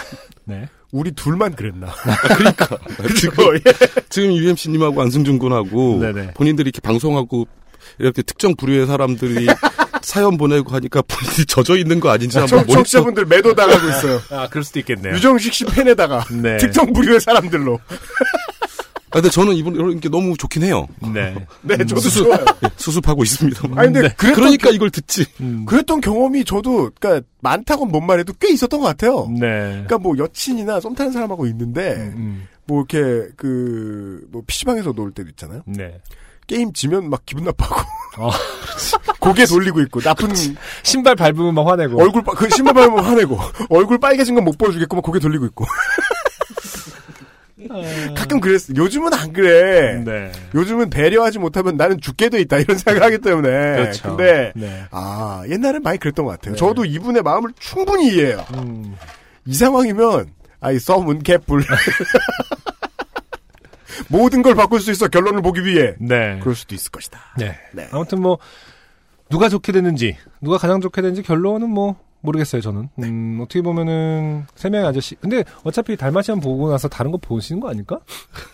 [0.45, 0.69] 네.
[0.91, 1.87] 우리 둘만 그랬나?
[2.37, 2.67] 그러니까
[3.01, 3.31] 그죠?
[4.09, 6.33] 지금 UMC님하고 안승준 군하고 네네.
[6.35, 7.47] 본인들이 이렇게 방송하고
[7.97, 9.47] 이렇게 특정 부류의 사람들이
[10.03, 12.73] 사연 보내고 하니까 본인이 젖어 있는 거 아닌지 한번 청, 모니터.
[12.75, 14.19] 청취자분들 매도 당하고 있어요.
[14.31, 15.15] 아 그럴 수도 있겠네요.
[15.15, 16.57] 유정식 씨 팬에다가 네.
[16.57, 17.79] 특정 부류의 사람들로.
[19.13, 20.87] 아, 근데 저는 이분 이런 게 너무 좋긴 해요.
[21.13, 21.35] 네.
[21.61, 22.23] 네, 저도 수습.
[22.25, 22.43] 좋아요.
[22.63, 23.61] 예, 수습하고 있습니다.
[23.75, 25.25] 아니 근데 그랬던, 그러니까 이걸 듣지.
[25.39, 25.65] 음.
[25.67, 29.27] 그랬던 경험이 저도 그러니까 많다고는 못 말해도 꽤 있었던 것 같아요.
[29.29, 29.39] 네.
[29.69, 35.29] 그러니까 뭐 여친이나 썸 타는 사람하고 있는데 음, 뭐 이렇게 그 뭐 PC방에서 놀 때도
[35.29, 35.61] 있잖아요.
[35.67, 35.73] 음.
[35.73, 35.99] 네.
[36.47, 37.81] 게임 지면 막 기분 나빠하고
[38.17, 38.29] 어.
[39.19, 40.29] 고개 돌리고 있고 나쁜
[40.83, 42.01] 신발 밟으면 막 화내고.
[42.01, 43.37] 얼굴 빠- 그 신발 밟으면 화내고
[43.69, 45.65] 얼굴 빨개진 건 못 보여주겠고 막 고개 돌리고 있고
[48.15, 48.73] 가끔 그랬어.
[48.75, 50.01] 요즘은 안 그래.
[50.03, 50.31] 네.
[50.55, 53.49] 요즘은 배려하지 못하면 나는 죽게 돼 있다 이런 생각을 하기 때문에.
[53.49, 54.15] 그렇죠.
[54.15, 54.83] 근데 네.
[54.91, 56.55] 아 옛날엔 많이 그랬던 것 같아요.
[56.55, 56.59] 네.
[56.59, 58.45] 저도 이분의 마음을 충분히 이해해요.
[58.55, 58.95] 음.
[59.45, 61.63] 이 상황이면 아이 썸은 개뿔.
[64.09, 65.95] 모든 걸 바꿀 수 있어 결론을 보기 위해.
[65.99, 66.39] 네.
[66.39, 67.19] 그럴 수도 있을 것이다.
[67.37, 67.57] 네.
[67.73, 67.87] 네.
[67.91, 68.37] 아무튼 뭐
[69.29, 72.89] 누가 좋게 됐는지 누가 가장 좋게 됐는지 결론은 뭐 모르겠어요 저는.
[72.95, 73.07] 네.
[73.07, 75.15] 음, 어떻게 보면은 세 명의 아저씨.
[75.15, 77.99] 근데 어차피 달마시안 보고 나서 다른 거 보시는 거 아닐까?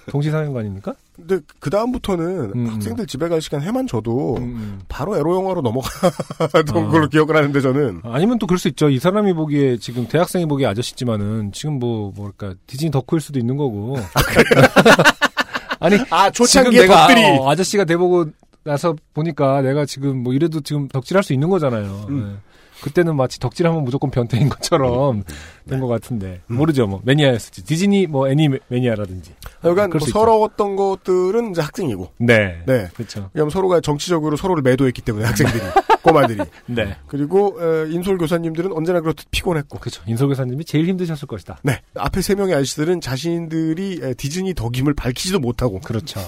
[0.10, 0.94] 동시 사는 거 아닙니까?
[1.16, 2.68] 근데 그 다음부터는 음.
[2.68, 4.80] 학생들 집에 갈 시간 해만 줘도 음, 음.
[4.90, 6.90] 바로 에로 영화로 넘어가던 어.
[6.90, 8.90] 걸로 기억을 하는데 저는 아니면 또 그럴 수 있죠.
[8.90, 13.98] 이 사람이 보기에 지금 대학생이 보기에 아저씨지만은 지금 뭐 뭐랄까 디즈니 덕후일 수도 있는 거고.
[15.80, 18.26] 아니 아 지금 내가 덕들이 어, 아저씨가 돼보고
[18.64, 22.06] 나서 보니까 내가 지금 뭐 이래도 지금 덕질할 수 있는 거잖아요.
[22.10, 22.28] 음.
[22.28, 22.50] 네.
[22.82, 25.24] 그때는 마치 덕질하면 무조건 변태인 것처럼
[25.70, 26.42] 된 것 같은데.
[26.48, 26.56] 음.
[26.56, 27.00] 모르죠 뭐.
[27.04, 27.64] 매니아였을지.
[27.64, 29.34] 디즈니 뭐 애니 매니아라든지.
[29.62, 30.00] 그럴 뭐.
[30.00, 32.12] 서러웠던 것들은 이제 학생이고.
[32.18, 32.62] 네.
[32.66, 32.88] 네.
[32.96, 33.30] 그렇죠.
[33.34, 35.62] 왜냐면 서로가 정치적으로 서로를 매도했기 때문에 학생들이
[36.02, 36.40] 꼬마들이.
[36.66, 36.96] 네.
[37.08, 39.78] 그리고 에, 인솔 교사님들은 언제나 그렇듯 피곤했고.
[39.80, 40.02] 그렇죠.
[40.08, 41.60] 인솔 교사님이 제일 힘드셨을 것이다.
[41.64, 41.82] 네.
[41.96, 45.80] 앞에 세 명의 아저씨들은 자신들이 에, 디즈니 덕임을 밝히지도 못하고.
[45.82, 46.20] 그렇죠.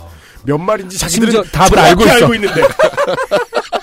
[0.45, 2.11] 몇 말인지 심지어 답을 알고 있어.
[2.13, 2.61] 알고 있는데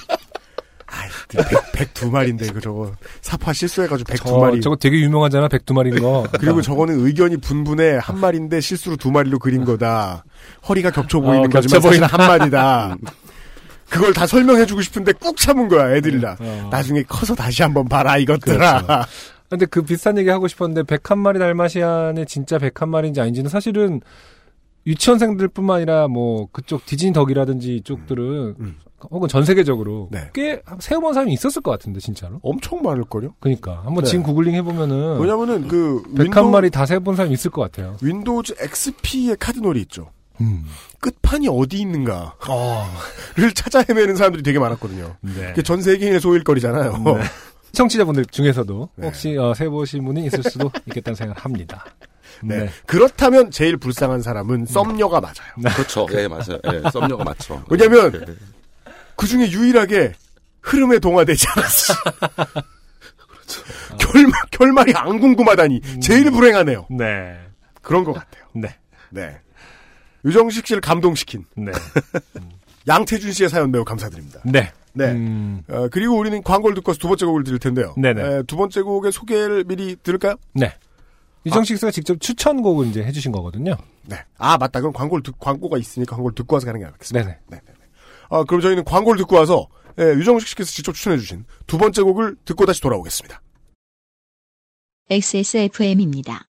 [1.36, 6.00] 아이 백, 두 마리인데 그 저거 사파 실수해가지고 백두 저, 마리 저거 되게 유명하잖아 백두마리인
[6.00, 10.24] 거 그리고 저거는 의견이 분분해 한 마리인데 실수로 두 마리로 그린 거다.
[10.68, 12.96] 허리가 겹쳐 보이는 어, 거지만 겹쳐 사실 한 마리다.
[13.90, 16.36] 그걸 다 설명해주고 싶은데 꾹 참은 거야 애들이 다.
[16.40, 16.68] 어.
[16.70, 18.82] 나중에 커서 다시 한번 봐라 이것들아.
[18.82, 19.08] 그렇죠.
[19.48, 24.00] 근데 그 비슷한 얘기 하고 싶었는데 101마리 달마시안의 진짜 101마리인지 아닌지는 사실은
[24.86, 28.76] 유치원생들뿐만 아니라 뭐 그쪽 디즈니 덕이라든지 이쪽들은 음.
[29.10, 30.30] 혹은 전 세계적으로 네.
[30.34, 32.40] 꽤 세어본 사람이 있었을 것 같은데 진짜로.
[32.42, 33.34] 엄청 많을 걸요?
[33.40, 34.10] 그러니까 한번 네.
[34.10, 37.96] 지금 구글링 해보면은 왜냐면은 그 윈도우, 101마리 다 세어본 사람이 있을 것 같아요.
[38.02, 40.10] 윈도우즈 XP의 카드놀이 있죠.
[40.40, 40.64] 음.
[41.00, 42.86] 끝판이 어디 있는가를 어.
[43.54, 45.16] 찾아 헤매는 사람들이 되게 많았거든요.
[45.20, 45.48] 네.
[45.48, 46.98] 그게 전 세계인의 소일거리잖아요.
[46.98, 47.22] 네.
[47.72, 49.06] 시청자분들 중에서도 네.
[49.06, 51.84] 혹시 어, 세보신 분이 있을 수도 있겠다는 생각을 합니다.
[52.42, 52.64] 네.
[52.64, 52.70] 네.
[52.86, 55.74] 그렇다면 제일 불쌍한 사람은 썸녀가 맞아요.
[55.74, 56.06] 그렇죠.
[56.12, 56.58] 예, 맞아요.
[56.72, 57.62] 예, 썸녀가 맞죠.
[57.68, 58.36] 왜냐면 예, 예.
[59.18, 60.12] 그 중에 유일하게
[60.62, 61.94] 흐름에 동화되지 않았어.
[63.28, 63.62] 그렇죠.
[63.98, 65.80] 결말, 결말이 안 궁금하다니.
[65.84, 66.00] 음.
[66.00, 66.86] 제일 불행하네요.
[66.88, 67.36] 네.
[67.82, 68.44] 그런 것 같아요.
[68.54, 68.76] 네.
[69.10, 69.36] 네.
[70.24, 71.72] 유정식 씨를 감동시킨 네.
[72.86, 74.40] 양태준 씨의 사연 매우 감사드립니다.
[74.44, 74.72] 네.
[74.92, 75.10] 네.
[75.10, 77.94] 음, 어, 그리고 우리는 광고를 듣고 와서 두 번째 곡을 들을 텐데요.
[77.96, 78.22] 네네.
[78.22, 80.36] 에, 두 번째 곡의 소개를 미리 들을까요?
[80.52, 80.72] 네.
[81.44, 83.76] 유정식 씨가 직접 추천곡을 이제 해주신 거거든요.
[84.06, 84.16] 네.
[84.38, 84.80] 아, 맞다.
[84.80, 87.38] 그럼 광고를 듣, 광고가 있으니까 광고를 듣고 와서 가는 게 낫겠습니다.
[87.48, 87.62] 네네.
[88.28, 89.68] 아, 그럼 저희는 광고를 듣고 와서
[89.98, 93.42] 예, 유정식 씨께서 직접 추천해주신 두 번째 곡을 듣고 다시 돌아오겠습니다.
[95.10, 96.46] XSFM입니다.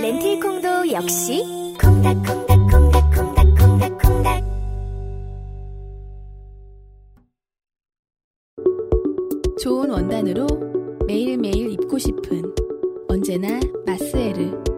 [0.00, 1.42] 렌틸콩도 역시
[1.80, 4.40] 콩닥콩닥콩닥콩닥콩닥콩닥
[9.62, 10.46] 좋은 원단으로
[11.06, 12.42] 매일매일 입고 싶은
[13.08, 14.69] 언제나 마스에르.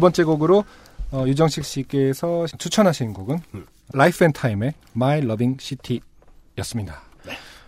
[0.00, 0.64] 두 번째 곡으로
[1.12, 3.38] 어, 유정식 씨께서 추천하신 곡은
[3.92, 7.02] 라이프 앤 타임의 My Loving City였습니다.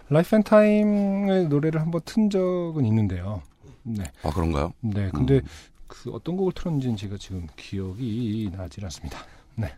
[0.08, 3.42] 라이프 앤 타임의 노래를 한번 튼 적은 있는데요.
[3.82, 4.04] 네.
[4.22, 4.72] 아 그런가요?
[4.80, 5.10] 네.
[5.12, 5.42] 근데 음.
[5.86, 9.18] 그 어떤 곡을 틀었는지는 제가 지금 기억이 나질 않습니다.
[9.54, 9.74] 네.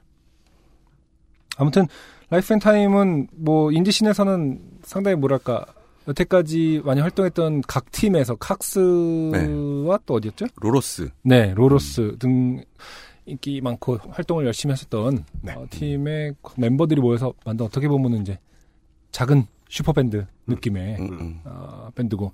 [1.57, 1.89] 아무튼
[2.31, 5.67] 라이프 앤 타임은 뭐 인디 씬에서는 상당히 뭐랄까
[6.09, 10.47] 여태까지 많이 활동했던 각 팀에서 칵스와 또 어디였죠?
[10.57, 11.11] 로로스.
[11.23, 12.63] 네, 로로스 등
[13.27, 15.55] 인기 많고 활동을 열심히 하셨던 네.
[15.55, 18.39] 어, 팀의 멤버들이 모여서 만든 어떻게 보면은 이제
[19.13, 21.41] 작은 슈퍼밴드 느낌의 음, 음.
[21.45, 22.33] 어, 밴드고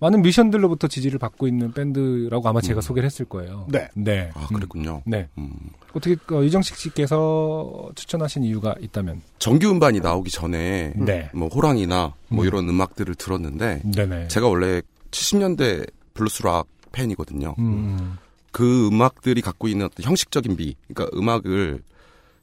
[0.00, 2.82] 많은 뮤지션들로부터 지지를 받고 있는 밴드라고 아마 제가 음.
[2.82, 3.66] 소개를 했을 거예요.
[3.68, 3.88] 네.
[3.94, 4.30] 네.
[4.34, 5.02] 아 음, 그랬군요.
[5.04, 5.28] 네.
[5.38, 5.52] 음.
[5.92, 9.22] 어떻게 어, 유정식 씨께서 추천하신 이유가 있다면?
[9.38, 11.30] 정규 음반이 나오기 전에 네.
[11.34, 12.46] 뭐 호랑이나 뭐 음.
[12.46, 14.28] 이런 음악들을 들었는데 네네.
[14.28, 17.54] 제가 원래 70년대 블루스락 팬이거든요.
[17.58, 18.18] 음.
[18.52, 21.82] 그 음악들이 갖고 있는 어떤 형식적인 미, 그러니까 음악을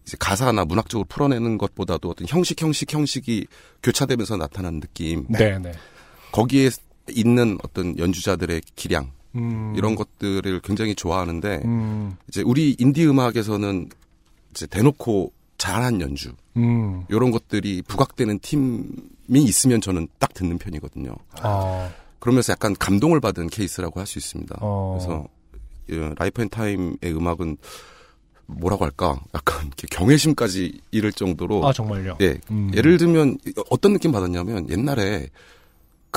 [0.05, 3.47] 이제 가사나 문학적으로 풀어내는 것보다도 어떤 형식, 형식, 형식이
[3.81, 5.25] 교차되면서 나타나는 느낌.
[5.27, 5.71] 네네.
[6.31, 6.69] 거기에
[7.11, 9.73] 있는 어떤 연주자들의 기량 음.
[9.75, 12.15] 이런 것들을 굉장히 좋아하는데 음.
[12.29, 13.89] 이제 우리 인디 음악에서는
[14.51, 17.03] 이제 대놓고 잘한 연주 음.
[17.09, 21.15] 이런 것들이 부각되는 팀이 있으면 저는 딱 듣는 편이거든요.
[21.41, 21.89] 아.
[22.19, 24.57] 그러면서 약간 감동을 받은 케이스라고 할 수 있습니다.
[24.61, 24.97] 어.
[24.97, 25.27] 그래서
[25.91, 27.57] 예, 라이프 앤 타임의 음악은
[28.47, 29.19] 뭐라고 할까?
[29.33, 32.17] 약간 이렇게 경외심까지 이를 정도로 아 정말요.
[32.21, 32.37] 예.
[32.51, 32.71] 음.
[32.73, 33.37] 예를 들면
[33.69, 35.29] 어떤 느낌 받았냐면 옛날에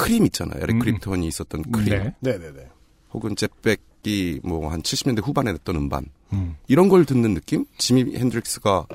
[0.03, 0.63] 크림 있잖아요.
[0.63, 0.79] 에릭 음.
[0.81, 1.91] 클랩턴이 있었던 크림.
[1.91, 2.15] 네.
[2.21, 2.69] 네네네.
[3.13, 6.07] 혹은 제프 벡이 뭐 한 70년대 후반에 냈던 음반.
[6.33, 6.57] 음.
[6.67, 7.65] 이런 걸 듣는 느낌?
[7.79, 8.87] 지미 핸드릭스가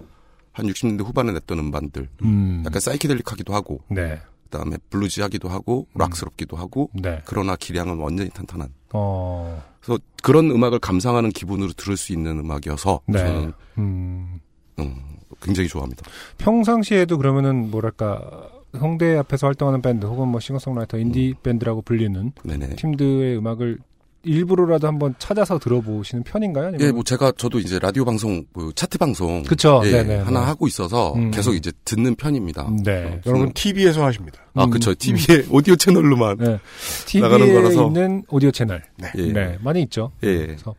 [0.51, 2.09] 한 60년대 후반에 냈던 음반들.
[2.23, 2.63] 음.
[2.65, 4.21] 약간 사이키델릭하기도 하고 네.
[4.45, 7.21] 그다음에 bluesy하기도 하고 락스럽기도 하고 네.
[7.25, 8.69] 그러나 기량은 완전히 탄탄한.
[8.93, 9.63] 어.
[9.81, 13.17] 그래서 그런 음악을 감상하는 기분으로 들을 수 있는 음악이어서 네.
[13.17, 14.39] 저는 음.
[14.79, 14.95] 음,
[15.41, 16.03] 굉장히 좋아합니다.
[16.37, 18.49] 평상시에도 그러면은 뭐랄까
[18.79, 22.75] 홍대 앞에서 활동하는 밴드 혹은 뭐 싱어송라이터 인디 밴드라고 불리는 네네.
[22.75, 23.77] 팀들의 음악을
[24.25, 26.67] 일부러라도 한번 찾아서 들어보시는 편인가요?
[26.67, 29.81] 아니면 예, 뭐 제가 저도 이제 라디오 방송, 그 차트 방송 그쵸.
[29.83, 30.15] 예, 네네.
[30.19, 31.29] 하나 하고 있어서 음.
[31.31, 32.69] 계속 이제 듣는 편입니다.
[32.85, 33.19] 네.
[33.25, 34.39] 여러분 TV에서 하십니다.
[34.53, 34.95] 아, 음, 그쵸.
[34.95, 36.37] TV에 오디오 채널로만.
[36.37, 36.59] 네.
[37.19, 37.87] 나가는 TV에 거라서.
[37.87, 38.81] 있는 오디오 채널.
[39.17, 39.31] 예.
[39.33, 39.57] 네.
[39.61, 40.11] 많이 있죠.
[40.23, 40.37] 예.
[40.47, 40.73] 그래서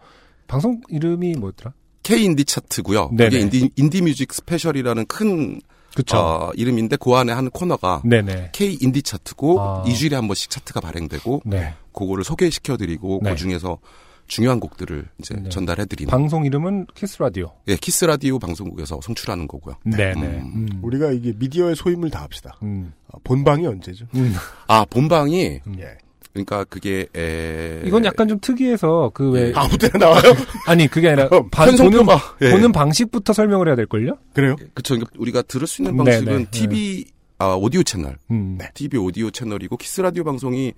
[0.47, 1.75] 방송 이름이 뭐였더라?
[2.03, 3.11] K 인디 차트고요.
[3.15, 3.29] 네네.
[3.31, 5.61] 그게 인디, 인디 뮤직 스페셜이라는 큰
[5.95, 6.17] 그쵸.
[6.19, 8.51] 어, 이름인데 그 안에 한 코너가 네네.
[8.53, 9.85] K 인디 차트고 아.
[9.87, 11.75] 2주일에 한 번씩 차트가 발행되고 네.
[11.93, 13.31] 그거를 소개시켜드리고 네.
[13.31, 13.79] 그 중에서
[14.27, 15.49] 중요한 곡들을 이제 네.
[15.51, 17.53] 전달해드리는 방송 이름은 키스 라디오.
[17.69, 19.77] 예, 키스 라디오 방송국에서 송출하는 거고요.
[19.85, 20.15] 네 네.
[20.15, 20.69] 음.
[20.73, 20.81] 음.
[20.83, 22.57] 우리가 이게 미디어의 소임을 다 합시다.
[22.63, 22.93] 음.
[23.13, 24.07] 아, 본방이 언제죠?
[24.15, 24.35] 음.
[24.67, 25.99] 아 본방이 예.
[26.35, 27.81] 그러니까 그게 에...
[27.87, 30.23] 이건 약간 좀 특이해서 그 왜 아무 때나 나와요?
[30.67, 32.01] 아니 그게 아니라 반, 보는
[32.43, 32.51] 예.
[32.51, 34.19] 보는 방식부터 설명을 해야 될 걸요?
[34.35, 34.57] 그래요?
[34.75, 34.95] 그쵸.
[34.95, 37.05] 그러니까 우리가 들을 수 있는 네, 방식은 네, TV
[37.39, 38.59] 아 오디오 채널, 음.
[38.75, 40.73] TV 오디오 채널이고 키스 라디오 방송이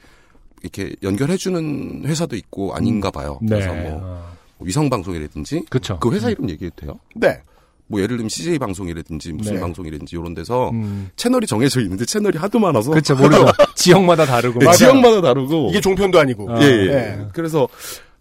[0.63, 3.39] 이렇게 연결해주는 회사도 있고 아닌가 봐요.
[3.43, 3.59] 네.
[3.59, 4.37] 그래서 뭐 어.
[4.61, 5.99] 위성 방송이라든지 그쵸.
[6.01, 6.99] 그 회사 이름 얘기해도 돼요?
[7.15, 7.41] 네.
[7.89, 9.61] 뭐 예를 들면 CJ 방송이라든지 무슨 네.
[9.61, 11.11] 방송이라든지 이런 데서 음.
[11.17, 13.47] 채널이 정해져 있는데 채널이 하도 많아서 그렇죠 모르죠.
[13.77, 14.61] 지역마다 다르고.
[14.61, 14.77] 예, 맞아요.
[14.77, 16.51] 지역마다 다르고 이게 종편도 아니고.
[16.51, 16.87] 아, 예, 예.
[16.93, 17.27] 예.
[17.33, 17.69] 그래서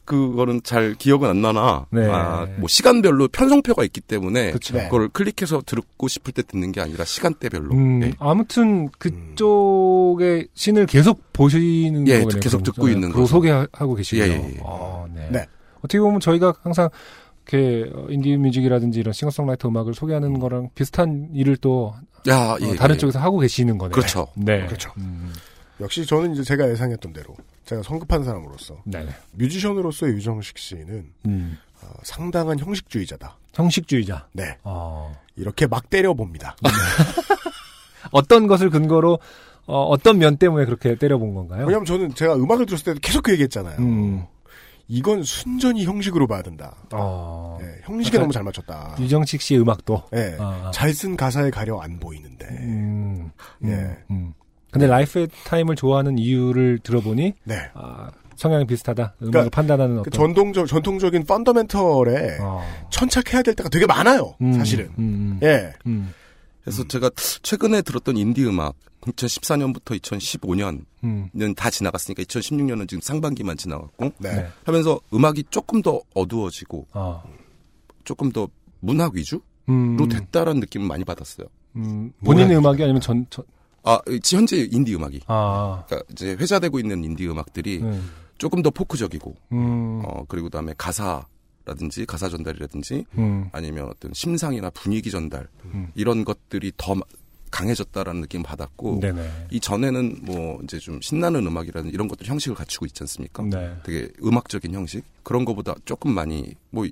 [0.06, 2.08] 그거는 잘 기억은 안 나나 네.
[2.08, 4.76] 아, 뭐 시간별로 편성표가 있기 때문에 그쵸.
[4.76, 4.84] 네.
[4.86, 8.14] 그걸 클릭해서 듣고 싶을 때 듣는 게 아니라 시간대별로 음, 예.
[8.20, 12.40] 아무튼 그쪽의 신을 계속 보시는 예, 거네요.
[12.40, 12.62] 계속.
[12.64, 13.26] 듣고 네, 있는 거죠.
[13.26, 14.24] 소개하고 계시고요.
[14.26, 14.60] 예, 예, 예.
[14.64, 15.28] 아, 네.
[15.32, 15.46] 네.
[15.80, 16.90] 어떻게 보면 저희가 항상
[17.48, 21.94] 이렇게 어, 인디 뮤직이라든지 이런 싱어송라이터 음악을 소개하는 거랑 비슷한 일을 또
[22.28, 23.00] 야, 어, 예, 다른 예.
[23.00, 23.94] 쪽에서 하고 계시는 거네요.
[23.94, 24.28] 그렇죠.
[24.36, 24.66] 네.
[24.66, 24.92] 그렇죠.
[24.98, 25.32] 음,
[25.80, 27.36] 역시 저는 이제 제가 예상했던 대로
[27.66, 29.06] 제가 성급한 사람으로서 네.
[29.34, 33.38] 뮤지션으로서의 유정식 씨는 음, 어, 상당한 형식주의자다.
[33.54, 34.28] 형식주의자.
[34.34, 34.58] 네.
[34.64, 36.56] 어, 이렇게 막 때려 봅니다.
[38.12, 39.20] 어떤 것을 근거로
[39.68, 41.66] 어, 어떤 면 때문에 그렇게 때려본 건가요?
[41.66, 43.78] 왜냐면 저는 제가 음악을 들었을 때도 계속 그 얘기했잖아요.
[43.80, 44.26] 음,
[44.88, 46.76] 이건 순전히 형식으로 봐야 된다.
[46.94, 48.96] 어, 예, 형식에 약간 너무 잘 맞췄다.
[49.00, 50.04] 유정식 씨의 음악도.
[50.16, 50.72] 예, 아, 아.
[50.72, 52.48] 잘쓴 가사에 가려 안 보이는데.
[52.48, 53.32] 음,
[53.64, 53.70] 예.
[53.70, 54.34] 음, 음.
[54.72, 57.70] 근데 라이프 타임을 좋아하는 이유를 들어보니 네.
[57.74, 59.16] 아, 성향이 비슷하다.
[59.22, 62.62] 음악을 그러니까 판단하는 그 어떤 전통적 전통적인 펀더멘털에 어.
[62.90, 64.36] 천착해야 될 때가 되게 많아요.
[64.42, 64.88] 음, 사실은.
[65.00, 65.74] 음, 음, 예.
[65.88, 66.14] 음,
[66.62, 71.54] 그래서 제가 최근에 들었던 인디 음악 2014년부터 2015년은 음.
[71.56, 74.36] 다 지나갔으니까 2016년은 지금 상반기만 지나갔고 네.
[74.36, 74.48] 네.
[74.66, 77.24] 하면서 음악이 조금 더 어두워지고 어.
[78.04, 78.48] 조금 더
[78.80, 81.48] 문학 위주로 음, 됐다라는 느낌을 많이 받았어요.
[81.76, 83.44] 음, 본인의 음악이 아니면 전, 전
[83.88, 84.00] 아
[84.32, 88.10] 현재 인디 음악이 아, 그러니까 이제 회자되고 있는 인디 음악들이 음,
[88.40, 91.26] 조금 더 포크적이고 음, 어 그리고 그다음에 가사
[91.66, 93.48] 라든지 가사 전달이라든지 음.
[93.52, 95.92] 아니면 어떤 심상이나 분위기 전달 음.
[95.94, 97.02] 이런 것들이 더 마-
[97.56, 99.48] 강해졌다라는 느낌 받았고 네네.
[99.52, 103.44] 이 전에는 뭐 이제 좀 신나는 음악이라는 이런 것들 형식을 갖추고 있지 않습니까?
[103.44, 103.76] 네.
[103.84, 106.86] 되게 음악적인 형식 그런 거보다 조금 많이 뭐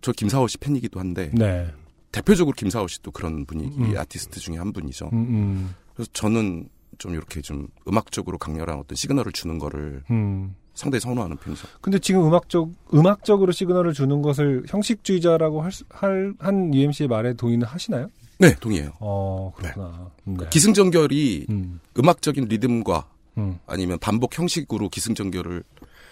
[0.00, 1.68] 저 김사호 씨 팬이기도 한데 네.
[2.12, 3.96] 대표적으로 김사호 씨도 그런 분위기 음.
[3.96, 5.10] 아티스트 중에 한 분이죠.
[5.12, 5.74] 음, 음.
[5.94, 6.68] 그래서 저는
[6.98, 10.54] 좀 이렇게 좀 음악적으로 강렬한 어떤 시그널을 주는 거를 음.
[10.74, 11.68] 상당히 선호하는 편이죠.
[11.80, 18.08] 근데 지금 음악적 음악적으로 시그널을 주는 것을 형식주의자라고 할, 한 UMC의 말에 동의는 하시나요?
[18.40, 18.92] 네, 동의해요.
[19.00, 20.10] 어, 그렇구나.
[20.24, 20.46] 네.
[20.50, 23.06] 기승전결이 음, 음악적인 리듬과
[23.38, 25.62] 음, 아니면 반복 형식으로 기승전결을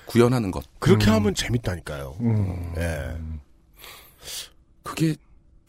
[0.06, 0.64] 구현하는 것.
[0.78, 1.14] 그렇게 음.
[1.14, 2.16] 하면 재밌다니까요.
[2.20, 2.72] 음.
[2.76, 3.16] 예.
[4.82, 5.14] 그게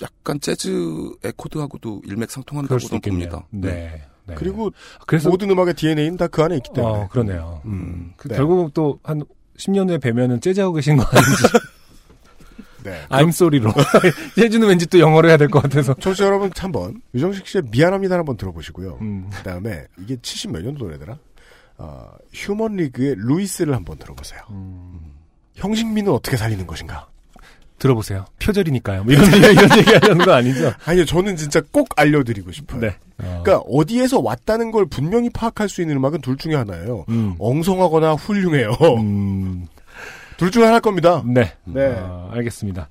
[0.02, 2.99] 약간 재즈의 코드하고도 일맥상통한다고.
[2.99, 3.45] 봅니다.
[3.49, 4.03] 네.
[4.26, 4.36] 네.
[4.36, 4.72] 그리고
[5.07, 6.94] 그래서 모든 음악의 DNA는 다 그 안에 있기 때문에.
[7.03, 7.61] 어, 그러네요.
[7.65, 8.36] 음, 그 네.
[8.36, 9.23] 결국 또 한
[9.57, 11.44] 10년 후에 뵈면은 재즈하고 계신 거 아닌지.
[12.89, 13.01] 네.
[13.09, 13.71] I'm sorry로.
[14.35, 15.93] 재즈는 왠지 또 영어로 해야 될 것 같아서.
[15.95, 18.97] 청취자 여러분 한번 유정식 씨의 미안합니다 한번 들어보시고요.
[19.01, 19.29] 음.
[19.35, 21.17] 그다음에 이게 70 몇 년도 노래더라.
[21.77, 24.41] 어, 휴먼 리그의 루이스를 한번 들어보세요.
[24.49, 24.99] 음.
[25.55, 27.07] 형식미는 어떻게 살리는 것인가?
[27.77, 28.25] 들어보세요.
[28.43, 29.05] 표절이니까요.
[29.05, 30.73] 뭐 이런, 이런, 이런 얘기 하려는 거 아니죠?
[30.85, 32.81] 아니요, 저는 진짜 꼭 알려드리고 싶어요.
[32.81, 32.87] 네.
[33.19, 33.41] 어.
[33.43, 37.05] 그러니까 어디에서 왔다는 걸 분명히 파악할 수 있는 음악은 둘 중에 하나예요.
[37.07, 37.35] 음.
[37.39, 38.71] 엉성하거나 훌륭해요.
[38.97, 39.67] 음.
[40.39, 41.21] 둘 중에 하나일 겁니다.
[41.25, 41.51] 네.
[41.65, 41.97] 네.
[41.99, 42.87] 어, 알겠습니다.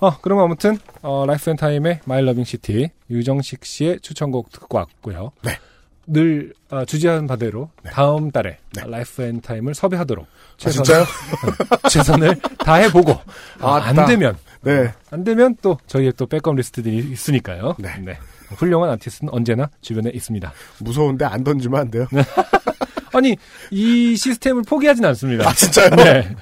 [0.00, 5.32] 어, 그럼 아무튼, 어, 라이프 앤 타임의 My Loving City, 유정식 씨의 추천곡 듣고 왔고요.
[5.42, 5.58] 네.
[6.06, 8.82] 늘, 아, 주제한 바대로 다음 달에 네.
[8.86, 11.04] 라이프 앤 타임을 섭외하도록 아, 최선을, 진짜요?
[11.88, 13.18] 최선을 다해보고,
[13.60, 14.04] 아, 안.
[14.04, 14.92] 되면, 네.
[15.10, 17.76] 안 되면 또 저희의 또 백업 리스트들이 있으니까요.
[17.78, 18.18] 네.
[18.56, 20.52] 훌륭한 아티스트는 언제나 주변에 있습니다.
[20.80, 22.06] 무서운데 안 던지면 안 돼요.
[23.12, 23.36] 아니,
[23.70, 25.48] 이 시스템을 포기하진 않습니다.
[25.48, 25.90] 아, 진짜요?
[25.90, 26.34] 네.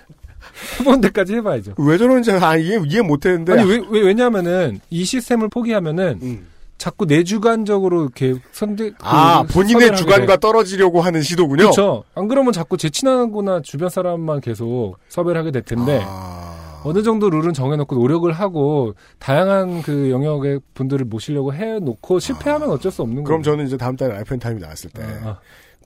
[0.78, 1.74] 해본 데까지 해봐야죠.
[1.78, 3.52] 왜 저러는지 아, 이해, 이해 못 했는데.
[3.52, 6.47] 아니, 왜, 왜, 왜냐면은, 이 시스템을 포기하면은, 음.
[6.76, 10.40] 자꾸 내 주관적으로 이렇게 선택, 아, 그 본인의 주관과 돼.
[10.40, 11.64] 떨어지려고 하는 시도군요.
[11.64, 12.05] 그렇죠.
[12.14, 17.28] 안 그러면 자꾸 제 친하거나 주변 사람만 계속 섭외를 하게 될 텐데, 아, 어느 정도
[17.28, 23.40] 룰은 정해놓고 노력을 하고, 다양한 그 영역의 분들을 모시려고 해놓고 실패하면 어쩔 수 없는 그럼
[23.40, 23.51] 거죠.
[23.51, 25.38] 저는 이제 다음 달에 라이프 앤 타임이 나왔을 때 아,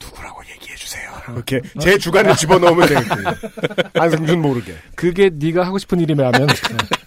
[0.05, 1.11] 누구라고 얘기해 주세요.
[1.33, 3.31] 이렇게 제 주관을 집어넣으면 되겠군요.
[3.95, 4.75] 안승준 모르게.
[4.95, 6.55] 그게 네가 하고 싶은 일이라면, 네.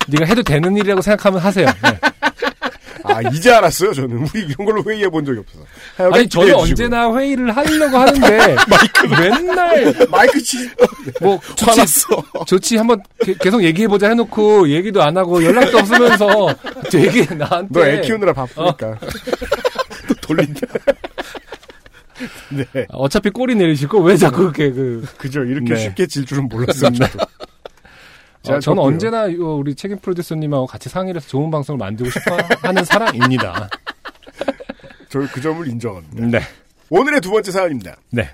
[0.08, 1.66] 네가 해도 되는 일이라고 생각하면 하세요.
[1.84, 2.00] 네.
[3.04, 3.94] 아 이제 알았어요.
[3.94, 5.64] 저는 우리 이런 걸로 회의해 본 적이 없어서.
[6.14, 6.84] 아니, 저는 기대해 주시고.
[6.84, 8.56] 언제나 회의를 하려고 하는데,
[9.18, 10.70] 맨날, 마이크 치
[11.22, 12.24] 뭐, 좋지, 화났어.
[12.46, 16.54] 좋지, 한번 게- 계속 얘기해 보자 해놓고, 얘기도 안 하고, 연락도 없으면서,
[16.92, 17.80] 되게 나한테.
[17.80, 18.98] 너 애 키우느라 바쁘니까.
[20.10, 20.68] 또 돌린다.
[22.50, 25.06] 네, 어차피 꼬리 내리시고, 왜 자꾸 그렇게 그.
[25.18, 25.44] 그죠.
[25.44, 25.80] 이렇게 네.
[25.80, 26.92] 쉽게 질 줄은 몰랐어요.
[26.92, 27.20] 저도.
[28.50, 28.82] 어, 저는.
[28.82, 33.70] 언제나 요 우리 책임 프로듀서님하고 같이 상의를 해서 좋은 방송을 만들고 싶어 하는 사람입니다.
[35.10, 36.26] 저 그 점을 인정합니다.
[36.28, 36.40] 네.
[36.90, 37.96] 오늘의 두 번째 사연입니다.
[38.12, 38.30] 네.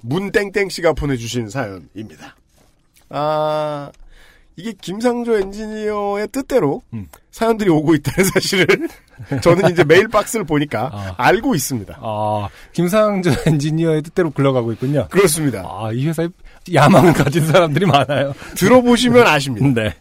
[0.00, 2.36] 문땡땡 씨가 보내주신 사연입니다.
[3.10, 3.90] 아,
[4.56, 7.08] 이게 김상조 엔지니어의 뜻대로 음.
[7.34, 8.66] 사연들이 오고 있다는 사실을
[9.42, 11.14] 저는 이제 메일 박스를 보니까 아.
[11.16, 11.98] 알고 있습니다.
[12.00, 15.08] 아, 김상조 엔지니어의 뜻대로 굴러가고 있군요.
[15.10, 15.64] 그렇습니다.
[15.66, 16.28] 아, 이 회사에
[16.72, 18.34] 야망을 가진 사람들이 많아요.
[18.54, 19.66] 들어보시면 아십니다.
[19.82, 19.94] 네.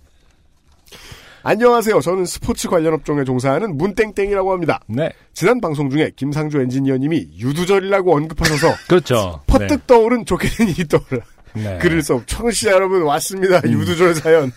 [1.42, 2.00] 안녕하세요.
[2.02, 4.80] 저는 스포츠 관련 업종에 종사하는 문땡땡이라고 합니다.
[4.88, 5.12] 네.
[5.34, 9.42] 지난 방송 중에 김상조 엔지니어님이 유두절이라고 언급하셔서 그렇죠.
[9.48, 11.64] 퍼뜩 떠오른 좋게 된 일이 떠올라 네.
[11.64, 11.78] 네.
[11.80, 13.60] 글을 써 청취자 여러분 왔습니다.
[13.66, 13.72] 음.
[13.72, 14.52] 유두절 사연.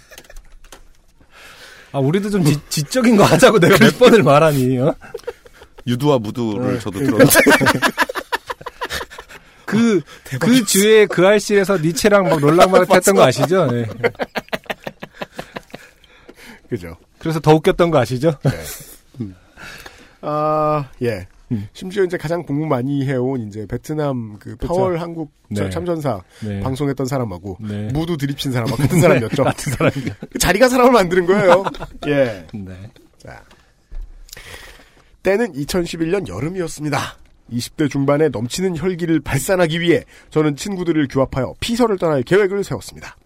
[1.93, 4.95] 아, 우리도 좀 지, 지적인 거 하자고 내가 몇 번을 말하니, 어?
[5.87, 7.27] 유두와 무두를 저도 들었는데
[9.65, 10.01] 그,
[10.41, 13.67] 그 주에 그 알실에서 니체랑 막 롤랑마를 했던 거 아시죠?
[13.67, 13.87] 네.
[16.69, 16.97] 그죠.
[17.19, 18.37] 그래서 더 웃겼던 거 아시죠?
[20.23, 21.27] 아, 예.
[21.53, 21.69] 음.
[21.73, 24.75] 심지어 이제 가장 공부 많이 해온 이제 베트남 그 그쵸.
[24.75, 25.71] 파월 한국 저 네.
[25.71, 26.61] 참전사 네.
[26.61, 27.89] 방송했던 사람하고 네.
[27.93, 29.45] 무두 드립친 사람하고 같은 사람이었죠.
[29.45, 30.15] 같은 사람이죠.
[30.31, 31.65] 그 자리가 사람을 만드는 거예요.
[32.09, 32.47] 예.
[32.53, 32.91] 네.
[33.19, 33.43] 자.
[35.23, 36.99] 때는 2011년 여름이었습니다.
[37.53, 43.17] 20대 중반에 넘치는 혈기를 발산하기 위해 저는 친구들을 규합하여 피서를 떠날 계획을 세웠습니다.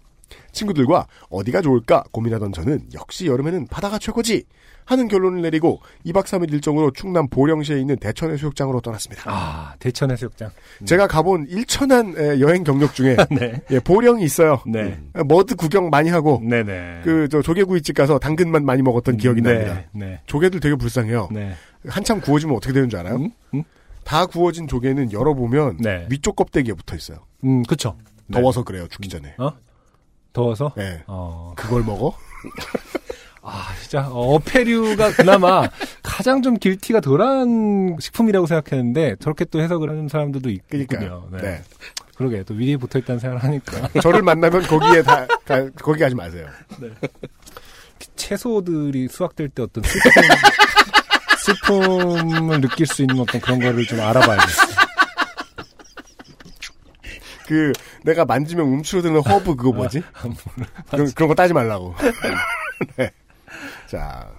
[0.53, 4.45] 친구들과 어디가 좋을까 고민하던 저는 역시 여름에는 바다가 최고지
[4.91, 9.23] 하는 결론을 내리고 2박 3일 일정으로 충남 보령시에 있는 대천 해수욕장으로 떠났습니다.
[9.27, 10.51] 아, 대천 해수욕장.
[10.85, 13.63] 제가 가본 일천한 에, 여행 경력 중에 네.
[13.71, 14.61] 예, 보령이 있어요.
[14.67, 14.99] 네.
[15.15, 17.03] 에, 머드 구경 많이 하고 네네.
[17.05, 19.53] 그 저 조개구이집 가서 당근만 많이 먹었던 기억이 네.
[19.65, 19.89] 납니다.
[19.93, 20.21] 네.
[20.27, 21.29] 조개들 되게 불쌍해요.
[21.31, 21.53] 네.
[21.87, 23.15] 한참 구워지면 어떻게 되는 줄 알아요?
[23.17, 23.31] 음?
[23.55, 23.63] 음?
[24.03, 26.09] 다 구워진 조개는 열어보면 네.
[26.11, 27.19] 위쪽 껍데기에 붙어 있어요.
[27.45, 27.97] 음, 그쵸.
[28.27, 28.41] 네.
[28.41, 29.35] 더워서 그래요, 죽기 전에.
[29.39, 29.53] 어?
[30.33, 30.73] 더워서?
[30.77, 31.05] 네.
[31.07, 32.13] 어, 그걸 먹어?
[33.43, 35.69] 아, 진짜, 어, 어패류가 그나마
[36.03, 41.29] 가장 좀 길티가 덜한 식품이라고 생각했는데, 저렇게 또 해석을 하는 사람들도 있, 그러니까요.
[41.31, 41.63] 군요 네.
[42.17, 43.89] 그러게, 또 위에 붙어 있다는 생각을 하니까.
[44.03, 46.47] 저를 만나면 거기에 다, 다 거기 가지 마세요.
[48.17, 50.11] 채소들이 수확될 때 어떤 슬픔,
[52.37, 54.67] 슬픔을 느낄 수 있는 어떤 그런 거를 좀 알아봐야겠어.
[57.47, 57.73] 그
[58.05, 60.03] 내가 만지면 움츠러드는 허브 그거 뭐지?
[60.91, 61.97] 그런, 그런 거 따지 말라고.
[62.97, 63.11] 네.
[63.91, 64.31] 자,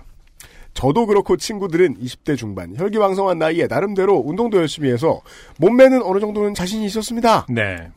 [0.73, 5.19] 저도 그렇고 친구들은 20대 중반 혈기왕성한 나이에 나름대로 운동도 열심히 해서
[5.57, 7.45] 몸매는 어느 정도는 자신이 있었습니다.
[7.49, 7.89] 네.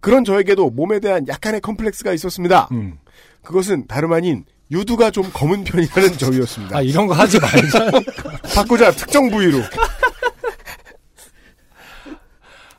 [0.00, 2.68] 그런 저에게도 몸에 대한 약간의 컴플렉스가 있었습니다.
[2.72, 2.98] 음.
[3.42, 6.78] 그것은 다름 아닌 유두가 좀 검은 편이라는 저희였습니다.
[6.78, 7.90] 아, 이런 거 하지 말자.
[8.56, 9.60] 바꾸자 특정 부위로.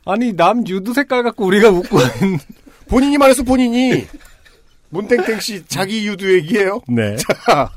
[0.04, 2.38] 아니, 남 유두 색깔 갖고 우리가 웃고 있는.
[2.88, 4.06] 본인이 말해서 본인이
[4.90, 6.80] 문땡땡 씨 자기 유두 얘기예요.
[6.88, 7.16] 네.
[7.46, 7.70] 자,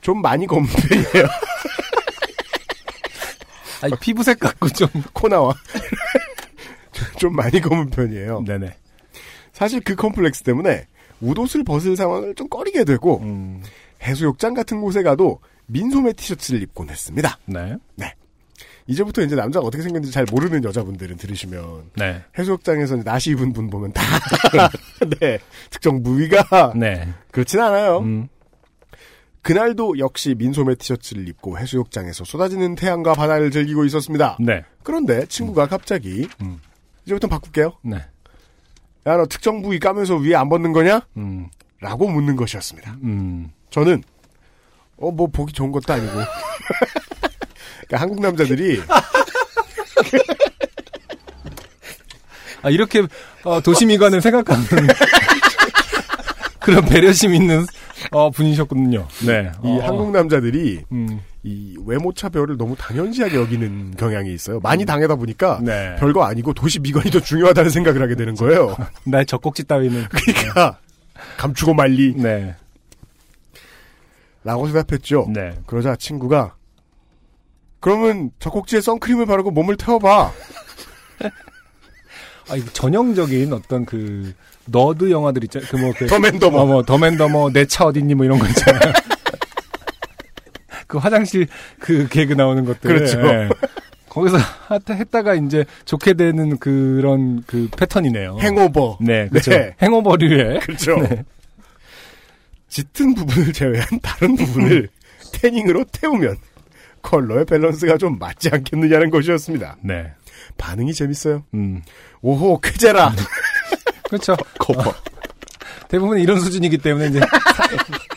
[0.00, 1.28] 좀 많이 검은 편이에요.
[3.82, 4.88] 아니, 피부색 갖고 좀.
[5.12, 5.54] 코 나와.
[7.18, 8.44] 좀 많이 검은 편이에요.
[8.46, 8.76] 네네.
[9.52, 10.86] 사실 그 컴플렉스 때문에
[11.20, 13.62] 웃옷을 벗을 상황을 좀 꺼리게 되고 음,
[14.02, 17.38] 해수욕장 같은 곳에 가도 민소매 티셔츠를 입곤 했습니다.
[17.96, 18.14] 네.
[18.92, 22.22] 이제부터 이제 남자가 어떻게 생겼는지 잘 모르는 여자분들은 들으시면 네.
[22.38, 24.02] 해수욕장에서 나시 입은 분 보면 다
[25.20, 25.38] 네,
[25.70, 27.08] 특정 부위가 네.
[27.30, 27.98] 그렇진 않아요.
[27.98, 28.28] 음,
[29.42, 34.36] 그날도 역시 민소매 티셔츠를 입고 해수욕장에서 쏟아지는 태양과 바다를 즐기고 있었습니다.
[34.40, 34.64] 네.
[34.82, 36.60] 그런데 친구가 갑자기 음.
[37.04, 37.72] 이제부터 바꿀게요.
[37.82, 37.96] 네.
[39.06, 41.00] 야 너 특정 부위 까면서 위에 안 벗는 거냐?
[41.16, 41.48] 음,
[41.80, 42.98] 라고 묻는 것이었습니다.
[43.02, 43.50] 음.
[43.70, 44.02] 저는
[44.98, 46.12] 어 뭐 보기 좋은 것도 아니고
[47.86, 48.80] 그러니까 한국 남자들이
[52.62, 53.02] 아, 이렇게,
[53.42, 54.64] 어, 도시미관을 생각하는
[56.60, 57.66] 그런 배려심 있는,
[58.12, 59.08] 어, 분이셨군요.
[59.26, 59.50] 네.
[59.64, 64.60] 이 어, 한국 남자들이 음, 이 외모 차별을 너무 당연시하게 여기는 경향이 있어요.
[64.60, 65.96] 많이 당하다 보니까 네.
[65.98, 68.76] 별거 아니고 도시 미관이 더 중요하다는 생각을 하게 되는 거예요.
[69.04, 70.06] 나의 젖꼭지 따위는.
[70.08, 70.78] 그러니까
[71.36, 72.54] 감추고 말리 네.
[74.44, 75.28] 라고 대답했죠.
[75.32, 75.58] 네.
[75.66, 76.54] 그러자 친구가
[77.82, 80.32] 그러면 젖꼭지에 선크림을 바르고 몸을 태워봐.
[82.48, 84.32] 아, 이 전형적인 어떤 그,
[84.66, 85.68] 너드 영화들 있잖아요.
[85.70, 86.06] 그 뭐, 그.
[86.06, 86.58] 더맨더머.
[86.58, 88.92] 어, 뭐, 더맨더머, 내 차 어딨니, 뭐 이런 거 있잖아요.
[90.86, 91.46] 그 화장실
[91.80, 92.80] 그 개그 나오는 것들.
[92.82, 93.20] 그렇죠.
[93.26, 93.48] 예.
[94.08, 98.38] 거기서 하- 했다가 이제 좋게 되는 그런 그 패턴이네요.
[98.42, 98.98] 행오버.
[99.00, 99.52] 네, 그렇죠.
[99.52, 99.74] 네.
[99.80, 100.60] 행오버류의.
[100.60, 100.96] 그렇죠.
[100.96, 101.24] 네.
[102.68, 104.88] 짙은 부분을 제외한 다른 부분을
[105.32, 106.36] 태닝으로 태우면
[107.02, 109.76] 컬러의 밸런스가 좀 맞지 않겠느냐는 것이었습니다.
[109.82, 110.12] 네.
[110.58, 111.44] 반응이 재밌어요.
[111.54, 111.82] 음.
[112.20, 113.14] 오호 쾌제라.
[114.08, 114.36] 그렇죠.
[114.58, 114.92] 거봐.
[115.88, 117.20] 대부분 이런 수준이기 때문에 이제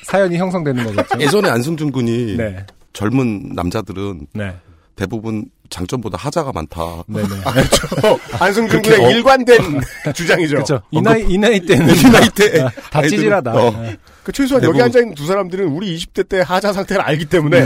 [0.04, 1.20] 사, 연이 형성되는 거겠죠.
[1.20, 2.66] 예전에 안승준 군이 네.
[2.94, 4.56] 젊은 남자들은 네.
[4.96, 7.04] 대부분 장점보다 하자가 많다.
[7.08, 7.28] 네네.
[8.08, 9.82] 어, 안승준 그렇게 군의 어- 일관된
[10.14, 10.56] 주장이죠.
[10.56, 10.82] 그렇죠.
[10.92, 11.96] 이 나이, 이 나이 때는.
[11.96, 13.54] 이 나이 때 아, 다 찌질하다.
[13.54, 13.72] 어.
[13.82, 13.98] 네.
[14.24, 17.66] 그 최소한 여기 대부분- 앉아 있는 두 사람들은 우리 20대 때 하자 상태를 알기 때문에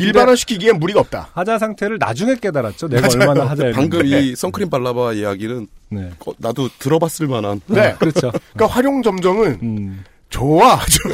[0.00, 1.28] 일반화시키기엔 무리가 없다.
[1.34, 2.88] 하자 상태를 나중에 깨달았죠.
[2.88, 3.20] 내가 맞아요.
[3.30, 3.72] 얼마나 하자였는데.
[3.76, 6.10] 방금 이 선크림 발라봐 이야기는 네.
[6.26, 7.94] 어, 나도 들어봤을 만한 네.
[7.98, 8.32] 그렇죠.
[8.54, 10.04] 그러니까 화룡점정은 음.
[10.30, 11.08] 좋아, 죠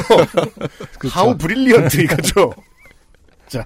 [0.99, 1.19] 그렇죠.
[1.19, 2.53] How brilliant 이거죠.
[3.49, 3.65] 자,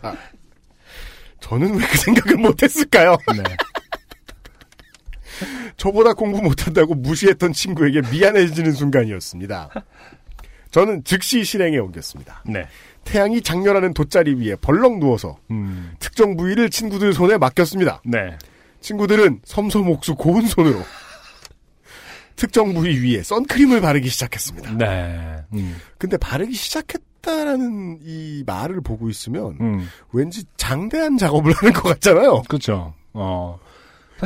[1.41, 3.17] 저는 왜 그 생각을 못했을까요?
[3.37, 3.43] 네.
[5.77, 9.71] 저보다 공부 못한다고 무시했던 친구에게 미안해지는 순간이었습니다.
[10.71, 12.43] 저는 즉시 실행에 옮겼습니다.
[12.47, 12.67] 네.
[13.05, 15.95] 태양이 장렬하는 돗자리 위에 벌렁 누워서 음.
[15.99, 18.03] 특정 부위를 친구들 손에 맡겼습니다.
[18.05, 18.37] 네.
[18.81, 20.83] 친구들은 섬섬옥수 고운 손으로
[22.37, 24.73] 특정 부위 위에 선크림을 바르기 시작했습니다.
[24.73, 25.37] 네.
[25.55, 25.77] 음.
[25.99, 29.89] 근데 바르기 시작했 다라는 이 말을 보고 있으면 음.
[30.13, 32.43] 왠지 장대한 작업을 하는 것 같잖아요.
[32.49, 32.95] 그렇죠.
[33.13, 33.59] 어.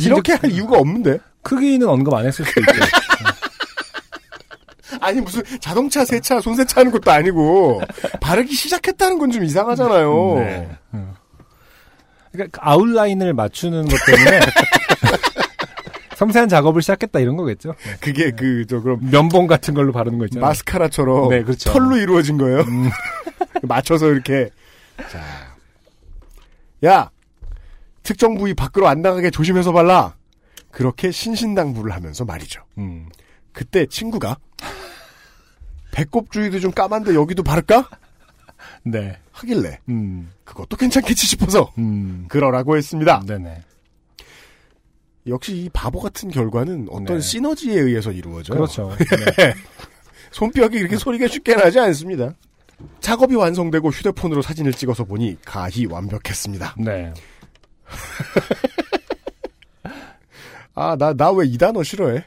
[0.00, 1.18] 이렇게 할 이유가 없는데.
[1.42, 2.72] 크기는 언급 안 했을 수도 있죠.
[5.00, 7.82] 아니 무슨 자동차 세차 손세차 하는 것도 아니고
[8.20, 10.34] 바르기 시작했다는 건 좀 이상하잖아요.
[10.38, 10.68] 네.
[10.94, 11.14] 음.
[12.32, 14.40] 그러니까 그 아웃라인을 맞추는 것 때문에
[16.16, 17.74] 섬세한 작업을 시작했다 이런 거겠죠.
[18.00, 20.46] 그게 그 저 그럼 면봉 같은 걸로 바르는 거 있잖아요.
[20.48, 21.72] 마스카라처럼 네, 그렇죠.
[21.72, 22.60] 털로 이루어진 거예요.
[22.60, 22.88] 음.
[23.62, 24.50] 맞춰서 이렇게
[25.10, 25.20] 자,
[26.84, 27.10] 야
[28.02, 30.14] 특정 부위 밖으로 안 나가게 조심해서 발라.
[30.70, 32.62] 그렇게 신신당부를 하면서 말이죠.
[32.78, 33.08] 음.
[33.52, 34.36] 그때 친구가
[35.92, 37.88] 배꼽 주위도 좀 까만데 여기도 바를까?
[38.82, 39.18] 네.
[39.32, 40.30] 하길래 음.
[40.44, 42.26] 그것도 괜찮겠지 싶어서 음.
[42.28, 43.22] 그러라고 했습니다.
[43.26, 43.62] 네네.
[45.26, 47.20] 역시 이 바보 같은 결과는 어떤 네.
[47.20, 48.56] 시너지에 의해서 이루어져요.
[48.58, 48.94] 그렇죠.
[49.36, 49.54] 네.
[50.32, 52.34] 손뼉이 그렇게 소리가 쉽게 나지 않습니다.
[53.00, 56.74] 작업이 완성되고 휴대폰으로 사진을 찍어서 보니 가히 완벽했습니다.
[56.78, 57.12] 네.
[60.74, 62.24] 아, 나, 나 왜 이 단어 싫어해?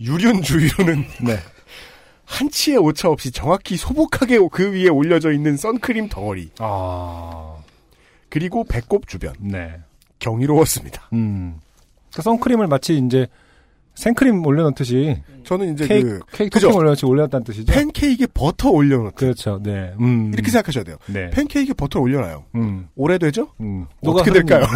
[0.00, 1.38] 유륜 주위로는 네.
[2.24, 7.55] 한치의 오차 없이 정확히 소복하게 그 위에 올려져 있는 선크림 덩어리, 아,
[8.36, 9.32] 그리고 배꼽 주변.
[9.40, 9.80] 네.
[10.18, 11.08] 경이로웠습니다.
[11.14, 11.58] 음.
[12.14, 13.26] 그 선크림을 마치 이제
[13.94, 16.60] 생크림 올려놓듯이 저는 이제 케이크, 그 케이크?
[16.60, 17.72] 토핑 올려놓듯이 올려놨다는 뜻이죠?
[17.72, 19.58] 팬케이크에 버터 올려놓고 그렇죠.
[19.62, 19.94] 네.
[20.00, 20.32] 음.
[20.34, 20.98] 이렇게 생각하셔야 돼요.
[21.06, 21.30] 네.
[21.30, 22.44] 팬케이크에 버터 올려놔요.
[22.56, 22.88] 음.
[22.94, 23.48] 오래되죠?
[23.60, 23.86] 음.
[24.04, 24.66] 어떻게 될까요?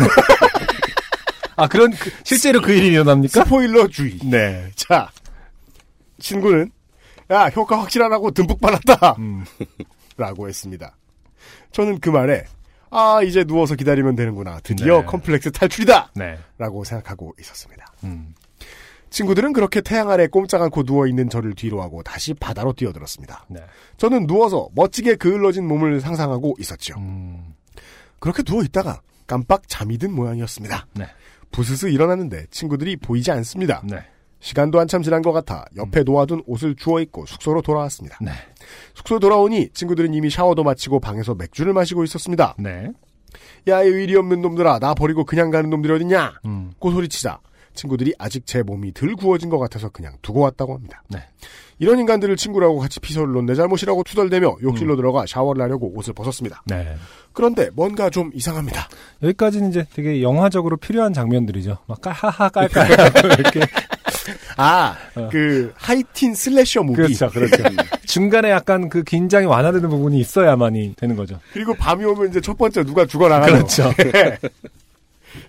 [1.57, 3.45] 아, 그런, 그- 실제로 그 일이 일어납니까?
[3.45, 4.17] 스포일러 주의.
[4.25, 4.71] 네.
[4.75, 5.11] 자,
[6.19, 6.71] 친구는
[7.31, 9.17] 야 효과 확실하다고 듬뿍 발랐다.
[9.19, 9.45] 음.
[10.17, 10.97] 라고 했습니다.
[11.73, 12.45] 저는 그 말에
[12.91, 14.61] 아 이제 누워서 기다리면 되는구나.
[14.63, 15.07] 드디어 네.
[15.07, 16.13] 컴플렉스 탈출이다.
[16.17, 16.39] 네.
[16.59, 17.87] 라고 생각하고 있었습니다.
[18.05, 18.35] 음.
[19.11, 23.47] 친구들은 그렇게 태양 아래 꼼짝 않고 누워 있는 저를 뒤로 하고 다시 바다로 뛰어들었습니다.
[23.49, 23.61] 네.
[23.97, 26.95] 저는 누워서 멋지게 그을러진 몸을 상상하고 있었죠.
[26.99, 27.55] 음.
[28.19, 30.87] 그렇게 누워 있다가 깜빡 잠이 든 모양이었습니다.
[30.95, 31.07] 네.
[31.53, 33.83] 부스스 일어났는데 친구들이 보이지 않습니다.
[33.85, 33.99] 네.
[34.41, 38.19] 시간도 한참 지난 것 같아 옆에 놓아둔 옷을 주워 입고 숙소로 돌아왔습니다.
[38.21, 38.33] 네.
[38.95, 42.55] 숙소 돌아오니 친구들은 이미 샤워도 마치고 방에서 맥주를 마시고 있었습니다.
[42.59, 42.91] 네.
[43.69, 46.41] 야, 이 의리 없는 놈들아, 나 버리고 그냥 가는 놈들이 어딨냐?
[46.47, 46.73] 음.
[46.79, 47.39] 고 소리치자
[47.75, 51.03] 친구들이 아직 제 몸이 덜 구워진 것 같아서 그냥 두고 왔다고 합니다.
[51.09, 51.21] 네.
[51.79, 54.63] 이런 인간들을 친구라고 같이 피서를 내 잘못이라고 투덜대며 음.
[54.63, 56.63] 욕실로 들어가 샤워를 하려고 옷을 벗었습니다.
[56.67, 56.97] 네.
[57.33, 58.89] 그런데 뭔가 좀 이상합니다.
[59.23, 61.79] 여기까지는 이제 되게 영화적으로 필요한 장면들이죠.
[61.87, 63.61] 막 까하하 깔깔하고 이렇게.
[64.57, 65.29] 아, 어.
[65.31, 66.97] 그 하이틴 slasher movie.
[66.97, 67.63] 그렇죠, 그렇죠.
[68.07, 71.39] 중간에 약간 그 긴장이 완화되는 부분이 있어야만이 되는 거죠.
[71.53, 73.53] 그리고 밤이 오면 이제 첫 번째 누가 죽어나가죠.
[73.97, 74.39] 그렇죠.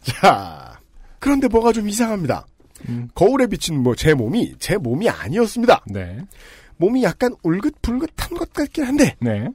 [0.03, 0.80] 자,
[1.20, 2.45] 그런데 뭐가 좀 이상합니다.
[2.90, 3.10] 음.
[3.14, 5.84] 거울에 비친 뭐 제 몸이 제 몸이 아니었습니다.
[5.88, 6.18] 네.
[6.78, 9.48] 몸이 약간 울긋불긋한 것 같긴 한데 네.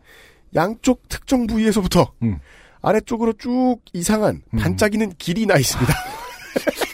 [0.54, 2.38] 양쪽 특정 부위에서부터 음.
[2.82, 4.58] 아래쪽으로 쭉 이상한 음.
[4.58, 5.92] 반짝이는 길이 나 있습니다.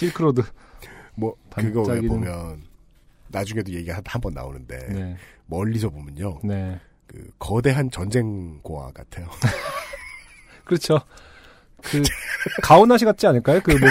[0.00, 0.42] 실크로드.
[1.14, 2.62] 뭐 그거 왜 보면
[3.28, 5.16] 나중에도 얘기 한번 나오는데 네.
[5.44, 6.80] 멀리서 보면요 네.
[7.06, 9.28] 그 거대한 전쟁 고아 같아요.
[10.64, 11.00] 그렇죠.
[11.82, 12.02] 그,
[12.62, 13.60] 가오나시 같지 않을까요?
[13.62, 13.90] 그, 뭐.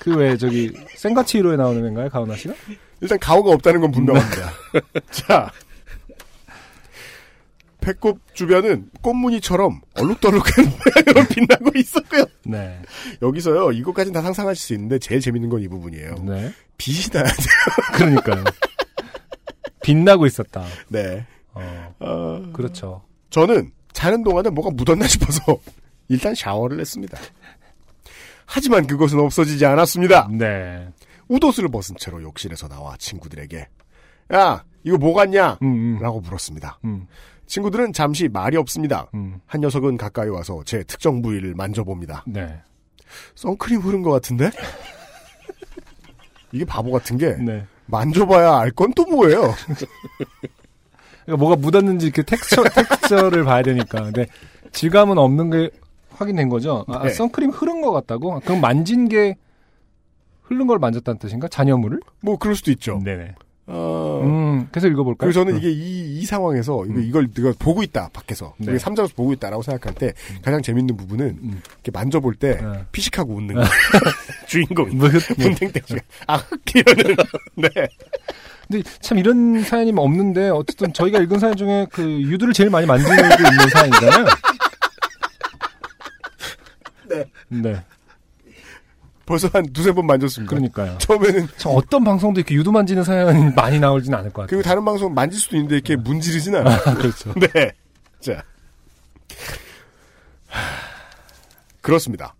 [0.00, 2.08] 그 왜, 저기, 생가치 히로에 나오는 애인가요?
[2.10, 2.54] 가오나시가?
[3.00, 4.52] 일단 가오가 없다는 건 분명합니다.
[5.10, 5.50] 자,
[7.86, 10.42] 배꼽 주변은 꽃무늬처럼 얼룩덜룩한
[11.06, 12.24] 모양으로 빛나고 있었고요.
[12.44, 12.82] 네.
[13.22, 16.16] 여기서요, 이것까지는 다 상상하실 수 있는데 제일 재밌는 건 이 부분이에요.
[16.24, 16.52] 네.
[16.78, 17.56] 빛이 나야 돼요.
[17.94, 18.42] 그러니까요.
[19.84, 20.64] 빛나고 있었다.
[20.88, 21.24] 네.
[21.54, 23.04] 어, 어, 그렇죠.
[23.30, 25.40] 저는 자는 동안에 뭐가 묻었나 싶어서
[26.08, 27.16] 일단 샤워를 했습니다.
[28.46, 30.28] 하지만 그것은 없어지지 않았습니다.
[30.32, 30.88] 네.
[31.28, 33.68] 웃옷을 벗은 채로 욕실에서 나와 친구들에게
[34.34, 35.58] 야 이거 뭐 같냐?
[35.62, 35.98] 음, 음.
[36.00, 36.78] 라고 물었습니다.
[36.84, 37.06] 음,
[37.46, 39.06] 친구들은 잠시 말이 없습니다.
[39.14, 39.40] 음.
[39.46, 42.24] 한 녀석은 가까이 와서 제 특정 부위를 만져봅니다.
[42.26, 42.60] 네.
[43.34, 44.50] 선크림 흐른 것 같은데?
[46.52, 47.64] 이게 바보 같은 게 네.
[47.86, 49.54] 만져봐야 알 건 또 뭐예요?
[51.24, 54.02] 그러니까 뭐가 묻었는지 그 텍스처, 텍스처를 봐야 되니까.
[54.04, 54.26] 근데
[54.72, 55.70] 질감은 없는 게
[56.10, 56.84] 확인된 거죠.
[56.88, 57.10] 아, 네.
[57.10, 58.40] 선크림 흐른 것 같다고?
[58.40, 59.36] 그럼 만진 게
[60.42, 61.48] 흐른 걸 만졌다는 뜻인가?
[61.48, 62.00] 잔여물을?
[62.20, 63.00] 뭐 그럴 수도 있죠.
[63.04, 63.34] 네네.
[63.68, 65.26] 어, 음, 계속 읽어볼까요?
[65.26, 65.58] 그래서 저는 음.
[65.58, 67.02] 이게 이, 이 상황에서 음.
[67.02, 68.70] 이걸 내가 보고 있다 밖에서 네.
[68.70, 70.12] 우리 삼자에서 보고 있다라고 생각할 때
[70.42, 71.62] 가장 재밌는 부분은 음.
[71.74, 72.84] 이렇게 만져볼 때 네.
[72.92, 73.62] 피식하고 웃는 거
[74.46, 75.18] 주인공이 뭐, 네.
[75.36, 75.98] 문탱탱
[76.28, 77.16] 아 흑기라는
[77.56, 77.68] 네
[78.68, 83.12] 근데 참 이런 사연이 없는데 어쨌든 저희가 읽은 사연 중에 그 유두를 제일 많이 만지고
[83.12, 84.26] 있는 사연이잖아요.
[87.08, 87.24] 네.
[87.48, 87.84] 네.
[89.26, 90.48] 벌써 한 두세 번 만졌습니다.
[90.48, 90.98] 그러니까요.
[90.98, 94.46] 처음에는 참 어떤 방송도 이렇게 유두 만지는 사연이 많이 나오지는 않을 것 같아요.
[94.48, 96.78] 그리고 다른 방송 만질 수도 있는데 이렇게 문지르진 않아요.
[96.96, 97.34] 그렇죠.
[97.52, 97.72] 네.
[98.20, 98.44] 자.
[100.46, 100.60] 하,
[101.80, 102.34] 그렇습니다.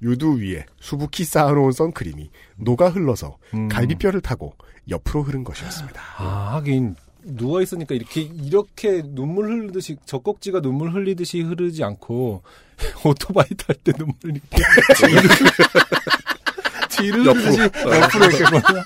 [0.00, 3.68] 유두 위에 수북히 쌓아놓은 선크림이 녹아 흘러서 음.
[3.68, 4.54] 갈비뼈를 타고
[4.88, 6.00] 옆으로 흐른 것이었습니다.
[6.18, 6.94] 아, 하긴
[7.24, 12.42] 누워 있으니까 이렇게 이렇게 눈물 흐르듯이 젖꼭지가 눈물 흘리듯이 흐르지 않고
[13.04, 14.62] 오토바이 탈 때 눈물 이렇게
[16.98, 17.42] 뒤를 옆으로.
[17.42, 18.84] 흐르듯이 옆으로 이렇게 뭐냐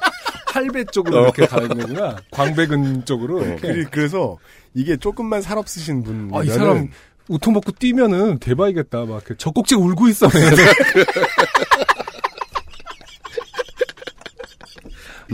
[0.53, 2.17] 팔배 쪽으로 이렇게 가는 거구나.
[2.31, 3.69] 광배근 쪽으로 이렇게.
[3.69, 4.37] 그리- 그래서
[4.75, 6.31] 이게 조금만 살 없으신 분.
[6.35, 6.91] 아, 이 사람
[7.29, 8.99] 우통 먹고 뛰면은 대박이겠다.
[9.07, 10.29] 막 이렇게 젖꼭지가 울고 있어.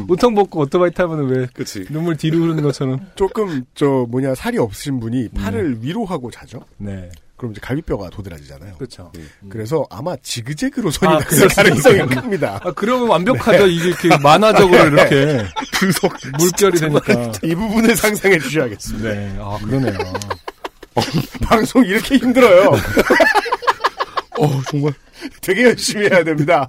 [0.09, 1.85] 우통 벗고 오토바이 타면 왜 그치.
[1.91, 3.01] 눈물 뒤로 흐르는 것처럼.
[3.17, 5.79] 조금 저 뭐냐 살이 없으신 분이 팔을 음.
[5.83, 6.61] 위로 하고 자죠.
[6.77, 7.11] 네.
[7.39, 8.75] 그럼 이제 갈비뼈가 도드라지잖아요.
[8.75, 9.13] 그렇죠.
[9.49, 12.07] 그래서 아마 지그재그로 아, 났을 그럴 수도 가능성이.
[12.07, 12.61] 큽니다.
[12.65, 13.67] 아, 그러면 완벽하죠.
[13.69, 17.33] 이게 이렇게 만화적으로 이렇게 분석 물결이 되니까.
[17.45, 19.09] 이 부분을 상상해 주셔야겠습니다.
[19.09, 19.37] 네.
[19.41, 19.97] 아, 그러네요.
[21.45, 22.73] 방송 이렇게 힘들어요.
[24.41, 24.93] 어, 정말
[25.41, 26.69] 되게 열심히 해야 됩니다.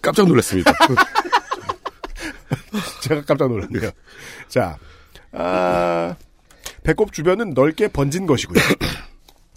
[0.00, 0.72] 깜짝 놀랐습니다.
[3.02, 3.90] 제가 깜짝 놀랐네요.
[4.48, 4.78] 자,
[5.32, 6.14] 아,
[6.82, 8.62] 배꼽 주변은 넓게 번진 것이고요.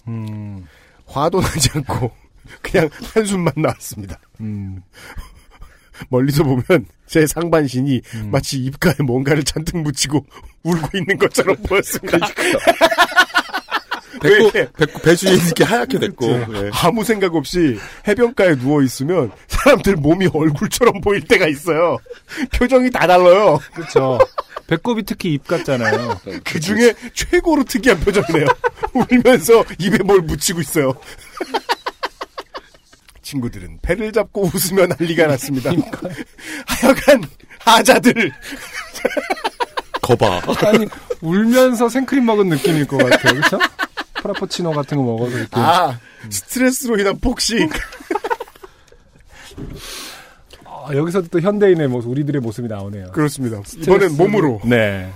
[0.08, 0.66] 음.
[1.06, 2.12] 화도 나지 않고
[2.62, 4.20] 그냥 한숨만 나왔습니다.
[4.42, 4.82] 음.
[6.10, 10.24] 멀리서 보면 제 상반신이 마치 입가에 뭔가를 잔뜩 묻히고
[10.64, 12.28] 울고 있는 것처럼 보였습니다.
[14.22, 14.72] 배꼽, 왜?
[14.72, 16.28] 배꼽, 배 주위에 이렇게 하얗게 됐고.
[16.28, 16.70] 예.
[16.74, 17.78] 아무 생각 없이
[18.08, 21.98] 해변가에 누워 있으면 사람들 몸이 얼굴처럼 보일 때가 있어요.
[22.54, 23.60] 표정이 다 달라요.
[23.74, 24.18] 그렇죠.
[24.68, 26.20] 배꼽이 특히 입 같잖아요.
[26.44, 28.46] 그 중에 최고로 특이한 표정이네요.
[28.94, 30.94] 울면서 입에 뭘 묻히고 있어요.
[33.22, 35.72] 친구들은 배를 잡고 웃으며 난리가 났습니다.
[36.66, 37.24] 하여간
[37.60, 38.32] 하자들
[40.02, 40.42] 거봐.
[40.66, 40.88] 아니,
[41.20, 43.34] 울면서 생크림 먹은 느낌일 것 같아요.
[43.34, 43.60] 그렇죠?
[44.22, 45.60] 프라푸치노 같은 거 먹어서 이렇게.
[45.60, 46.00] 아
[46.30, 47.70] 스트레스로 인한 폭식
[50.88, 53.12] 아, 여기서도 또 현대인의 모습, 우리들의 모습이 나오네요.
[53.12, 53.62] 그렇습니다.
[53.78, 55.12] 이번엔 몸으로 네.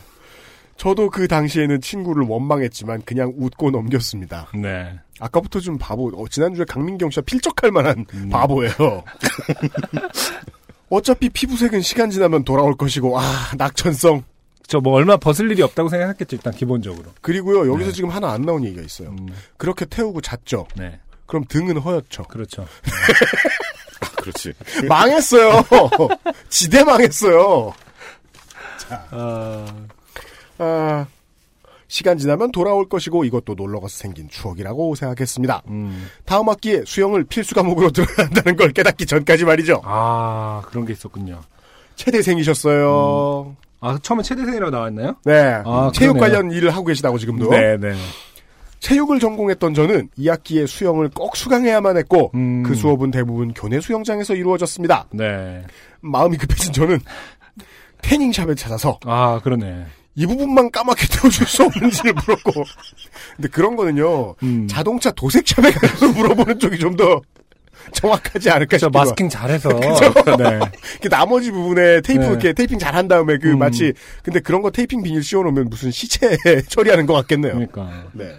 [0.78, 4.48] 저도 그 당시에는 친구를 원망했지만 그냥 웃고 넘겼습니다.
[4.56, 5.00] 네.
[5.20, 8.74] 아까부터 좀 바보 어, 지난주에 강민경 씨가 필적할 만한 바보예요.
[10.90, 13.24] 어차피 피부색은 시간 지나면 돌아올 것이고 아
[13.58, 14.24] 낙천성
[14.68, 17.12] 저 뭐 얼마 벗을 일이 없다고 생각했겠죠, 일단 기본적으로.
[17.22, 17.96] 그리고요 여기서 네.
[17.96, 19.10] 지금 하나 안 나온 얘기가 있어요.
[19.10, 19.28] 음,
[19.58, 20.66] 그렇게 태우고 잤죠.
[20.78, 21.00] 네.
[21.26, 22.24] 그럼 등은 허옇죠.
[22.24, 22.66] 그렇죠.
[24.18, 24.54] 그렇지.
[24.88, 25.64] 망했어요.
[26.50, 27.74] 지대 망했어요.
[29.12, 29.66] 아,
[30.58, 31.06] 아,
[31.88, 35.64] 시간 지나면 돌아올 것이고 이것도 놀러가서 생긴 추억이라고 생각했습니다.
[35.68, 36.08] 음.
[36.26, 39.82] 다음 학기에 수영을 필수 과목으로 들어야 한다는 걸 깨닫기 전까지 말이죠.
[39.84, 41.42] 아, 그런 게 있었군요.
[41.96, 43.56] 체대생이셨어요.
[43.82, 45.16] 아, 처음에 최대생이라고 나왔나요?
[45.26, 45.62] 네.
[45.66, 46.20] 아, 체육 그러네요.
[46.20, 47.50] 관련 일을 하고 계시다고 지금도.
[47.50, 47.96] 네, 네.
[48.82, 52.64] 체육을 전공했던 저는 2학기에 수영을 꼭 수강해야만 했고 음.
[52.64, 55.06] 그 수업은 대부분 교내 수영장에서 이루어졌습니다.
[55.12, 55.64] 네.
[56.02, 57.00] 마음이 급해진 저는
[58.02, 59.86] 태닝샵을 찾아서 아, 그러네.
[60.16, 62.52] 이 부분만 까맣게 태워줄 수 없는지를 물었고
[63.36, 64.68] 근데 그런 거는요 음.
[64.68, 67.22] 자동차 도색샵에 가서 물어보는 쪽이 좀 더
[67.94, 69.70] 정확하지 않을까 저 싶기도 마스킹 잘해서.
[70.38, 70.60] 네.
[71.02, 72.30] 그 나머지 부분에 테이프 네.
[72.30, 73.60] 이렇게 테이핑 잘 한 다음에 그 음.
[73.60, 76.38] 마치 근데 그런 거 테이핑 비닐 씌워놓으면 무슨 시체
[76.68, 77.54] 처리하는 것 같겠네요.
[77.54, 78.06] 그러니까.
[78.14, 78.36] 네.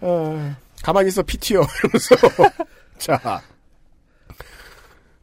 [0.00, 2.16] 어, 가만히 있어 피 튀어 이러면서
[2.98, 3.40] 자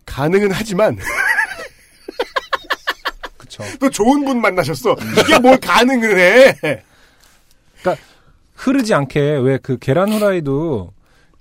[0.06, 0.98] 가능은 하지만
[3.38, 3.64] 그쵸.
[3.80, 4.96] 또 좋은 분 만나셨어.
[5.20, 6.84] 이게 뭘 가능을 해?
[8.56, 10.92] 흐르지 않게 왜 그 계란 후라이도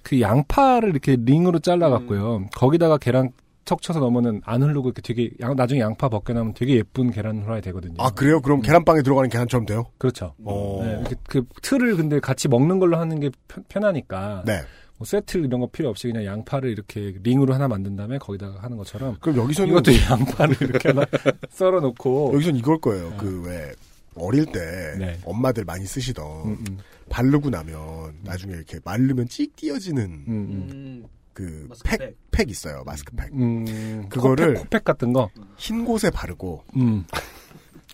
[0.02, 2.36] 그 양파를 이렇게 링으로 잘라갖고요.
[2.36, 2.48] 음.
[2.54, 3.30] 거기다가 계란
[3.66, 7.60] 척 쳐서 넣으면은 안 흐르고 이렇게 되게 양- 나중에 양파 벗겨나면 되게 예쁜 계란 후라이
[7.60, 7.94] 되거든요.
[7.98, 8.40] 아 그래요?
[8.40, 9.84] 그럼 계란빵에 들어가는 계란처럼 돼요?
[9.98, 10.34] 그렇죠.
[10.44, 10.80] 어.
[10.84, 14.60] 네, 이렇게 그 틀을 근데 같이 먹는 걸로 하는 게 편, 편하니까 네.
[14.98, 18.76] 뭐 세트 이런 거 필요 없이 그냥 양파를 이렇게 링으로 하나 만든 다음에 거기다가 하는
[18.78, 21.04] 것처럼 그럼 여기서는 이것도 양파를 이렇게 하나
[21.50, 23.14] 썰어 놓고 여기선 이걸 거예요.
[23.18, 23.72] 그왜
[24.14, 24.60] 어릴 때
[24.98, 25.18] 네.
[25.24, 26.78] 엄마들 많이 쓰시던 음, 음,
[27.10, 27.76] 바르고 나면
[28.22, 30.68] 나중에 이렇게 마르면 찍 띄어지는 음, 음.
[30.72, 31.04] 음,
[31.36, 31.68] 그.
[31.84, 32.82] 팩, 팩 있어요.
[32.86, 33.28] 마스크팩.
[33.34, 35.28] 음, 그거를- 코팩, 코팩 같은 거.
[35.58, 37.04] 흰 곳에 바르고 음.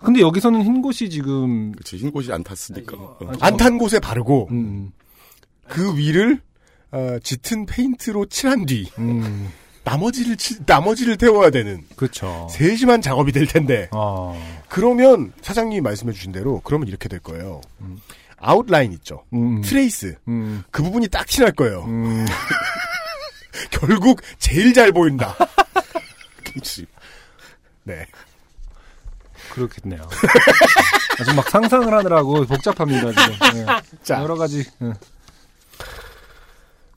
[0.01, 1.97] 근데 여기서는 흰 곳이 지금 그치.
[1.97, 2.97] 흰 곳이 안 탔으니까.
[2.97, 3.19] 어.
[3.41, 4.93] 안탄 곳에 바르고 음,
[5.69, 6.41] 그 위를
[6.93, 9.49] 어, 짙은 페인트로 칠한 뒤 음,
[9.85, 12.47] 나머지를 치- 나머지를 태워야 되는 그렇죠.
[12.51, 17.61] 세심한 작업이 될 텐데 어, 그러면 사장님이 말씀해 주신 대로 그러면 이렇게 될 거예요.
[17.81, 17.99] 음.
[18.45, 19.23] 아웃라인 있죠.
[19.35, 21.85] 음, trace 음, 그 부분이 딱 칠할 거예요.
[23.63, 25.35] 음, 결국 제일 잘 보인다.
[27.85, 28.07] 네.
[29.53, 30.03] 그렇겠네요.
[31.21, 33.59] 아직 막 상상을 하느라고 복잡합니다 지금.
[33.61, 33.67] 예.
[34.03, 34.65] 자 여러 가지.
[34.83, 34.93] 예.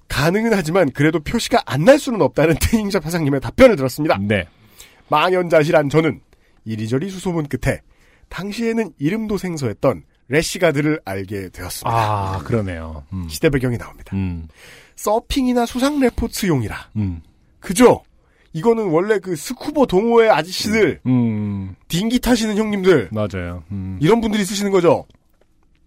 [0.08, 4.18] 가능은 하지만 그래도 표시가 안 날 수는 없다는 태닝샵 사장님의 답변을 들었습니다.
[4.22, 4.48] 네.
[5.10, 6.22] 망연자실한 저는
[6.64, 7.82] 이리저리 수소문 끝에
[8.30, 11.96] 당시에는 이름도 생소했던 래시가드를 알게 되었습니다.
[11.96, 13.04] 아 그러네요.
[13.14, 14.16] 음, 시대 배경이 나옵니다.
[14.16, 14.48] 음,
[14.96, 16.90] 서핑이나 수상 레포츠용이라.
[16.98, 17.22] 음,
[17.60, 18.04] 그죠?
[18.54, 23.64] 이거는 원래 그 스쿠버 동호회 아저씨들, 음, 딩기 타시는 형님들, 맞아요.
[23.72, 25.06] 음, 이런 분들이 쓰시는 거죠.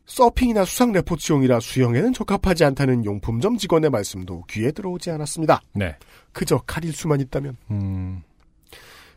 [0.04, 5.60] 서핑이나 수상 레포츠용이라 수영에는 적합하지 않다는 용품점 직원의 말씀도 귀에 들어오지 않았습니다.
[5.74, 5.96] 네.
[6.32, 7.56] 그저 칼일 수만 있다면.
[7.70, 8.22] 음,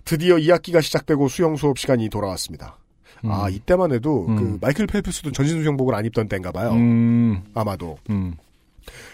[0.05, 2.77] 드디어 2학기가 시작되고 수영 수업 시간이 돌아왔습니다.
[3.23, 3.31] 음.
[3.31, 4.35] 아, 이때만 해도 음.
[4.35, 6.71] 그 마이클 펠프스도 전신 수영복을 안 입던 때인가 봐요.
[6.71, 7.97] 음, 아마도.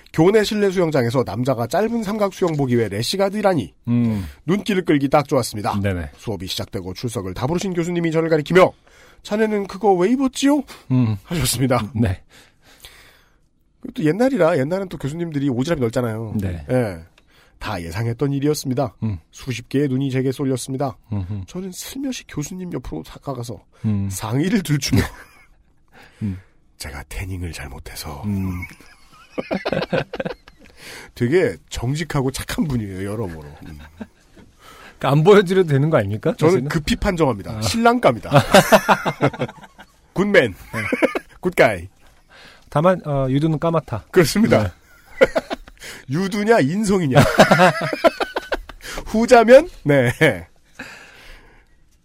[0.08, 4.26] 음, 교내 실내 수영장에서 남자가 짧은 삼각 수영복 이외 래시가드라니 음.
[4.46, 5.80] 눈길을 끌기 딱 좋았습니다.
[5.82, 6.12] 네네.
[6.18, 8.72] 수업이 시작되고 출석을 다 부르신 교수님이 저를 가리키며
[9.24, 10.64] 자네는 그거 왜 입었지요?
[10.92, 11.92] 음, 하셨습니다.
[11.94, 12.24] 네.
[13.94, 16.36] 또 옛날이라 옛날엔 또 교수님들이 오지랖이 넓잖아요.
[16.40, 16.66] 네.
[16.70, 17.00] 예.
[17.60, 18.96] 다 예상했던 일이었습니다.
[19.04, 19.18] 음.
[19.32, 20.98] 수십 개의 눈이 제게 쏠렸습니다.
[21.12, 25.02] 음, 저는 슬며시 교수님 옆으로 다가가서 음, 상의를 들추며
[26.22, 26.38] 음.
[26.78, 28.52] 제가 태닝을 잘못해서 음.
[31.16, 33.48] 되게 정직하고 착한 분이에요 여러모로.
[33.68, 33.80] 음.
[34.98, 36.34] 그러니까 안 보여드려도 되는 거 아닙니까?
[36.38, 36.70] 저는 사실은?
[36.70, 37.58] 급히 판정합니다.
[37.58, 37.62] 아.
[37.62, 38.32] 신랑감이다.
[40.14, 40.56] 굿맨,
[41.40, 41.88] 굿가이.
[42.70, 44.06] 다만 어, 유두는 까맣다.
[44.12, 44.64] 그렇습니다.
[44.64, 44.70] 네.
[46.10, 47.20] 유두냐 인성이냐.
[49.06, 50.12] 후자면 네.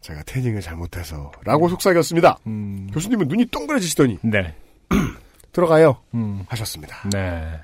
[0.01, 2.39] 제가 태닝을 잘못해서 라고 속삭였습니다.
[2.47, 4.55] 음, 교수님은 눈이 동그래지시더니 네.
[5.53, 7.09] 들어가요 음, 하셨습니다.
[7.13, 7.61] 네.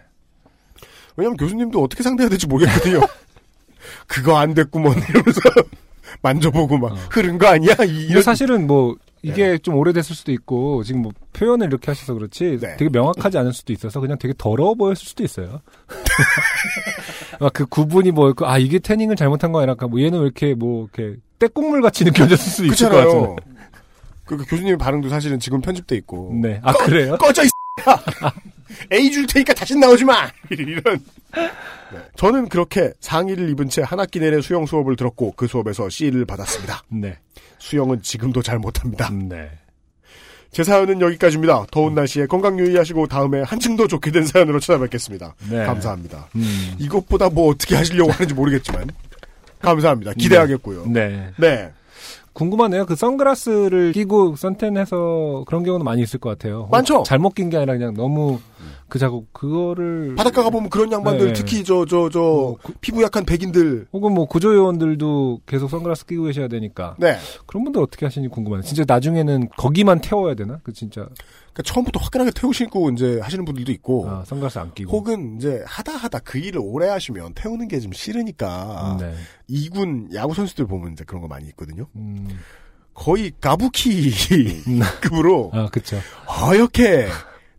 [1.16, 3.01] 왜냐면 교수님도 어떻게 상대해야 될지 모르겠거든요.
[4.06, 5.40] 그거 안 됐구먼 이러면서
[6.23, 6.97] 만져보고 막 어.
[7.10, 7.74] 흐른 거 아니야?
[7.86, 12.59] 이- 이런 사실은 뭐 이게 좀 오래됐을 수도 있고 지금 뭐 표현을 이렇게 하셔서 그렇지
[12.60, 12.77] 네.
[12.77, 15.60] 되게 명확하지 않을 수도 있어서 그냥 되게 더러워 보였을 수도 있어요.
[17.40, 20.89] 막 그 구분이 뭐였고 아 이게 태닝을 잘못한 거 아니라 뭐 얘는 왜 이렇게 뭐
[20.94, 23.36] 이렇게 때국물 같이 느껴졌을 수도 있을 것 같아요.
[24.24, 26.60] 그, 그 교수님의 반응도 사실은 지금 편집돼 있고 네.
[26.62, 27.16] 아 그래요?
[27.19, 27.48] 꺼져 이
[28.92, 30.82] A 줄 테니까 다시 나오지 마 이런.
[31.34, 31.98] 네.
[32.16, 36.82] 저는 그렇게 상의를 입은 채 한 학기 내내 수영 수업을 들었고 그 수업에서 C를 받았습니다.
[36.88, 37.16] 네.
[37.59, 39.10] 수영은 지금도 잘 못합니다.
[39.10, 39.50] 네.
[40.50, 41.66] 제 사연은 여기까지입니다.
[41.70, 45.34] 더운 날씨에 건강 유의하시고 다음에 한층 더 좋게 된 사연으로 찾아뵙겠습니다.
[45.50, 45.64] 네.
[45.64, 46.28] 감사합니다.
[46.36, 46.74] 음.
[46.78, 48.88] 이것보다 뭐 어떻게 하시려고 하는지 모르겠지만
[49.60, 50.12] 감사합니다.
[50.14, 50.86] 기대하겠고요.
[50.86, 51.30] 네.
[51.38, 51.70] 네.
[52.43, 52.86] 궁금하네요.
[52.86, 56.69] 그 선글라스를 끼고 선탠해서 그런 경우는 많이 있을 것 같아요.
[56.70, 57.02] 많죠?
[57.05, 58.39] 잘못 낀 게 아니라 그냥 너무
[58.89, 61.32] 그 자꾸 그거를 바닷가 가 보면 그런 양반들 네.
[61.32, 66.24] 특히 저저 저 뭐 그- 피부 약한 백인들 혹은 뭐 구조 요원들도 계속 선글라스 끼고
[66.24, 67.16] 계셔야 되니까 네.
[67.47, 68.62] 그런 분들 어떻게 하시는지 궁금하네요.
[68.65, 70.60] 진짜 나중에는 거기만 태워야 되나?
[70.62, 71.06] 그 진짜
[71.59, 74.90] 그러니까 처음부터 화끈하게 태우시고 이제 하시는 분들도 있고 아, 선글라스 안 끼고.
[74.97, 79.14] 혹은 이제 하다 하다 그 일을 오래 하시면 태우는 게 좀 싫으니까 네.
[79.48, 81.86] 이군 야구 선수들 보면 이제 그런 거 많이 있거든요.
[81.97, 82.28] 음,
[82.94, 84.12] 거의 가부키
[84.68, 84.80] 음.
[85.01, 85.97] 급으로 아, 그쵸.
[86.28, 87.09] 허옇게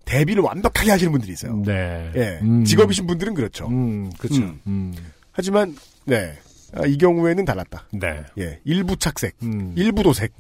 [0.06, 1.56] 대비를 완벽하게 하시는 분들이 있어요.
[1.66, 2.12] 네.
[2.16, 2.64] 예, 음.
[2.66, 3.68] 직업이신 분들은 그렇죠.
[3.68, 4.10] 음.
[4.68, 4.94] 음.
[5.32, 6.38] 하지만 네,
[6.76, 7.88] 아, 이 경우에는 달랐다.
[7.94, 8.24] 네.
[8.38, 9.74] 예, 일부 착색, 음.
[9.76, 10.34] 일부 도색,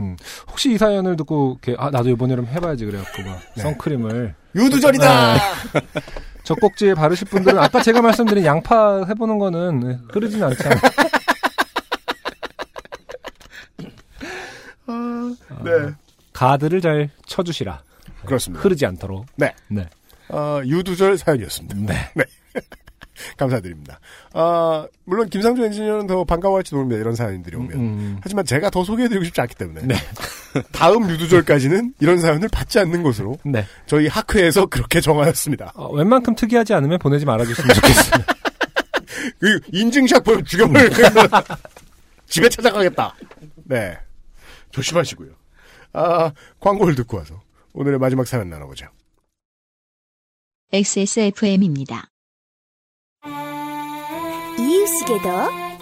[0.47, 3.63] 혹시 이 사연을 듣고, 이렇게, 아, 나도 이번 여름 해봐야지, 그래갖고, 막, 네.
[3.63, 4.35] 선크림을.
[4.55, 5.33] 유두절이다.
[5.33, 5.39] 네.
[6.43, 10.79] 젖꼭지에 바르실 분들은, 아까 제가 말씀드린 양파 해보는 거는 네, 흐르진 않잖아요.
[15.63, 15.93] 네,
[16.33, 17.83] 가드를 잘 쳐주시라.
[18.25, 18.63] 그렇습니다.
[18.63, 19.25] 흐르지 않도록.
[19.35, 19.53] 네.
[19.67, 19.87] 네.
[20.29, 21.75] 아, 유두절 사연이었습니다.
[21.75, 22.23] 네.
[23.37, 23.99] 감사드립니다.
[24.33, 26.99] 아, 물론 김상조 엔지니어는 더 반가워할지 모릅니다.
[26.99, 27.71] 이런 사연들이 오면.
[27.73, 29.81] 음, 하지만 제가 더 소개해드리고 싶지 않기 때문에.
[29.83, 29.95] 네.
[30.71, 33.65] 다음 유두절까지는 이런 사연을 받지 않는 것으로 네.
[33.85, 35.73] 저희 학회에서 그렇게 정하였습니다.
[35.75, 38.23] 어, 웬만큼 특이하지 않으면 보내지 말아주시면 좋겠어요.
[39.39, 40.91] 그 인증샷 보면 죽여버릴
[42.27, 43.15] 집에 찾아가겠다.
[43.65, 43.97] 네.
[44.71, 45.31] 조심하시고요.
[45.93, 47.41] 아, 광고를 듣고 와서
[47.73, 48.87] 오늘의 마지막 사연 나눠보죠.
[50.71, 52.08] XSFM입니다.
[54.69, 55.29] 이유식에도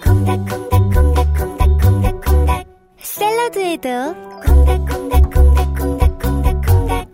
[0.02, 2.66] 콩닥콩닥콩닥콩닥콩닥콩닥
[3.00, 3.90] 샐러드에도
[4.46, 7.10] 콩닥콩닥콩닥콩닥콩닥콩닥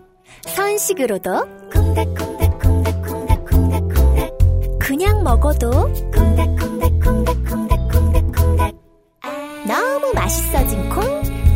[0.46, 1.30] 선식으로도
[1.72, 4.38] 콩닥콩닥콩닥콩닥콩닥콩닥
[4.78, 5.72] 그냥 먹어도
[6.12, 8.76] 콩닥콩닥콩닥콩닥콩닥
[9.66, 11.02] 너무 맛있어진 콩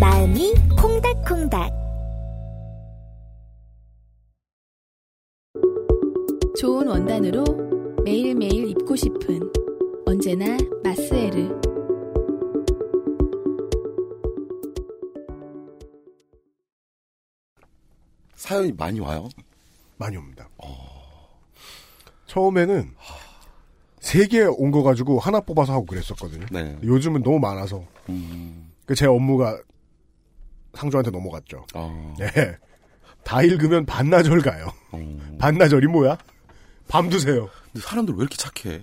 [0.01, 1.71] 마음이 콩닥콩닥
[6.59, 7.45] 좋은 원단으로
[8.05, 9.68] 매일매일 입고 싶은
[10.09, 11.49] 언제나 마스에르
[18.35, 19.29] 사연이 많이 와요.
[19.97, 20.49] 많이 옵니다.
[22.27, 22.95] 처음에는
[24.01, 26.47] 세 개 온 거 가지고 하나 뽑아서 하고 그랬었거든요.
[26.51, 26.79] 네.
[26.83, 29.59] 요즘은 너무 많아서 음, 그제 업무가
[30.75, 31.67] 상조한테 넘어갔죠.
[31.75, 32.27] 어, 네.
[33.25, 34.73] 다 읽으면 반나절 가요.
[34.93, 35.19] 어.
[35.39, 36.17] 반나절이 뭐야?
[36.87, 37.49] 밤 드세요.
[37.73, 38.81] 근데 사람들 왜 이렇게 착해?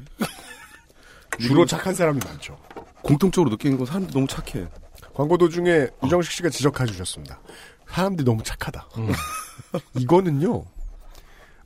[1.39, 2.57] 주로 착한 사람이 많죠.
[3.01, 4.67] 공통적으로 느끼는 건 사람들 너무 착해.
[5.13, 7.39] 광고 도중에 유정식 씨가 지적해 주셨습니다.
[7.87, 8.87] 사람들이 너무 착하다.
[9.99, 10.65] 이거는요,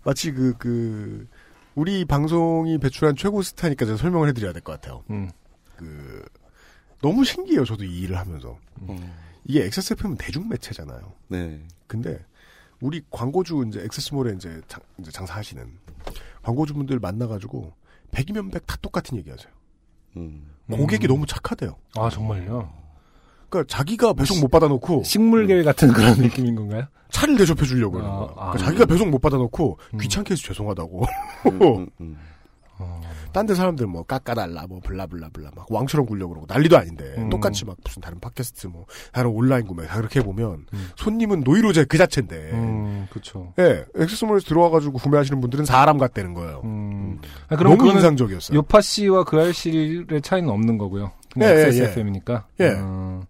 [0.03, 1.27] 마치 그, 그,
[1.75, 5.03] 우리 방송이 배출한 최고 스타니까 제가 설명을 해드려야 될 것 같아요.
[5.09, 5.31] 음.
[5.77, 6.23] 그,
[7.01, 7.63] 너무 신기해요.
[7.65, 8.57] 저도 이 일을 하면서.
[8.81, 9.13] 어,
[9.45, 11.13] 이게 XSFM은 대중매체잖아요.
[11.29, 11.61] 네.
[11.87, 12.23] 근데
[12.81, 15.65] 우리 광고주 이제 엑세스몰에 이제, 장, 이제 장사하시는
[16.43, 17.73] 광고주분들 만나가지고
[18.11, 19.51] 백이면 백 다 똑같은 얘기 하세요.
[20.17, 20.49] 음.
[20.71, 21.09] 고객이 음.
[21.09, 21.75] 너무 착하대요.
[21.95, 22.71] 아 정말요?
[23.49, 26.85] 그러니까 자기가 배송 못 받아놓고 식물계 같은 그런 느낌인 건가요?
[27.09, 28.27] 차를 대접해 주려고 그러는 아, 거야.
[28.29, 28.51] 아.
[28.51, 29.99] 그러니까 자기가 배송 못 받아놓고 음.
[29.99, 31.05] 귀찮게 해서 죄송하다고.
[32.79, 33.01] 음, 음, 음.
[33.03, 33.09] 어.
[33.33, 37.29] 딴데 사람들 뭐 깎아달라 뭐 블라블라블라 막 왕처럼 굴려고 그러고 난리도 아닌데 음.
[37.29, 40.89] 똑같이 막 무슨 다른 팟캐스트 뭐 다른 온라인 구매 다 그렇게 해보면 음.
[40.95, 43.53] 손님은 노이로제 그 자체인데 음, 그렇죠.
[43.59, 46.61] 예, 엑세스몰에서 들어와가지고 구매하시는 분들은 사람 같다는 거예요.
[46.63, 47.19] 음.
[47.49, 48.57] 아, 그럼 너무 인상적이었어요.
[48.57, 51.11] 요파 씨와 그 알 씨의 차이는 없는 거고요.
[51.33, 51.63] 그냥 예, 예.
[52.59, 52.71] 예.
[52.71, 53.23] 음,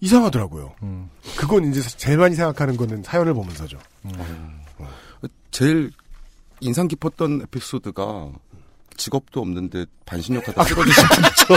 [0.00, 0.74] 이상하더라고요.
[0.82, 1.08] 음,
[1.38, 3.78] 그건 이제 제일 많이 생각하는 거는 사연을 보면서죠.
[4.04, 4.60] 음.
[5.50, 5.90] 제일
[6.60, 8.30] 인상 깊었던 에피소드가
[9.04, 11.54] 직업도 없는데 반신욕하다 쓰러지신 분이죠.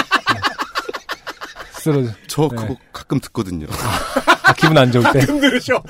[1.73, 2.11] 쓰러져.
[2.27, 2.55] 저 네.
[2.55, 3.67] 그거 가끔 듣거든요.
[4.43, 5.19] 아, 기분 안 좋을 때.
[5.19, 5.83] 힘들으셔.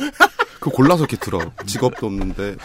[0.59, 1.39] 그 골라서 이렇게 들어.
[1.67, 2.55] 직업도 없는데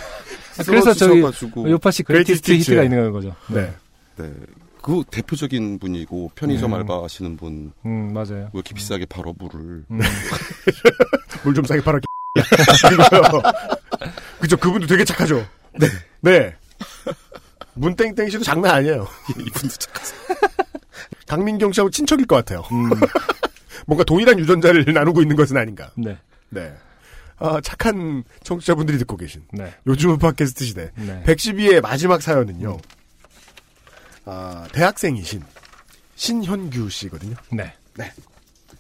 [0.59, 2.95] 아, 그래서 저기 쓰러지셔가지고 요파 씨 greatest hit가 hit.
[2.94, 3.35] 있는 거죠.
[3.48, 3.70] 네.
[4.16, 4.32] 네.
[4.81, 6.78] 그 대표적인 분이고 편의점 음.
[6.78, 8.48] 알바 하시는 분 왜 음, 맞아요.
[8.55, 10.01] 이렇게 비싸게 팔어 물을 음.
[11.44, 11.98] 물좀 싸게 팔아.
[14.40, 14.56] 그죠.
[14.56, 15.44] 그분도 되게 착하죠.
[15.78, 15.89] 네.
[16.20, 16.56] 네.
[17.79, 19.07] 문땡땡 씨도 장난 아니에요.
[19.31, 20.21] 이분도 착하세요.
[21.27, 22.63] 강민경 씨하고 친척일 것 같아요.
[22.73, 22.91] 음,
[23.87, 25.91] 뭔가 동일한 유전자를 나누고 있는 것은 아닌가.
[25.97, 26.17] 네.
[26.51, 26.73] 네.
[27.39, 29.73] 아, 착한 청취자분들이 듣고 계신 네.
[29.87, 31.23] 요즘은 팟캐스트 시대 네.
[31.25, 32.79] 112의 마지막 사연은요.
[34.25, 35.43] 아, 대학생이신
[36.17, 37.37] 신현규 씨거든요.
[37.51, 37.73] 네.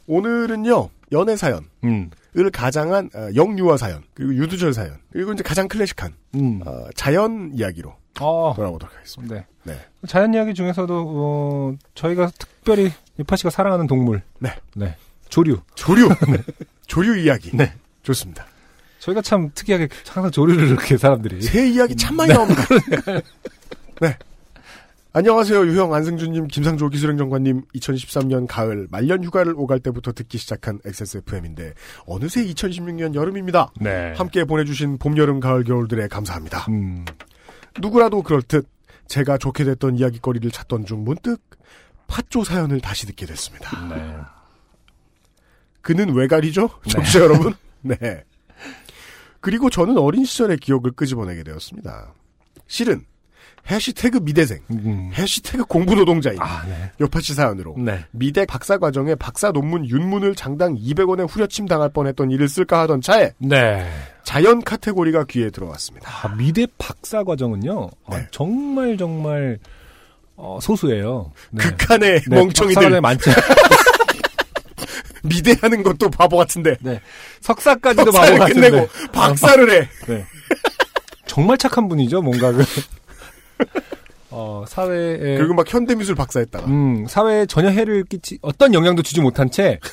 [0.06, 0.90] 오늘은요.
[1.12, 2.10] 연애 사연을 음.
[2.52, 6.60] 가장한 어, 영유아 사연 그리고 유두절 사연 그리고 이제 가장 클래식한 음.
[6.66, 8.52] 어, 자연 이야기로 어.
[8.54, 9.34] 돌아보도록 하겠습니다.
[9.34, 9.46] 네.
[9.64, 9.78] 네.
[10.06, 14.22] 자연 이야기 중에서도 어, 저희가 특별히 요파 씨가 사랑하는 동물.
[14.38, 14.54] 네.
[14.74, 14.96] 네.
[15.28, 15.60] 조류.
[15.74, 16.08] 조류
[16.86, 17.72] 조류 이야기 네.
[18.02, 18.46] 좋습니다.
[19.00, 21.42] 저희가 참 특이하게 항상 조류를 이렇게 사람들이.
[21.42, 22.62] 새 이야기 참 많이 나옵니다.
[24.00, 24.16] 네.
[25.14, 25.66] 안녕하세요.
[25.66, 27.62] 유형 안승준님, 김상조 기술행정관님.
[27.74, 31.72] 2013년 가을 말년 휴가를 오갈 때부터 듣기 시작한 XSFM인데
[32.06, 33.72] 어느새 2016년 여름입니다.
[33.80, 34.12] 네.
[34.16, 36.66] 함께 보내주신 봄, 여름, 가을, 겨울들에 감사합니다.
[36.68, 37.04] 음.
[37.80, 38.68] 누구라도 그럴 듯
[39.06, 41.40] 제가 좋게 됐던 이야기거리를 찾던 중 문득
[42.06, 43.88] 팥조 사연을 다시 듣게 됐습니다.
[43.88, 44.16] 네.
[45.80, 46.68] 그는 왜 가리죠?
[46.88, 47.54] 청취자 여러분.
[47.80, 47.96] 네.
[49.40, 52.12] 그리고 저는 어린 시절의 기억을 끄집어내게 되었습니다.
[52.66, 53.04] 실은
[53.70, 55.10] 해시태그 미대생, 음.
[55.14, 56.90] 해시태그 공부노동자인 아, 네.
[57.00, 58.04] 요파치 사연으로 네.
[58.12, 63.32] 미대 박사 과정에 박사 논문 윤문을 장당 200원에 후려침 당할 뻔했던 일을 쓸까 하던 차에
[63.38, 63.86] 네.
[64.24, 66.10] 자연 카테고리가 귀에 들어왔습니다.
[66.10, 67.90] 아, 미대 박사 과정은요.
[68.06, 68.26] 아, 네.
[68.30, 69.58] 정말 정말
[70.36, 71.32] 어, 소수예요.
[71.50, 71.64] 네.
[71.64, 73.30] 극한의 네, 멍청이들 많죠.
[75.24, 77.00] 미대하는 것도 바보 같은데 네.
[77.40, 78.70] 석사까지도 바보 같은데.
[78.70, 79.88] 끝내고 박사를 해.
[80.06, 80.24] 네.
[81.26, 82.64] 정말 착한 분이죠, 뭔가 그.
[84.30, 85.36] 어, 사회에.
[85.38, 89.80] 그리고 막 현대미술 박사했다가 음, 사회에 전혀 해를 끼치, 어떤 영향도 주지 못한 채.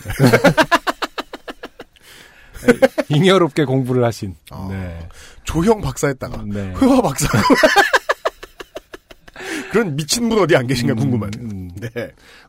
[2.66, 2.74] 네,
[3.10, 4.36] 잉여롭게 공부를 하신.
[4.50, 4.68] 아.
[4.70, 5.08] 네.
[5.44, 6.74] 조형 박사했다가 네.
[6.82, 7.28] 회화 박사.
[9.72, 11.38] 그런 미친 분 어디 안 계신가 음, 궁금하네.
[11.40, 11.70] 음.
[11.76, 11.90] 네.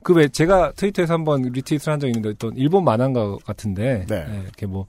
[0.03, 4.25] 그 왜 제가 트위터에서 한번 리트윗을 한 적이 있는데 어떤 일본 만화가 같은데 네.
[4.29, 4.87] 예, 이렇게 뭐,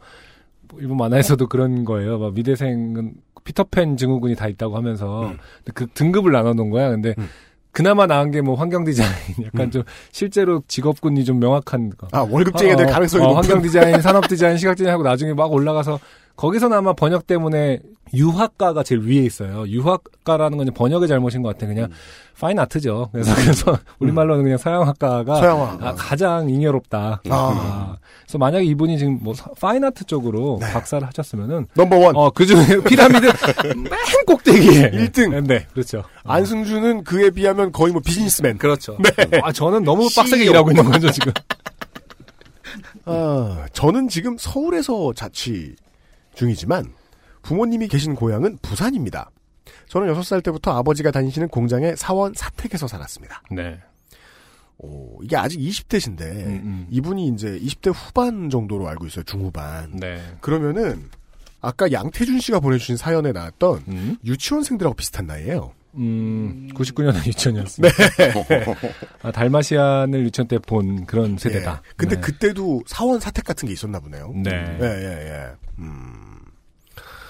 [0.69, 2.19] 뭐 일본 만화에서도 그런 거예요.
[2.19, 3.13] 막 미대생은
[3.47, 5.37] 피터팬 증후군이 다 있다고 하면서 음.
[5.73, 6.89] 그 등급을 나눠 놓은 거야.
[6.89, 7.29] 근데 음.
[7.71, 9.09] 그나마 나은 게 뭐 환경 디자인
[9.45, 9.71] 약간 음.
[9.71, 12.07] 좀 실제로 직업군이 좀 명확한 거.
[12.11, 13.37] 아 월급쟁이가 될 어, 가능성이 어, 높은.
[13.43, 15.97] 환경 디자인, 산업 디자인, 시각 디자인 하고 나중에 막 올라가서
[16.37, 17.79] 거기서는 아마 번역 때문에
[18.13, 19.67] 유화과가 제일 위에 있어요.
[19.67, 21.65] 유화과라는 건 번역의 잘못인 것 같아.
[21.67, 21.91] 그냥 음.
[22.39, 23.09] fine art죠.
[23.11, 25.77] 그래서 그래서 우리말로는 그냥 서양화과가 서양화.
[25.81, 27.21] 아, 가장 잉여롭다.
[27.27, 27.29] 아.
[27.29, 27.97] 아.
[28.21, 30.71] 그래서 만약에 이분이 지금 뭐 사- fine art 쪽으로 네.
[30.71, 32.15] 박사를 하셨으면은 number one.
[32.15, 33.25] 어, 그 중에 피라미드
[33.75, 33.89] 맨
[34.27, 35.31] 꼭대기에 일등.
[35.45, 35.99] 네, 그렇죠.
[36.23, 36.31] 어.
[36.31, 38.57] 안승준은 그에 비하면 거의 뭐 비즈니스맨.
[38.59, 38.97] 그렇죠.
[38.99, 39.41] 네.
[39.43, 40.51] 아, 저는 너무 빡세게 CEO.
[40.51, 41.33] 일하고 있는 거죠, 지금.
[43.05, 45.75] 아, 저는 지금 서울에서 자취
[46.37, 46.93] 중이지만
[47.41, 49.31] 부모님이 계신 고향은 부산입니다.
[49.89, 53.41] 저는 6살 때부터 아버지가 다니시는 공장의 사원 사택에서 살았습니다.
[53.51, 53.79] 네.
[54.77, 56.87] 오, 이게 아직 20대신데 음, 음.
[56.91, 59.23] 이분이 이제 20대 후반 정도로 알고 있어요.
[59.23, 59.91] 중후반.
[59.91, 60.21] 네.
[60.39, 61.09] 그러면은
[61.61, 65.73] 아까 양태준 씨가 보내주신 사연에 나왔던 음, 유치원생들하고 비슷한 나이에요.
[65.97, 67.95] 음 99년은 유치원이었습니다.
[69.23, 71.81] 아, 달마시안을 유치원 때 본 그런 세대다.
[71.85, 71.91] 예.
[71.95, 72.21] 근데 네.
[72.21, 74.31] 그때도 사원 사택 같은 게 있었나 보네요.
[74.35, 74.51] 네.
[74.81, 75.51] 예, 예, 예.
[75.79, 76.13] 음.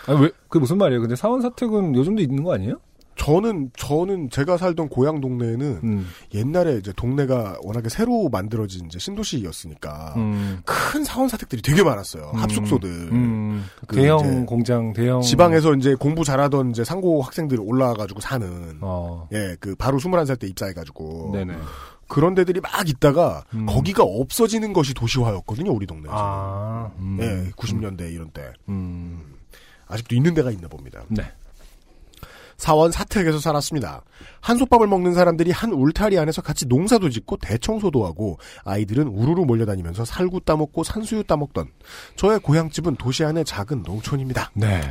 [0.08, 1.02] 아, 왜, 그게 무슨 말이에요?
[1.02, 2.80] 근데 사원 사택은 요즘도 있는 거 아니에요?
[3.18, 6.08] 저는 저는 제가 살던 고향 동네에는 음.
[6.34, 10.62] 옛날에 이제 동네가 워낙에 새로 만들어진 이제 신도시였으니까 음.
[10.66, 12.32] 큰 사원 사택들이 되게 많았어요.
[12.34, 12.40] 음.
[12.40, 12.90] 합숙소들.
[12.90, 13.66] 음.
[13.88, 19.28] 그 대형 공장, 대형 지방에서 이제 공부 잘하던 이제 상고 학생들 올라와가지고 사는 어.
[19.34, 21.56] 예, 그 바로 21살 때 입사해가지고 네네.
[22.08, 23.66] 그런 데들이 막 있다가 음.
[23.66, 26.16] 거기가 없어지는 것이 도시화였거든요, 우리 동네에서.
[26.16, 26.92] 아.
[27.00, 27.18] 음.
[27.20, 28.54] 예, 90년대 이런 때.
[28.70, 29.36] 음.
[29.88, 31.04] 아직도 있는 데가 있나 봅니다.
[31.10, 31.24] 네.
[32.58, 34.04] 사원 사택에서 살았습니다.
[34.42, 40.42] 한솥밥을 먹는 사람들이 한 울타리 안에서 같이 농사도 짓고 대청소도 하고 아이들은 우르르 몰려다니면서 살구
[40.42, 41.68] 따먹고 산수유 따먹던
[42.16, 44.52] 저의 고향집은 도시 안의 작은 농촌입니다.
[44.56, 44.82] 네.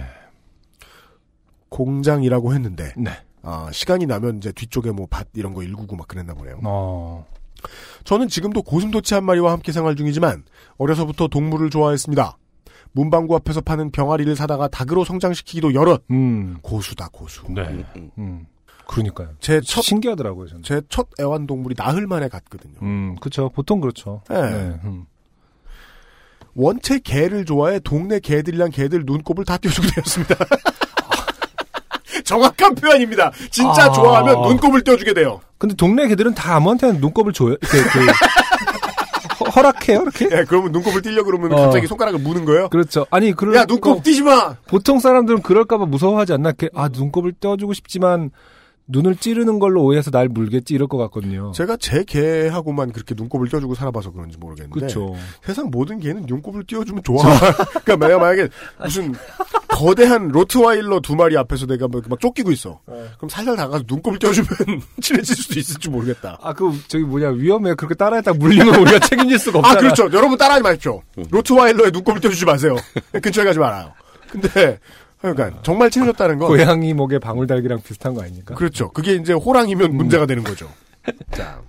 [1.69, 3.11] 공장이라고 했는데 네.
[3.43, 6.61] 아, 시간이 나면 이제 뒤쪽에 뭐 밭 이런 거 일구고 막 그랬나 보네요.
[6.65, 7.27] 어.
[8.05, 10.45] 저는 지금도 고슴도치 한 마리와 함께 생활 중이지만
[10.79, 12.37] 어려서부터 동물을 좋아했습니다.
[12.97, 16.57] 문방구 앞에서 파는 병아리를 사다가 닭으로 성장시키기도 여럿 음.
[16.63, 17.43] 고수다 고수.
[17.51, 17.85] 네.
[18.17, 18.47] 음.
[18.87, 19.29] 그러니까요.
[19.41, 20.63] 제첫제 신기하더라고요, 저는.
[20.89, 22.75] 첫 애완동물이 나흘 만에 갔거든요.
[22.83, 23.51] 음, 그쵸.
[23.55, 24.23] 보통 그렇죠.
[24.31, 24.37] 네.
[24.85, 25.05] 음.
[26.55, 30.35] 원체 개를 좋아해 동네 개들이랑 개들 눈곱을 다 띄워주게 되었습니다.
[32.25, 33.31] 정확한 표현입니다.
[33.51, 33.93] 진짜 아.
[33.93, 35.41] 좋아하면 눈곱을 띄워주게 돼요.
[35.59, 37.51] 근데 동네 개들은 다 아무한테나 눈곱을 줘요.
[37.51, 38.66] 이렇게, 그, 허-
[39.57, 40.27] 허락해요, 이렇게?
[40.27, 41.57] 예, 그러면 눈곱을 띄려 그러면 어.
[41.57, 42.69] 갑자기 손가락을 무는 거예요.
[42.69, 43.07] 그렇죠.
[43.11, 44.57] 아니, 그럴 야 눈곱 띄지 마.
[44.69, 46.51] 보통 사람들은 그럴까봐 무서워하지 않나?
[46.51, 48.31] 이렇게, 아, 눈곱을 떼어주고 싶지만,
[48.89, 51.53] 눈을 찌르는 걸로 오해해서 날 물겠지, 이럴 것 같거든요.
[51.53, 55.15] 제가 제 개하고만 그렇게 눈곱을 띄워주고 살아봐서 그런지 모르겠는데 그쵸.
[55.45, 57.23] 세상 모든 개는 눈곱을 띄워주면 좋아.
[57.85, 58.49] 그러니까 내가 만약에
[58.83, 59.13] 무슨
[59.69, 62.81] 거대한 로트와일러 두 마리 앞에서 내가 막, 막 쫓기고 있어.
[62.85, 64.49] 그럼 살살 다가서 눈곱을 띄워주면
[65.03, 66.39] 친해질 수도 있을지 모르겠다.
[66.41, 67.75] 아, 그, 저기 뭐냐, 위험해.
[67.75, 69.79] 그렇게 따라했다 물리면 우리가 책임질 수가 없잖아.
[69.79, 70.05] 아 그렇죠.
[70.13, 71.03] 여러분 따라하지 마십시오.
[71.31, 72.77] 로트와일러에 눈곱을 띄워주지 마세요.
[73.21, 73.93] 근처에 가지 말아요.
[74.31, 74.79] 근데
[75.21, 78.55] 그러니까 정말 친해졌다는 건 고양이 목에 방울달기랑 비슷한 거 아닙니까?
[78.55, 78.91] 그렇죠.
[78.91, 79.97] 그게 이제 호랑이면 음.
[79.97, 80.71] 문제가 되는 거죠.
[81.33, 81.61] 자.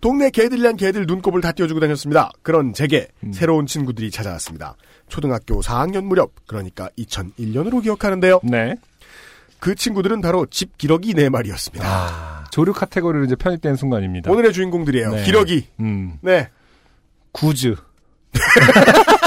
[0.00, 2.32] 동네 개들이랑 개들 눈곱을 다 띄워주고 다녔습니다.
[2.42, 3.32] 그런 제게 음.
[3.32, 4.74] 새로운 친구들이 찾아왔습니다.
[5.08, 8.40] 초등학교 4학년 무렵, 그러니까 2001년으로 기억하는데요.
[8.42, 8.74] 네.
[9.60, 11.86] 그 친구들은 바로 집 기러기 네 마리였습니다.
[11.86, 14.28] 아, 조류 카테고리로 이제 편입된 순간입니다.
[14.32, 15.10] 오늘의 주인공들이에요.
[15.12, 15.22] 네.
[15.22, 15.68] 기러기.
[15.78, 16.18] 음.
[16.20, 16.48] 네,
[17.30, 17.76] goose.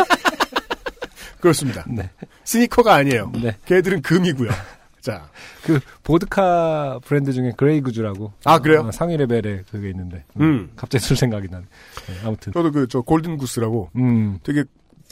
[1.45, 1.85] 그렇습니다.
[1.87, 2.09] 네.
[2.43, 3.31] 스니커가 아니에요.
[3.35, 3.55] 네.
[3.65, 4.49] 걔들은 금이고요.
[4.99, 5.29] 자,
[5.63, 8.33] 그, 보드카 브랜드 중에 Grey Goose라고.
[8.45, 8.81] 아, 그래요?
[8.87, 10.23] 어, 상위 레벨에 그게 있는데.
[10.39, 10.71] 음.
[10.75, 11.65] 갑자기 술 생각이 나네.
[12.07, 12.51] 네, 아무튼.
[12.51, 14.39] 저도 그 저 Golden Goose라고 음.
[14.41, 14.63] 되게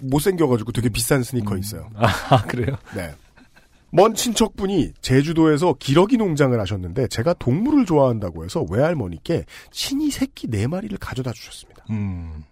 [0.01, 1.91] 못생겨가지고 되게 비싼 스니커 있어요.
[1.95, 2.75] 아, 그래요?
[2.95, 3.13] 네.
[3.91, 10.97] 먼 친척분이 제주도에서 기러기 농장을 하셨는데 제가 동물을 좋아한다고 해서 외할머니께 친히 새끼 네 마리를
[10.97, 11.85] 가져다 주셨습니다.
[11.91, 12.43] 음.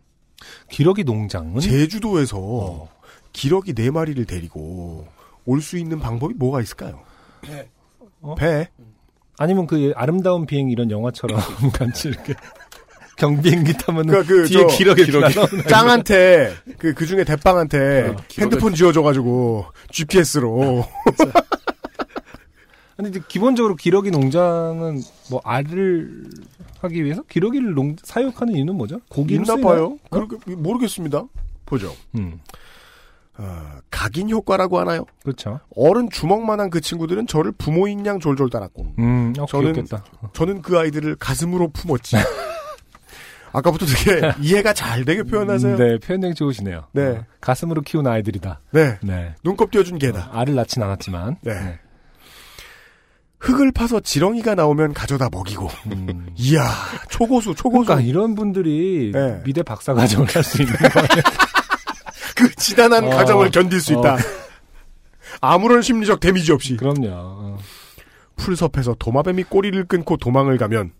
[0.69, 1.59] 기러기 농장은?
[1.59, 2.89] 제주도에서 어.
[3.33, 5.07] 기러기 네 마리를 데리고
[5.45, 7.01] 올 수 있는 방법이 뭐가 있을까요?
[8.21, 8.35] 어?
[8.35, 8.69] 배.
[9.37, 11.39] 아니면 그 아름다운 비행 이런 영화처럼
[11.73, 12.35] 같이 이렇게
[13.17, 15.05] 경비행기 타면은 그러니까 그 뒤에 저 기러기
[15.67, 20.85] 짱한테 그그 중에 대빵한테 어, 핸드폰 지어줘가지고 GPS로
[22.97, 25.01] 근데 이제 기본적으로 기러기 농장은
[25.31, 26.23] 뭐 알을
[26.81, 28.99] 하기 위해서 기러기를 농 사육하는 이유는 뭐죠?
[29.09, 29.61] 고기를 쓰나요?
[29.63, 29.97] 봐요.
[30.09, 31.23] 그렇게 모르겠습니다.
[31.65, 31.95] 보죠.
[32.15, 32.39] 음,
[33.37, 35.05] 어, 각인 효과라고 하나요?
[35.23, 35.59] 그렇죠.
[35.75, 40.03] 어른 주먹만한 그 친구들은 저를 부모인 양 졸졸 따랐고 음, 어, 저는 귀엽겠다.
[40.33, 42.17] 저는 그 아이들을 가슴으로 품었지.
[43.53, 45.75] 아까부터 되게 이해가 잘 되게 표현하세요.
[45.75, 46.85] 네, 표현력이 좋으시네요.
[46.93, 47.07] 네.
[47.07, 48.61] 어, 가슴으로 키운 아이들이다.
[48.71, 48.97] 네.
[49.03, 49.35] 네.
[49.43, 50.29] 눈곱 띄워준 개다.
[50.33, 51.37] 알을 낳진 않았지만.
[51.41, 51.79] 네.
[53.39, 55.67] 흙을 파서 지렁이가 나오면 가져다 먹이고.
[55.87, 56.27] 음.
[56.37, 56.69] 이야,
[57.09, 57.85] 초고수, 초고수.
[57.87, 59.41] 그러니까 이런 분들이 네.
[59.43, 61.07] 미대 박사 과정을 할 수 있는 거예요.
[62.41, 63.09] 그 지단한 어.
[63.09, 64.13] 과정을 견딜 수 있다.
[64.15, 64.17] 어.
[65.41, 66.75] 아무런 심리적 데미지 없이.
[66.77, 67.07] 그럼요.
[67.09, 67.57] 어.
[68.37, 70.91] 풀섭에서 도마뱀이 꼬리를 끊고 도망을 가면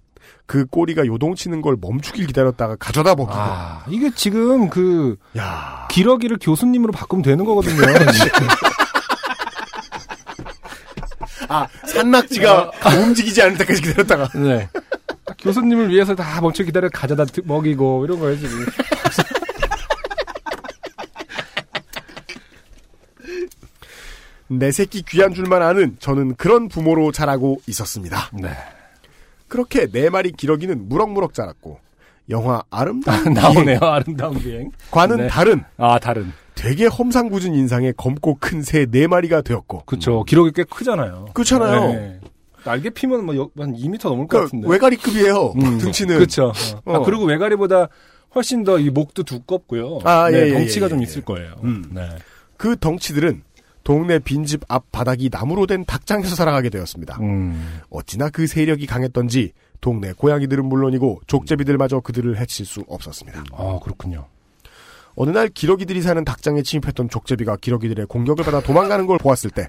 [0.46, 3.34] 그 꼬리가 요동치는 걸 멈추길 기다렸다가 가져다 먹이고.
[3.34, 7.82] 아, 이게 지금 그 야 기러기를 교수님으로 바꾸면 되는 거거든요.
[11.50, 14.30] 아, 산낙지가 움직이지 않을 때까지 기다렸다가.
[14.40, 14.70] 네.
[15.40, 18.66] 교수님을 위해서 다 멈춰 기다려 가져다 드- 먹이고 이런 거예요 지금.
[24.60, 28.30] 내 새끼 귀한 줄만 아는 저는 그런 부모로 자라고 있었습니다.
[28.34, 28.50] 네.
[29.48, 31.80] 그렇게 네 마리 기러기는 무럭무럭 자랐고
[32.30, 34.72] 영화 아름다운 나오네요 아름다운 비행.
[34.92, 35.28] 과는 네.
[35.28, 36.32] 다른 아 다른.
[36.56, 40.24] 되게 험상궂은 인상의 검고 큰 새 네 마리가 되었고 그쵸.
[40.26, 41.28] 기록이 꽤 크잖아요.
[41.34, 41.94] 그렇잖아요.
[41.94, 42.20] 네.
[42.64, 44.68] 날개 피면 뭐한 2m 넘을 것그 같은데.
[44.70, 45.54] 외가리급이에요.
[45.56, 46.54] 음, 등치는 그쵸.
[46.86, 46.94] 어.
[46.94, 47.04] 아, 어.
[47.04, 47.88] 그리고 외가리보다
[48.36, 50.00] 훨씬 더 이 목도 두껍고요.
[50.04, 51.04] 아, 네, 예, 예, 덩치가 예, 좀 예.
[51.04, 51.56] 있을 거예요.
[51.64, 51.86] 음.
[51.92, 52.08] 네.
[52.58, 53.42] 그 덩치들은
[53.84, 57.18] 동네 빈집 앞 바닥이 나무로 된 닭장에서 살아가게 되었습니다.
[57.22, 57.82] 음.
[57.90, 63.44] 어찌나 그 세력이 강했던지 동네 고양이들은 물론이고 족제비들마저 그들을 해칠 수 없었습니다.
[63.54, 64.28] 아, 그렇군요.
[65.16, 69.68] 어느 날 기러기들이 사는 닭장에 침입했던 족제비가 기러기들의 공격을 받아 도망가는 걸 보았을 때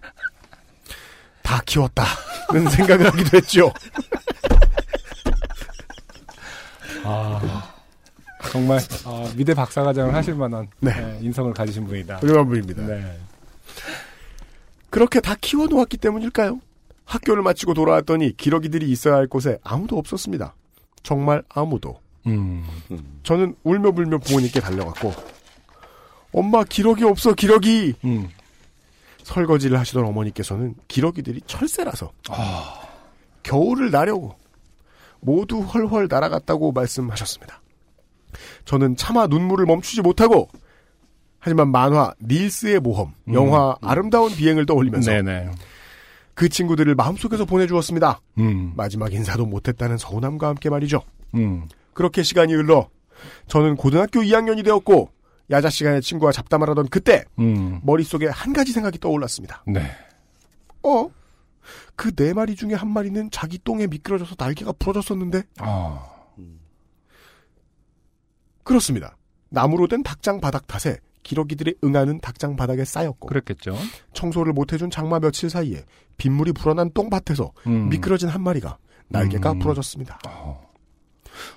[1.43, 3.73] 다 키웠다는 생각을 하기도 했죠.
[7.05, 7.69] 아.
[8.51, 10.93] 정말 아, 미대 박사과정을 하실 만한 네.
[10.93, 12.17] 네, 인성을 가지신 분이다.
[12.17, 12.87] 훌륭한 분입니다.
[12.87, 13.19] 네.
[14.93, 16.61] 그렇게 다 키워놓았기 때문일까요?
[17.07, 20.55] 학교를 마치고 돌아왔더니 기러기들이 있어야 할 곳에 아무도 없었습니다.
[21.03, 21.99] 정말 아무도.
[22.27, 22.63] 음.
[23.23, 25.15] 저는 울며 불며 부모님께 달려갔고
[26.33, 28.29] 엄마 기러기 없어 기러기 음.
[29.23, 32.83] 설거지를 하시던 어머니께서는 기러기들이 철새라서 아.
[33.43, 34.37] 겨울을 나려고
[35.21, 37.63] 모두 헐헐 날아갔다고 말씀하셨습니다.
[38.67, 40.51] 저는 차마 눈물을 멈추지 못하고
[41.45, 43.35] 하지만 만화 닐스의 모험, 음.
[43.35, 45.51] 영화 아름다운 비행을 떠올리면서 네네.
[46.35, 48.21] 그 친구들을 마음속에서 보내주었습니다.
[48.39, 48.73] 음.
[48.77, 51.03] 마지막 인사도 못했다는 서운함과 함께 말이죠.
[51.35, 51.67] 음.
[51.95, 52.89] 그렇게 시간이 흘러
[53.49, 55.11] 저는 고등학교 2학년이 되었고
[55.51, 57.81] 야자 시간에 친구와 잡담을 하던 그때 음.
[57.83, 59.65] 머릿속에 한 가지 생각이 떠올랐습니다.
[59.67, 59.81] 네.
[60.85, 61.11] 어?
[61.97, 66.09] 그 네 마리 중에 한 마리는 자기 똥에 미끄러져서 날개가 부러졌었는데 아.
[68.63, 69.17] 그렇습니다.
[69.49, 73.77] 나무로 된 닭장 바닥 탓에 기러기들이 응하는 닭장 바닥에 쌓였고 그랬겠죠.
[74.13, 75.85] 청소를 못 해준 장마 며칠 사이에
[76.17, 77.89] 빗물이 불어난 똥밭에서 음.
[77.89, 78.79] 미끄러진 한 마리가
[79.09, 79.59] 날개가 음.
[79.59, 80.19] 부러졌습니다.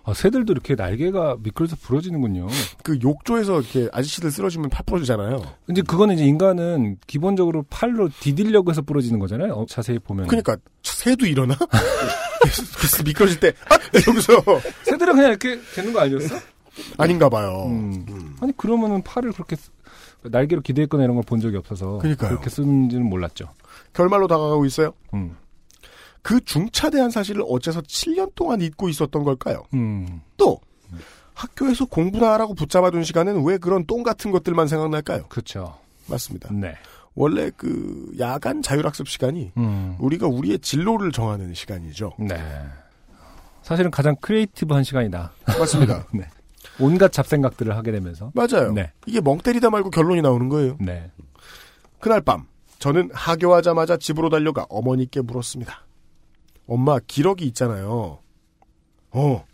[0.03, 2.47] 아, 새들도 이렇게 날개가 미끄러져 부러지는군요.
[2.83, 5.41] 그 욕조에서 이렇게 아저씨들 쓰러지면 팔 부러지잖아요.
[5.65, 9.53] 근데 그거는 이제 인간은 기본적으로 팔로 디딜려고 해서 부러지는 거잖아요.
[9.53, 10.27] 어, 자세히 보면.
[10.27, 11.55] 그러니까 새도 일어나?
[13.05, 13.77] 미끄러질 때 아!
[13.97, 14.33] 이러면서
[14.83, 16.35] 새들은 그냥 이렇게 되는 거 아니었어?
[16.97, 17.65] 아닌가 봐요.
[17.67, 18.35] 음.
[18.41, 19.69] 아니 그러면은 팔을 그렇게 쓰-
[20.23, 22.29] 날개로 기대했거나 이런 걸 본 적이 없어서 그러니까요.
[22.31, 23.47] 그렇게 쓰는지는 몰랐죠.
[23.93, 24.93] 결말로 다가가고 있어요.
[25.13, 25.35] 음.
[26.21, 29.63] 그 중차대한 사실을 어째서 7년 동안 잊고 있었던 걸까요?
[29.75, 30.21] 음.
[30.37, 30.59] 또
[31.35, 35.25] 학교에서 공부나 하라고 붙잡아둔 시간엔 왜 그런 똥 같은 것들만 생각날까요?
[35.27, 35.77] 그렇죠.
[36.07, 36.49] 맞습니다.
[36.53, 36.73] 네.
[37.13, 39.95] 원래 그 야간 자율학습 시간이 음.
[39.99, 42.13] 우리가 우리의 진로를 정하는 시간이죠.
[42.19, 42.35] 네.
[43.61, 45.31] 사실은 가장 creative한 시간이다.
[45.45, 46.05] 맞습니다.
[46.13, 46.25] 네.
[46.79, 48.31] 온갖 잡생각들을 하게 되면서.
[48.33, 48.71] 맞아요.
[48.73, 48.91] 네.
[49.05, 50.77] 이게 멍 때리다 말고 결론이 나오는 거예요.
[50.79, 51.11] 네.
[51.99, 52.45] 그날 밤
[52.79, 55.85] 저는 하교하자마자 집으로 달려가 어머니께 물었습니다.
[56.67, 58.19] 엄마 기러기 있잖아요.
[59.11, 59.45] 어.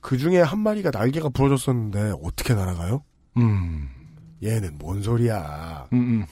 [0.00, 3.02] 그 중에 한 마리가 날개가 부러졌었는데 어떻게 날아가요?
[3.38, 3.88] 음.
[4.42, 5.88] 얘는 뭔 소리야.
[5.92, 6.26] 음, 음.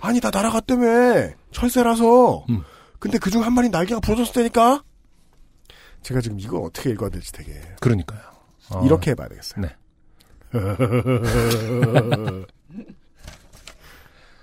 [0.00, 1.30] 아니 다 날아갔다며.
[1.50, 2.44] 철새라서.
[2.50, 2.62] 음.
[2.98, 4.82] 근데 그 중 한 마리 날개가 부러졌다니까.
[6.02, 8.20] 제가 지금 이거 어떻게 읽어야 될지 되게 그러니까요.
[8.70, 9.62] 어, 이렇게 해봐야 되겠어요.
[9.62, 9.70] 네.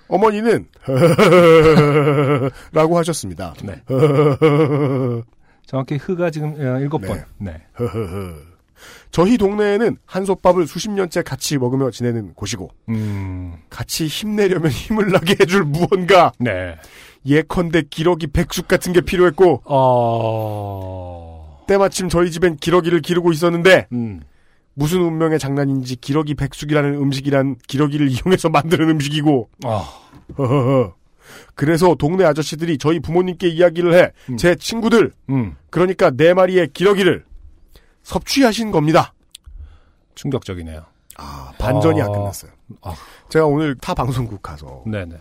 [0.08, 0.66] 어머니는
[2.72, 3.54] 라고 하셨습니다.
[3.62, 3.82] 네.
[5.66, 7.24] 정확히 흐가 지금 어, 일곱 번.
[7.38, 7.60] 네.
[9.10, 13.54] 저희 동네에는 한솥밥을 수십 년째 같이 먹으며 지내는 곳이고 음.
[13.70, 16.76] 같이 힘내려면 힘을 나게 해줄 무언가 네.
[17.24, 21.25] 예컨대 기러기 백숙 같은 게 필요했고 어.
[21.66, 24.22] 때마침 저희 집엔 기러기를 기르고 있었는데 음.
[24.74, 29.88] 무슨 운명의 장난인지 기러기 백숙이라는 음식이란 기러기를 이용해서 만드는 음식이고 아.
[31.54, 35.56] 그래서 동네 아저씨들이 저희 부모님께 이야기를 해제 친구들 음.
[35.70, 37.24] 그러니까 네 마리의 기러기를
[38.02, 39.14] 섭취하신 겁니다.
[40.14, 40.84] 충격적이네요.
[41.18, 42.12] 아, 반전이 안 아.
[42.12, 42.52] 끝났어요.
[42.82, 42.94] 아.
[43.28, 45.16] 제가 오늘 타 방송국 가서 네네.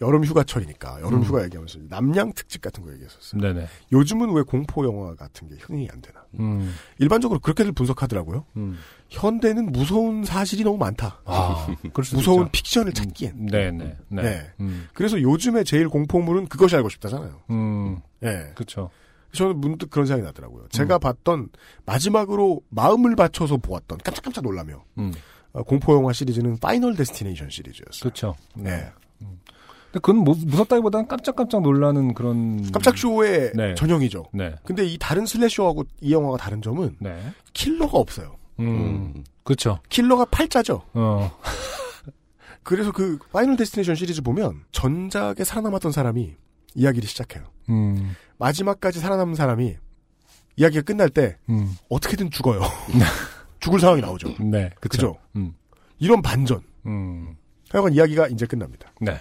[0.00, 1.24] 여름 휴가철이니까 여름 음.
[1.24, 3.40] 휴가 얘기하면서 남양 특집 같은 거 얘기했었어요.
[3.40, 3.66] 네네.
[3.92, 6.24] 요즘은 왜 공포 영화 같은 게 흥행이 안 되나?
[6.38, 6.74] 음.
[6.98, 8.44] 일반적으로 그렇게들 분석하더라고요.
[8.56, 8.76] 음.
[9.08, 11.20] 현대는 무서운 사실이 너무 많다.
[11.24, 11.66] 아.
[11.92, 12.52] 무서운 있죠.
[12.52, 13.46] 픽션을 찾기엔.
[13.46, 13.96] 네네.
[14.08, 14.22] 네.
[14.22, 14.52] 네.
[14.60, 14.88] 음.
[14.92, 17.42] 그래서 요즘에 제일 공포물은 그것이 알고 싶다잖아요.
[17.50, 18.00] 음.
[18.22, 18.52] 예.
[18.54, 18.90] 그쵸.
[19.32, 20.68] 저는 문득 그런 생각이 나더라고요.
[20.70, 21.50] 제가 봤던
[21.84, 25.12] 마지막으로 마음을 바쳐서 보았던 깜짝깜짝 놀라며 음.
[25.52, 28.10] 어, 공포 영화 시리즈는 Final Destination 시리즈였어요.
[28.10, 28.34] 그쵸.
[28.54, 28.70] 네.
[28.70, 28.92] 근데
[30.00, 32.70] 그건 무, 무섭다기보다는 깜짝깜짝 놀라는 그런.
[32.72, 33.74] 깜짝 쇼의 네.
[33.74, 34.26] 전형이죠.
[34.32, 34.54] 네.
[34.64, 37.16] 근데 이 다른 slasher하고 이 영화가 다른 점은 네.
[37.52, 38.36] 킬러가 없어요.
[38.60, 39.24] 음.
[39.42, 39.78] 그쵸.
[39.88, 40.82] 킬러가 팔자죠.
[40.94, 41.30] 어.
[42.62, 46.34] 그래서 그 Final Destination 시리즈 보면 전작에 살아남았던 사람이
[46.74, 47.44] 이야기를 시작해요.
[47.68, 48.14] 음.
[48.38, 49.76] 마지막까지 살아남은 사람이
[50.56, 51.76] 이야기가 끝날 때 음.
[51.88, 52.60] 어떻게든 죽어요.
[53.60, 54.34] 죽을 상황이 나오죠.
[54.40, 54.70] 네.
[55.36, 55.54] 음.
[55.98, 56.62] 이런 반전.
[56.86, 57.36] 음.
[57.70, 58.92] 하여간 이야기가 이제 끝납니다.
[59.00, 59.18] 네.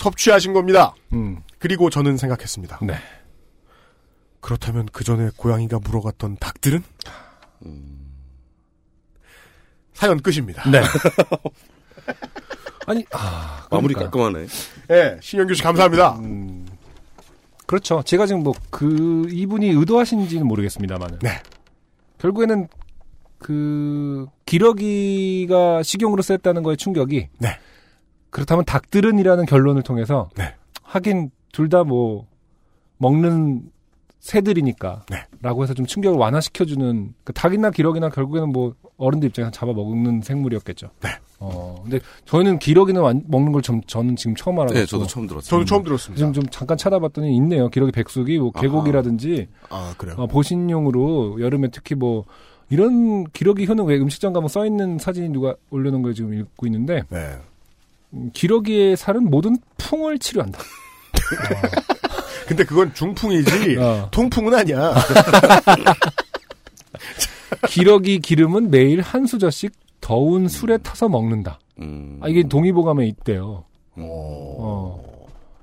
[0.00, 0.94] 섭취하신 겁니다.
[1.12, 1.42] 음.
[1.58, 2.78] 그리고 저는 생각했습니다.
[2.82, 2.94] 네.
[4.40, 6.82] 그렇다면 그 전에 고양이가 물어갔던 닭들은?
[9.92, 10.68] 사연 끝입니다.
[10.70, 10.80] 네.
[12.86, 14.10] 아니, 아, 마무리 그러니까.
[14.10, 14.46] 깔끔하네.
[14.90, 16.16] 예, 신영규 씨 감사합니다.
[16.18, 16.66] 음,
[17.66, 18.02] 그렇죠.
[18.04, 21.18] 제가 지금 뭐 그 이분이 의도하신지는 모르겠습니다만은.
[21.20, 21.42] 네.
[22.18, 22.66] 결국에는
[23.38, 27.28] 그 기러기가 식용으로 쓰였다는 거에 충격이.
[27.38, 27.58] 네.
[28.30, 30.28] 그렇다면 닭들은이라는 결론을 통해서.
[30.36, 30.54] 네.
[30.82, 32.26] 하긴 둘 다 뭐
[32.98, 33.62] 먹는
[34.20, 35.06] 새들이니까.
[35.10, 35.24] 네.
[35.40, 40.90] 라고 해서 좀 충격을 완화시켜주는 그 닭이나 기러기나 결국에는 뭐 어른들 입장에서 잡아 먹는 생물이었겠죠.
[41.02, 41.08] 네.
[41.38, 44.80] 어 근데 저는 기러기는 완- 먹는 걸 좀 저는 지금 처음 알아가지고.
[44.80, 45.48] 네, 저도 처음 들었어요.
[45.48, 46.18] 저도 처음 들었습니다.
[46.18, 47.70] 지금 좀 잠깐 찾아봤더니 있네요.
[47.70, 48.50] 기러기 백숙이 뭐.
[48.52, 50.16] 계곡이라든지 아, 그래요?
[50.18, 52.24] 어, 보신용으로 여름에 특히 뭐
[52.68, 57.04] 이런 기러기 효능 왜 음식점 가면 써 있는 사진이 누가 올려놓은 걸 지금 읽고 있는데
[57.08, 57.36] 네.
[58.14, 60.58] 음, 기러기의 살은 모든 풍을 치료한다.
[62.46, 64.08] 근데 그건 중풍이지, 어.
[64.10, 64.94] 통풍은 아니야.
[67.68, 71.58] 기러기 기름은 매일 한 수저씩 더운 술에 타서 먹는다.
[71.80, 72.18] 음.
[72.20, 73.64] 아, 이게 동의보감에 있대요.
[73.96, 75.09] 어.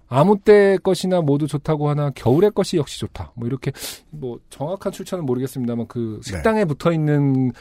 [0.10, 3.34] 아무 때 것이나 모두 좋다고 하나 겨울의 것이 역시 좋다.
[3.36, 3.72] 뭐 이렇게
[4.10, 7.52] 뭐 정확한 출처는 모르겠습니다만 그 식당에 붙어 있는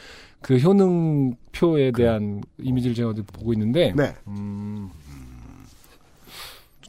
[0.41, 4.15] 그 효능표에 대한 이미지를 제가 보고 있는데 네.
[4.27, 4.89] 음,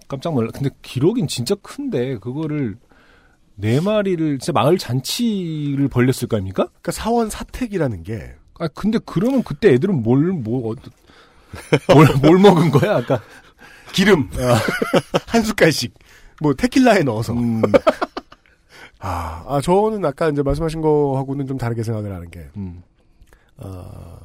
[0.07, 0.51] 깜짝 놀라.
[0.53, 2.77] 근데 기록인 진짜 큰데 그거를
[3.57, 6.65] 네 마리를 진짜 마을 잔치를 벌렸을 거 아닙니까?
[6.67, 10.75] 그러니까 사원 사택이라는 게 아 근데 그러면 그때 애들은 뭘뭐 뭘,
[12.21, 12.97] 뭘 먹은 거야?
[12.97, 13.23] 아까
[13.93, 14.31] 기름
[15.27, 15.95] 한 숟갈씩
[16.41, 17.33] 뭐 테킬라에 넣어서.
[17.33, 17.63] 음,
[19.01, 22.83] 아, 아, 저는 아까 이제 말씀하신 거하고는 좀 다르게 생각을 하는 게 음,
[23.57, 24.19] 어,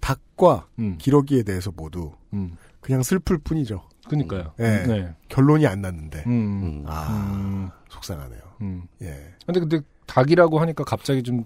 [0.00, 2.56] 닭과 음, 기러기에 대해서 모두 음.
[2.80, 3.82] 그냥 슬플 뿐이죠.
[4.08, 4.52] 그니까요.
[4.56, 4.86] 네.
[4.86, 5.14] 네.
[5.28, 6.24] 결론이 안 났는데.
[6.26, 6.84] 음, 음.
[6.86, 8.40] 아, 음, 속상하네요.
[8.62, 8.82] 음.
[9.02, 9.34] 예.
[9.46, 11.44] 근데 근데 닭이라고 하니까 갑자기 좀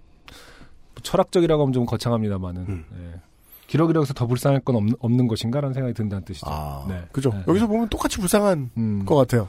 [1.03, 2.85] 철학적이라고 하면 좀 거창합니다만은 음.
[2.99, 3.21] 예.
[3.67, 6.47] 기러기라고 해서 더 불쌍할 건 없는, 없는 것인가라는 생각이 든다는 뜻이죠.
[6.49, 7.03] 아, 네.
[7.13, 7.31] 그죠.
[7.31, 7.43] 네.
[7.49, 9.05] 여기서 보면 똑같이 불쌍한 음.
[9.05, 9.49] 것 같아요.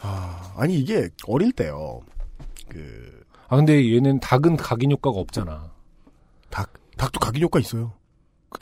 [0.00, 2.00] 아, 아니 이게 어릴 때요.
[2.68, 3.18] 그
[3.48, 5.70] 아 근데 얘는 닭은 각인 효과가 없잖아.
[6.50, 7.92] 닭, 닭도 각인 효과 있어요.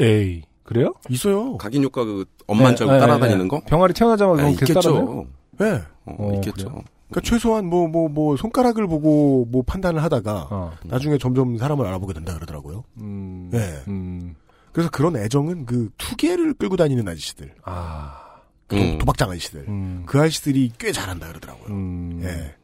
[0.00, 0.94] 에이 그래요?
[1.08, 1.56] 있어요.
[1.56, 3.58] 각인 효과 그 엄만 절 네, 따라다니는 네, 거?
[3.58, 3.66] 네.
[3.66, 4.52] 병아리 태어나자마자 아, 따라다녀요?
[4.52, 5.26] 있겠죠.
[5.58, 5.82] 네.
[6.06, 6.68] 어, 어, 있겠죠.
[6.68, 6.84] 그래요?
[7.08, 10.72] 그러니까 최소한 뭐뭐 뭐 손가락을 보고 뭐 판단을 하다가 어.
[10.84, 12.84] 나중에 점점 사람을 알아보게 된다 그러더라고요.
[12.98, 13.48] 음.
[13.50, 13.58] 네.
[13.88, 14.34] 음.
[14.76, 18.20] 그래서 그런 애정은 그 투개를 끌고 다니는 아저씨들, 아.
[18.66, 18.98] 그 음.
[18.98, 20.02] 도박장 아저씨들, 음.
[20.04, 21.68] 그 아저씨들이 꽤 잘한다 그러더라고요.
[21.74, 22.20] 음.
[22.22, 22.54] 예.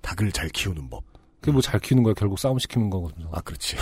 [0.00, 1.04] 닭을 잘 키우는 법.
[1.42, 2.14] 그게 뭐 잘 키우는 거야.
[2.14, 3.28] 결국 싸움 시키는 거거든요.
[3.34, 3.76] 아, 그렇지.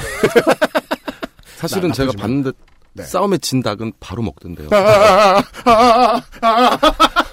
[1.57, 2.11] 사실은 나- 제가.
[2.19, 2.51] 봤는데
[2.95, 3.05] 네.
[3.05, 4.69] 싸움에 진 닭은 바로 먹던데요.
[4.73, 7.26] 아, 아, 아, 아, 아,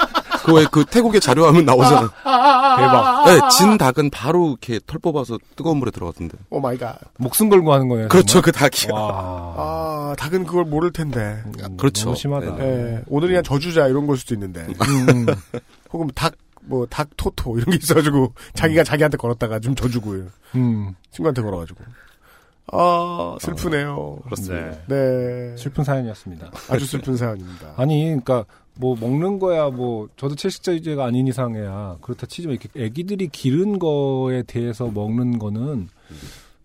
[0.43, 2.09] 그왜 그 태국의 자료화면 나오잖아.
[2.23, 3.25] 대박.
[3.25, 6.37] 네, 진 닭은 바로 이렇게 털 뽑아서 뜨거운 물에 들어가던데.
[6.49, 6.99] Oh my God.
[7.17, 8.07] 목숨 걸고 하는 거네요.
[8.09, 8.43] 그렇죠, 정말?
[8.43, 8.93] 그 닭이요.
[8.93, 9.53] 와.
[9.57, 11.41] 아, 닭은 그걸 모를 텐데.
[11.45, 12.05] 음, 그렇죠.
[12.05, 12.55] 너무 심하다.
[12.57, 12.63] 네.
[12.63, 13.01] 예.
[13.07, 14.61] 오늘이 그냥 저주자 이런 걸 수도 있는데.
[14.61, 15.25] 음.
[15.91, 20.95] 혹은 닭, 뭐, 닭 토토 이런 게 있어가지고 자기가 자기한테 걸었다가 좀 져주고 음.
[21.11, 21.83] 친구한테 걸어가지고.
[22.71, 24.19] 아, 슬프네요.
[24.23, 24.71] 그렇습니다.
[24.87, 24.95] 네.
[24.95, 25.57] 네.
[25.57, 26.51] 슬픈 사연이었습니다.
[26.69, 27.73] 아주 슬픈 사연입니다.
[27.75, 28.45] 아니, 그러니까
[28.75, 34.87] 뭐 먹는 거야 뭐 저도 채식자유제가 아닌 이상해야 그렇다 치지만 이렇게 애기들이 기른 거에 대해서
[34.87, 35.89] 먹는 거는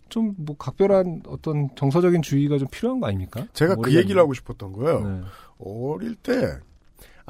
[0.08, 3.46] 좀 뭐 각별한 어떤 정서적인 주의가 좀 필요한 거 아닙니까?
[3.52, 3.94] 제가 그.
[3.94, 5.00] 얘기를 하고 싶었던 거예요.
[5.00, 5.20] 네.
[5.58, 6.58] 어릴 때,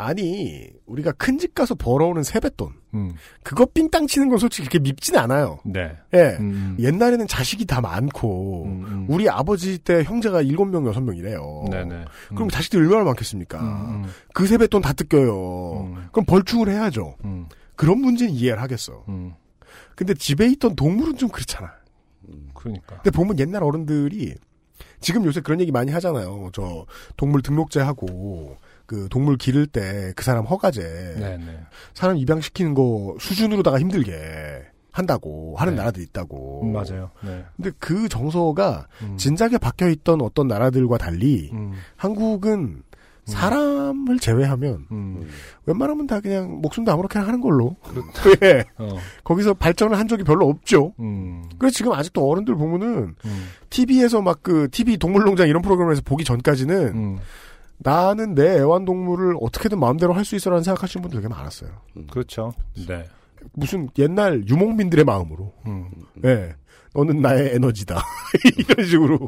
[0.01, 2.73] 아니, 우리가 큰 집 가서 벌어오는 세뱃돈.
[2.95, 3.15] 음.
[3.43, 5.59] 그거 삥땅 치는 건 솔직히 그렇게 밉진 않아요.
[5.65, 5.97] 네.
[6.15, 6.37] 예.
[6.41, 6.77] 음.
[6.79, 9.07] 옛날에는 자식이 다 많고, 음, 음.
[9.09, 11.71] 우리 아버지 때 형제가 7명, 6명이래요.
[11.71, 12.05] 네네.
[12.35, 13.61] 그럼 자식들이 얼마나 많겠습니까?
[13.61, 13.67] 음,
[14.05, 15.81] 음, 그 세뱃돈 다 뜯겨요.
[15.83, 16.09] 음.
[16.13, 17.17] 그럼 벌충을 해야죠.
[17.25, 17.47] 음,
[17.77, 19.05] 그런 문제는 이해를 하겠어.
[19.09, 19.35] 음.
[19.95, 21.73] 근데 집에 있던 동물은 좀 그렇잖아.
[22.55, 22.97] 그러니까.
[22.97, 24.35] 근데 보면 옛날 어른들이
[25.01, 26.51] 지금 요새 그런 얘기 많이 하잖아요.
[26.53, 26.85] 저
[27.17, 28.57] 동물 등록제하고
[28.89, 31.61] 그 동물 기를 때 그 사람 허가제 네네.
[31.95, 35.79] 사람 입양시키는 거 수준으로다가 힘들게 한다고 하는 네.
[35.79, 36.63] 나라도 있다고.
[36.65, 37.11] 음, 맞아요.
[37.23, 37.45] 네.
[37.57, 39.17] 근데 그 정서가 음.
[39.19, 42.83] 진작에 박혀 있던 어떤 나라들과 달리 음, 한국은
[43.27, 45.29] 사람을 제외하면 음.
[45.67, 47.77] 웬만하면 다 그냥 목숨도 아무렇게나 하는 걸로.
[48.43, 48.65] 예.
[48.79, 48.97] 어.
[49.23, 50.95] 거기서 발전을 한 적이 별로 없죠.
[50.99, 51.45] 음.
[51.59, 53.49] 그래서 지금 아직도 어른들 보면은 음.
[53.71, 57.19] TV에서 막 그 TV 동물농장 이런 프로그램에서 보기 전까지는 음.
[57.79, 61.71] 나는 내 애완동물을 어떻게든 마음대로 할 수 있어라는 생각하시는 분들 되게 많았어요.
[62.11, 62.53] 그렇죠.
[62.89, 63.05] 네.
[63.53, 65.53] 무슨 옛날 유목민들의 마음으로.
[65.67, 65.89] 음.
[66.25, 66.55] 예.
[66.95, 68.03] 너는 나의 에너지다.
[68.59, 69.19] 이런 식으로.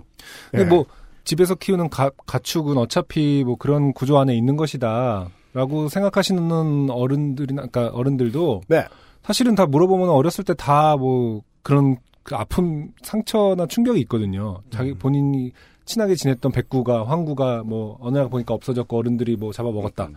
[0.50, 0.68] 근데 예.
[0.68, 0.84] 뭐
[1.24, 7.94] 집에서 키우는 가, 가축은 어차피 뭐 그런 구조 안에 있는 것이다 라고 생각하시는 어른들이나 그러니까
[7.96, 8.84] 어른들도 네.
[9.22, 14.60] 사실은 다 물어보면 어렸을 때 다 뭐 그런 그 아픔 상처나 충격이 있거든요.
[14.70, 15.52] 자기 본인이
[15.90, 20.06] 친하게 지냈던 백구가 황구가 뭐 어느 날 보니까 없어졌고 어른들이 뭐 잡아 먹었다.
[20.06, 20.14] 음.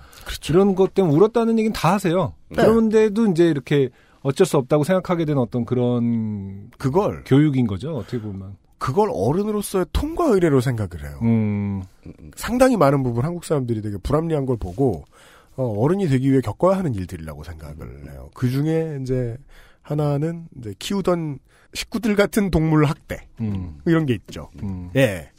[0.50, 2.34] 이런 것 때문에 울었다는 얘기는 다 하세요.
[2.50, 2.64] 네.
[2.64, 3.90] 그런데도 이제 이렇게
[4.22, 7.96] 어쩔 수 없다고 생각하게 된 어떤 그런 그걸 교육인 거죠.
[7.96, 8.56] 어떻게 보면.
[8.78, 11.18] 그걸 어른으로서의 통과 의례로 생각을 해요.
[11.24, 11.84] 음,
[12.36, 15.06] 상당히 많은 부분 한국 사람들이 되게 불합리한 걸 보고
[15.56, 18.30] 어, 른이 되기 위해 겪어야 하는 일들이라고 생각을 해요.
[18.34, 19.38] 그 중에 이제
[19.82, 21.40] 하나는 이제 키우던
[21.74, 24.50] 식구들 같은 동물 학대 음, 이런 게 있죠.
[24.62, 24.90] 음.
[24.96, 25.30] 예.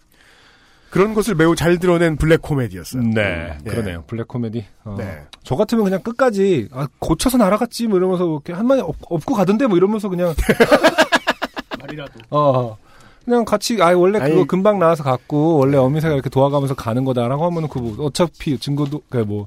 [0.94, 3.02] 그런 것을 매우 잘 드러낸 블랙 코미디였어요.
[3.02, 3.68] 네, 예.
[3.68, 4.04] 그러네요.
[4.06, 4.64] 블랙 코미디.
[4.84, 4.94] 어.
[4.96, 5.22] 네.
[5.42, 9.66] 저 같으면 그냥 끝까지 아, 고쳐서 날아갔지 뭐 이러면서 이렇게 한 마디 없, 없고 가던데
[9.66, 10.34] 뭐 이러면서 그냥
[11.80, 12.12] 말이라도.
[12.30, 12.76] 어
[13.24, 17.44] 그냥 같이 아 원래 그거 아니- 금방 나와서 갔고 원래 어미새가 이렇게 도와가면서 가는 거다라고
[17.46, 19.46] 하면은 그 뭐 어차피 증거도 그뭐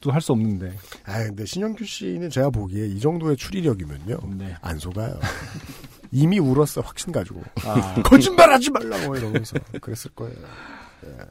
[0.00, 0.72] 또 할 수 없는데.
[1.06, 4.56] 아 근데 신영규 씨는 제가 보기에 이 정도의 추리력이면요 네.
[4.60, 5.14] 안 속아요.
[6.10, 10.34] 이미 울었어 확신 가지고 아 거짓말하지 말라고 이러면서 그랬을 거예요.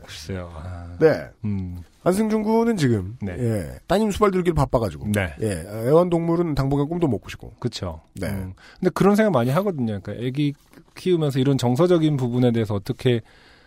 [0.05, 0.51] 글쎄요.
[0.53, 1.29] 아, 네.
[1.45, 1.77] 음.
[2.03, 3.35] 안승준 군은 지금 네.
[3.37, 5.33] 예, 따님 수발 들기를 바빠가지고 네.
[5.41, 8.01] 예, 애완동물은 당분간 꿈도 못 꾸시고 그쵸.
[8.15, 8.27] 네.
[8.27, 8.53] 음.
[8.79, 9.99] 근데 그런 생각 많이 하거든요.
[10.01, 10.53] 그러니까 애기
[10.95, 13.21] 키우면서 이런 정서적인 부분에 대해서 어떻게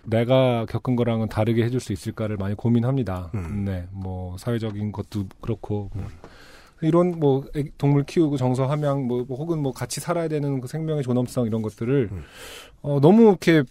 [0.04, 3.30] 내가 겪은 거랑은 다르게 해줄 수 있을까를 많이 고민합니다.
[3.34, 3.64] 음.
[3.64, 3.86] 네.
[3.90, 6.04] 뭐, 사회적인 것도 그렇고, 뭐.
[6.82, 10.68] 이런 뭐, 애기- 동물 키우고 정서 함양, 뭐, 뭐 혹은 뭐 같이 살아야 되는 그
[10.68, 12.22] 생명의 존엄성 이런 것들을, 음.
[12.82, 13.62] 어, 너무 이렇게,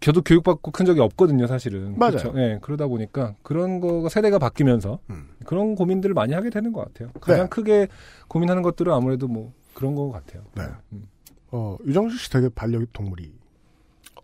[0.00, 1.98] 저도 교육받고 큰 적이 없거든요, 사실은.
[1.98, 2.12] 맞아요.
[2.12, 2.32] 그렇죠?
[2.36, 5.28] 예, 그러다 보니까 그런 거가 세대가 바뀌면서 음.
[5.44, 7.10] 그런 고민들을 많이 하게 되는 것 같아요.
[7.20, 7.48] 가장 네.
[7.48, 7.88] 크게
[8.28, 10.44] 고민하는 것들은 아무래도 뭐 그런 것 같아요.
[10.54, 10.64] 네.
[10.92, 11.08] 음.
[11.50, 13.32] 어, 유정수 씨 되게 반려동물이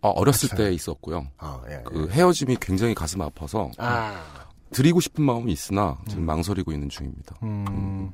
[0.01, 0.63] 어, 어렸을 그렇죠.
[0.63, 1.27] 때 있었고요.
[1.37, 1.81] 아, 예.
[1.83, 4.23] 그 헤어짐이 굉장히 가슴 아파서 아,
[4.69, 7.35] 드리고 싶은 마음이 있으나 지금 망설이고 있는 중입니다.
[7.43, 8.11] 음,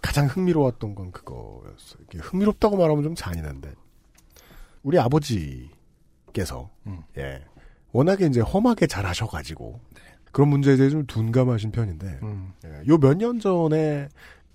[0.00, 2.04] 가장 흥미로웠던 건 그거였어요.
[2.20, 3.74] 흥미롭다고 말하면 좀 잔인한데
[4.82, 5.68] 우리 아버지
[6.36, 7.02] 께서 음.
[7.16, 7.42] 예
[7.92, 9.80] 워낙에 이제 험하게 잘 하셔가지고
[10.32, 14.08] 그런 문제에 대해 좀 둔감하신 편인데 음, 예, 요몇 년 전에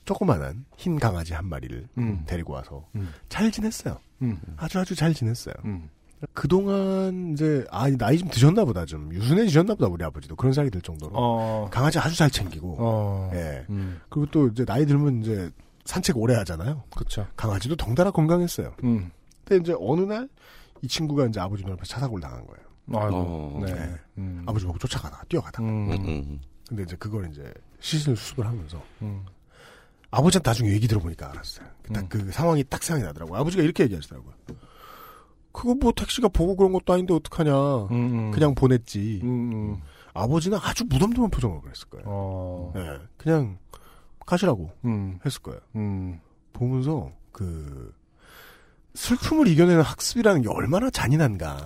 [0.05, 2.23] 조그만한 흰 강아지 한 마리를 음.
[2.27, 3.09] 데리고 와서 음.
[3.29, 3.97] 잘 지냈어요.
[4.21, 5.55] 음, 아주 아주 잘 지냈어요.
[5.65, 5.89] 음.
[6.33, 10.79] 그동안 이제 아 나이 좀 드셨나 보다 좀 유순해지셨나 보다 우리 아버지도 그런 생각이 들
[10.83, 15.49] 정도로 어, 강아지 아주 잘 챙기고 어, 예 음, 그리고 또 이제 나이 들면 이제
[15.85, 16.83] 산책 오래 하잖아요.
[16.95, 17.25] 그쵸.
[17.35, 18.75] 강아지도 덩달아 건강했어요.
[18.83, 19.09] 음,
[19.43, 20.29] 근데 이제 어느 날
[20.81, 22.61] 이 친구가 이제 아버지 눈앞에 차사고를 당한 거예요.
[22.93, 23.73] 아이고, 어, 네.
[23.73, 23.95] 네.
[24.17, 25.67] 음, 아버지 보고 쫓아가다가 뛰어가다가.
[25.67, 26.41] 음, 음, 음.
[26.67, 29.25] 근데 이제 그걸 이제 시신을 수습을 하면서 음,
[30.09, 31.67] 아버지한테 나중에 얘기 들어보니까 알았어요.
[31.93, 32.09] 딱 음.
[32.09, 33.39] 그 상황이 딱 생각이 나더라고요.
[33.39, 34.33] 아버지가 이렇게 얘기하시더라고요.
[35.51, 37.53] 그거 뭐 택시가 보고 그런 것도 아닌데 어떡하냐.
[37.85, 38.31] 음, 음.
[38.31, 39.21] 그냥 보냈지.
[39.23, 39.81] 음, 음.
[40.13, 42.05] 아버지는 아주 무덤덤한 표정으로 그랬을 거예요.
[42.07, 42.99] 어, 네.
[43.17, 43.57] 그냥
[44.25, 45.59] 가시라고 음, 했을 거예요.
[45.75, 46.19] 음,
[46.53, 47.93] 보면서 그
[48.93, 51.57] 슬픔을 이겨내는 학습이라는 게 얼마나 잔인한가.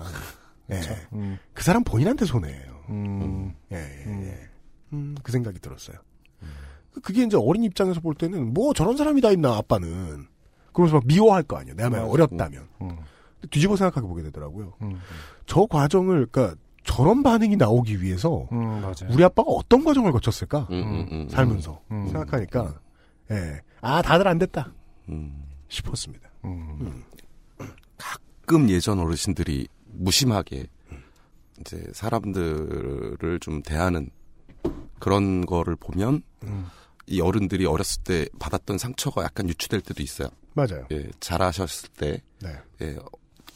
[0.70, 0.80] 예.
[1.12, 2.76] 음, 그 사람 본인한테 손해예요.
[2.90, 4.22] 음, 예, 예, 음.
[4.24, 4.48] 예.
[4.92, 5.96] 음, 그 생각이 들었어요.
[6.92, 10.26] 그- 그게 이제 어린 입장에서 볼 때는 뭐 저런 사람이 다 있나 아빠는
[10.72, 11.74] 그러면서 막 미워할 거 아니에요.
[11.76, 12.04] 내가 만약.
[12.06, 12.96] 어렸다면 음,
[13.50, 14.74] 뒤집어 생각하게 보게 되더라고요.
[14.82, 14.98] 음,
[15.46, 19.10] 저 과정을 그러니까 저런 반응이 나오기 위해서 음, 맞아요.
[19.10, 22.06] 우리 아빠가 어떤 과정을 거쳤을까 음, 음, 음, 살면서 음.
[22.06, 22.74] 생각하니까
[23.32, 24.72] 예, 아 다들 안 됐다
[25.08, 25.42] 음.
[25.68, 26.30] 싶었습니다.
[26.44, 27.04] 음,
[27.96, 30.66] 가끔 예전 어르신들이 무심하게
[31.60, 34.10] 이제 사람들을 좀 대하는
[34.98, 36.66] 그런 거를 보면 음.
[37.06, 40.28] 이 어른들이 어렸을 때 받았던 상처가 약간 유추될 때도 있어요.
[40.54, 40.86] 맞아요.
[40.90, 42.56] 예, 잘하셨을 때, 네.
[42.82, 42.96] 예,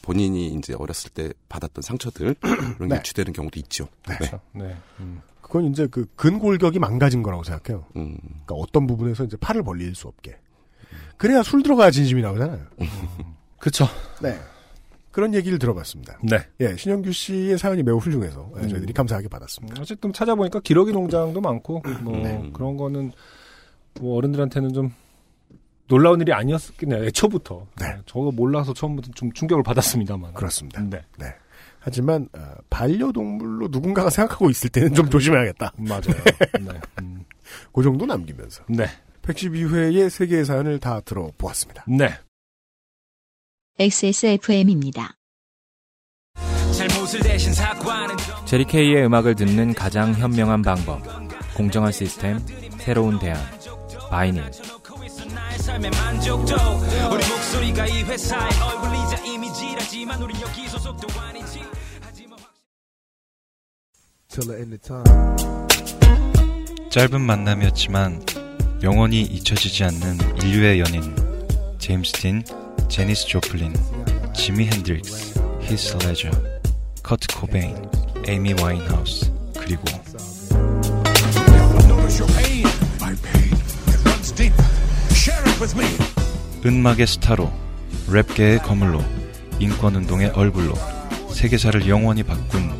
[0.02, 2.96] 본인이 이제 어렸을 때 받았던 상처들 그런 게 네.
[2.96, 3.88] 유추되는 경우도 있죠.
[4.08, 4.16] 네.
[4.16, 4.40] 그렇죠.
[4.52, 4.76] 네.
[5.00, 7.86] 음, 그건 이제 그 근골격이 망가진 거라고 생각해요.
[7.96, 10.38] 음, 그러니까 어떤 부분에서 이제 팔을 벌릴 수 없게.
[11.16, 12.60] 그래야 술 들어가야 진심이 나오잖아요.
[13.58, 13.86] 그쵸.
[14.22, 14.38] 네.
[15.10, 16.18] 그런 얘기를 들어봤습니다.
[16.22, 16.38] 네.
[16.60, 18.68] 예, 신영규 씨의 사연이 매우 훌륭해서 예, 음.
[18.68, 19.80] 저희들이 감사하게 받았습니다.
[19.80, 22.48] 어쨌든 찾아보니까 기러기 농장도 많고 뭐 네.
[22.52, 23.12] 그런 거는
[24.00, 24.92] 뭐 어른들한테는 좀
[25.88, 27.04] 놀라운 일이 아니었겠네요.
[27.06, 27.66] 애초부터.
[27.80, 27.96] 네.
[28.06, 30.34] 저거 몰라서 처음부터 좀 충격을 받았습니다만.
[30.34, 30.80] 그렇습니다.
[30.82, 31.02] 네.
[31.80, 35.72] 하지만 어, 반려동물로 누군가가 생각하고 있을 때는 좀 조심해야겠다.
[35.78, 36.22] 맞아요.
[36.60, 36.80] 네.
[37.02, 37.24] 음.
[37.72, 38.86] 그 정도 남기면서 네.
[39.30, 41.84] 112회의 세계의 사연을 다 들어보았습니다.
[41.88, 42.18] 네.
[43.78, 45.14] XSFM입니다.
[48.46, 51.02] 제리 케이의 음악을 듣는 가장 현명한 방법.
[51.56, 52.38] 공정한 시스템,
[52.78, 53.38] 새로운 대안.
[54.10, 54.44] 바이닐.
[66.90, 68.20] 짧은 만남이었지만
[68.82, 71.14] 영원히 잊혀지지 않는 인류의 연인
[71.78, 72.42] 제임스 딘,
[72.88, 73.74] 제니스 조플린,
[74.34, 76.30] 지미 핸드릭스, 히스 레저,
[77.02, 77.76] 커트 코베인
[78.26, 79.84] 에이미 와인하우스 그리고
[86.64, 87.52] 은막의 스타로
[88.08, 89.04] 랩계의 거물로
[89.58, 90.74] 인권운동의 얼굴로
[91.34, 92.70] 세계사를 영원히 바꾼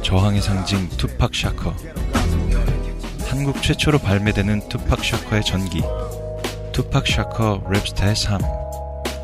[0.00, 1.74] 저항의 상징 투팍 샤커
[3.40, 5.80] 한국 최초로 발매되는 투팍 샤커의 전기
[6.72, 8.38] 투팍 샤커 랩스타의 삶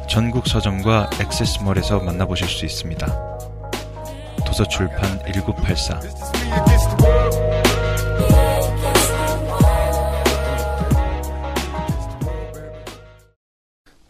[0.09, 3.07] 전국 서점과 액세스몰에서 만나보실 수 있습니다.
[4.47, 6.01] 도서출판 1984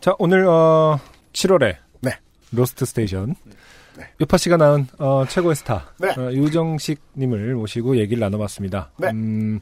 [0.01, 1.01] 자, 오늘 어
[1.33, 2.13] 7월에 네.
[2.53, 3.35] 로스트 스테이션
[4.21, 6.11] 요팟시가 낳은 어, 최고의 스타 네.
[6.11, 8.91] 어, 유정식 님을 모시고 얘기를 나눠봤습니다.
[8.99, 9.09] 네.
[9.09, 9.61] 음,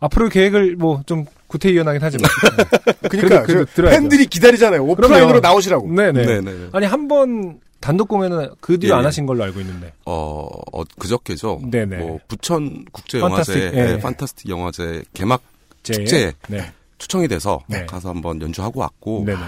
[0.00, 2.28] 앞으로 계획을 뭐 좀 구태의연하긴 하지만
[3.02, 3.08] 네.
[3.08, 4.00] 그러니까 그래도 저 들어야죠.
[4.00, 4.82] 팬들이 기다리잖아요.
[4.84, 5.40] 오프라인으로 그럼요.
[5.40, 5.88] 나오시라고.
[5.92, 6.24] 네네.
[6.40, 6.68] 네네.
[6.72, 9.06] 아니 한 번 단독 공연은 그 뒤로 예, 안 예.
[9.06, 9.92] 하신 걸로 알고 있는데.
[10.06, 11.60] 어, 어 그저께죠.
[11.70, 11.98] 네네.
[11.98, 13.92] 뭐 부천 국제 판타스틱, 영화제, 예.
[13.94, 15.42] 예, 판타스틱 영화제 개막
[15.82, 16.72] 제- 축제에 네.
[16.98, 17.84] 초청이 돼서 네.
[17.86, 19.38] 가서 한번 연주하고 왔고 네네.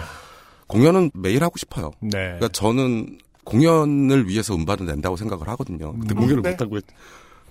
[0.67, 1.93] 공연은 매일 하고 싶어요.
[2.01, 2.11] 네.
[2.11, 5.93] 그러니까 저는 공연을 위해서 음반을 낸다고 생각을 하거든요.
[5.93, 6.51] 근데 음, 공연을 네.
[6.51, 6.79] 못 하고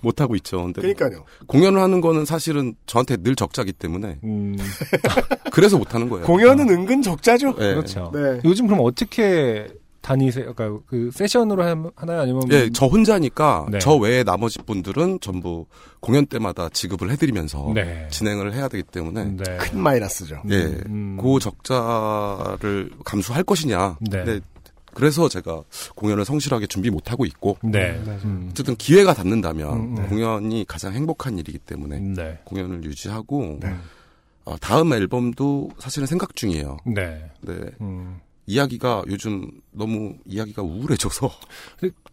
[0.06, 0.62] 못 하고 있죠.
[0.62, 1.24] 근데 그러니까요.
[1.48, 4.56] 공연을 하는 거는 사실은 저한테 늘 적자기 때문에 음,
[5.50, 6.24] 그래서 못 하는 거예요.
[6.24, 7.48] 공연은 은근 적자죠.
[7.58, 7.74] 예.
[7.74, 8.10] 그렇죠.
[8.14, 8.40] 네.
[8.44, 9.66] 요즘 그럼 어떻게
[10.02, 10.54] 다니세요?
[10.54, 12.20] 그러니까 그 세션으로 함- 하나요?
[12.20, 13.78] 아니면 예, 저 혼자니까 네.
[13.80, 15.66] 저 외에 나머지 분들은 전부
[15.98, 18.06] 공연 때마다 지급을 해드리면서 네.
[18.12, 19.56] 진행을 해야 되기 때문에 네.
[19.58, 20.42] 큰 마이너스죠.
[20.50, 21.18] 예, 음.
[21.20, 23.96] 그 적자를 감수할 것이냐.
[24.08, 24.38] 네.
[24.96, 25.62] 그래서 제가
[25.94, 28.00] 공연을 성실하게 준비 못 하고 있고 네.
[28.24, 28.48] 음.
[28.50, 30.02] 어쨌든 기회가 닿는다면 음, 네.
[30.04, 32.38] 공연이 가장 행복한 일이기 때문에 네.
[32.44, 33.74] 공연을 유지하고 네.
[34.46, 36.78] 어, 다음 앨범도 사실은 생각 중이에요.
[36.86, 37.30] 네.
[37.42, 37.54] 네.
[37.82, 38.20] 음.
[38.46, 41.30] 이야기가 요즘 너무 이야기가 우울해져서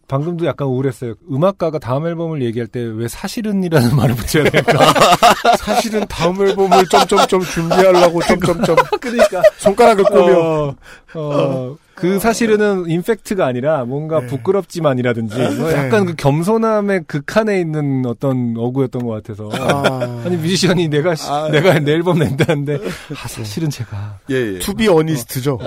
[0.06, 1.14] 방금도 약간 우울했어요.
[1.30, 4.92] 음악가가 다음 앨범을 얘기할 때 왜 사실은이라는 말을 붙여야 될까?
[5.56, 10.76] 사실은 다음 앨범을 점점점 준비하려고 점점점 그러니까 손가락을 꼬며 어,
[11.14, 14.26] 어, 그 사실은 in fact가 아니라 뭔가 네.
[14.26, 15.76] 부끄럽지만이라든지 뭐 네.
[15.76, 21.48] 약간 그 겸손함의 극한에 있는 어떤 어구였던 것 같아서 아, 아니 뮤지션이 내가 시- 아.
[21.50, 24.58] 내가 내 앨범 낸다는데 아, 사실은 제가 예, 예.
[24.58, 25.58] to be honest죠.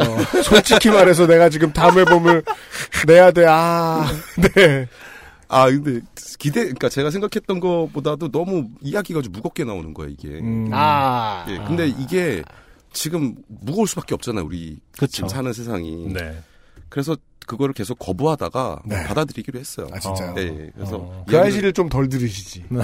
[0.44, 2.44] 솔직히 말해서 내가 지금 다음 앨범을
[3.08, 3.46] 내야 돼.
[3.48, 4.06] 아,
[4.56, 4.88] 네.
[5.50, 6.02] 아 근데
[6.40, 10.28] 기대 그러니까 제가 생각했던 것보다도 너무 이야기가 좀 무겁게 나오는 거예요 이게.
[10.40, 12.44] 음, 아, 예, 근데 이게
[12.98, 15.08] 지금 무거울 수밖에 없잖아요 우리 그쵸.
[15.08, 16.12] 지금 사는 세상이.
[16.14, 16.42] 네.
[16.90, 17.16] 그래서
[17.46, 19.04] 그거를 거부하다가 네.
[19.06, 19.88] 받아들이기로 했어요.
[19.94, 20.34] 아 진짜요.
[20.38, 20.72] 예, 예.
[20.76, 21.26] 그래서 어.
[21.28, 22.66] 그 아저씨를 좀 덜 들으시지.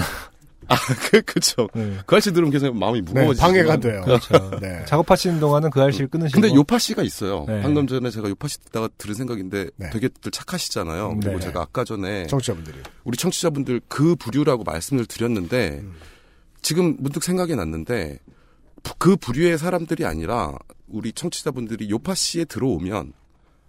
[0.66, 0.76] 아,
[1.10, 1.68] 그, 그쵸.
[1.74, 1.98] 네.
[2.06, 3.42] 그 아저씨 들으면 계속 마음이 네, 무거워지죠.
[3.42, 4.00] 방해가 돼요.
[4.02, 4.50] 그렇죠.
[4.60, 4.82] 네.
[4.88, 7.44] 작업하시는 동안은 그 알씨를 끊으시고 근데 요파 씨가 있어요.
[7.48, 7.60] 네.
[7.60, 9.90] 방금 전에 제가 요파 씨 듣다가 들은 생각인데 네.
[9.90, 11.18] 되게들 착하시잖아요.
[11.20, 11.44] 그리고 네.
[11.46, 12.78] 제가 아까 전에 청취자분들이.
[13.02, 15.92] 우리 청취자분들 그 부류라고 말씀을 드렸는데 음.
[16.62, 18.33] 지금 문득 생각이 났는데 부-
[18.98, 20.54] 그 부류의 사람들이 아니라
[20.88, 23.12] 우리 청취자분들이 요파 씨에 들어오면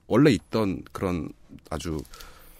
[0.07, 1.29] 원래 있던 그런
[1.69, 2.01] 아주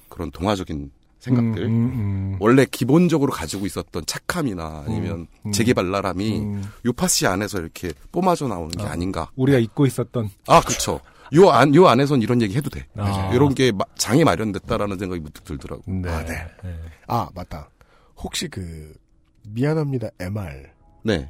[0.10, 5.52] 그런 동화적인 생각들 음, 음, 원래 기본적으로 가지고 있었던 착함이나 아니면 음.
[5.52, 6.64] 재개발랄함이 음.
[6.86, 8.92] 요파 씨 안에서 이렇게 뿜어져 나오는 게 아.
[8.92, 9.30] 아닌가.
[9.36, 11.00] 우리가 잊고 있었던 아, 그렇죠.
[11.34, 12.86] 요 안, 요 안에선 이런 얘기 해도 돼.
[12.96, 13.32] 아.
[13.34, 15.82] 이런 게 마- 장이 마련됐다라는 생각이 문득 들더라고.
[15.88, 16.10] 네.
[16.10, 16.48] 아, 네.
[16.64, 16.76] 네.
[17.08, 17.70] 아 맞다.
[18.18, 18.94] 혹시 그
[19.48, 20.68] 미안합니다 MR
[21.04, 21.28] 네.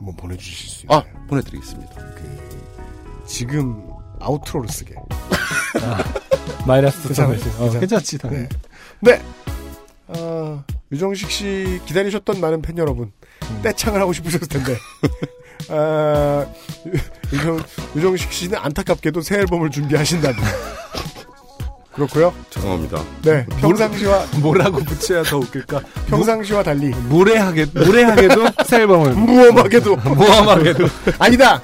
[0.00, 1.26] 한번 보내주실 수 아, 있나요?
[1.28, 1.94] 보내드리겠습니다.
[1.94, 3.86] 그 지금
[4.18, 4.94] 아우트로를 쓰게.
[6.66, 7.34] 마이너스 괜찮아요.
[7.38, 7.62] 괜찮지.
[7.76, 7.80] 어.
[7.80, 8.18] 괜찮지.
[8.18, 8.48] 당연히.
[9.00, 9.12] 네.
[9.18, 9.22] 네.
[10.08, 13.12] 아, 유정식 씨 기다리셨던 많은 팬 여러분
[13.50, 13.60] 음.
[13.62, 14.76] 떼창을 하고 싶으셨을 텐데.
[15.68, 16.46] 아,
[16.86, 17.62] 유- 유정,
[17.94, 20.48] 유정식 씨는 안타깝게도 새 앨범을 준비하신답니다.
[22.00, 22.32] 그렇고요.
[22.48, 23.02] 죄송합니다.
[23.22, 23.44] 네.
[23.58, 25.80] 평상시와 뭐라고 붙여야 더 웃길까?
[26.08, 30.86] 평상시와 달리 무례하게 무례하게도 새 앨범을 무엄하게도 모함하게도
[31.18, 31.60] 아니다.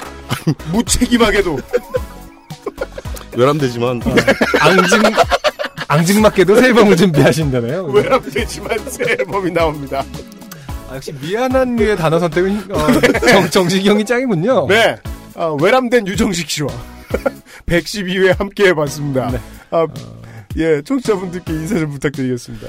[0.73, 1.59] 무책임하게도
[3.37, 4.03] 외람되지만
[4.61, 5.03] 앙증
[5.89, 7.85] 앙증맞게도 새 앨범을 준비하신다네요.
[7.87, 10.05] 외람되지만 새 앨범이 나옵니다.
[10.91, 12.87] 아, 역시 미안한 류의 단어 선택은 어,
[13.29, 14.67] 정, 정식이 형이 짱이군요.
[14.69, 14.97] 네.
[15.35, 16.69] 아, 외람된 유정식 씨와
[17.67, 19.31] 112회 함께 해봤습니다.
[19.31, 19.41] 네.
[19.71, 19.87] 아,
[20.59, 22.67] 예, 청취자분들께 인사 좀 부탁드리겠습니다.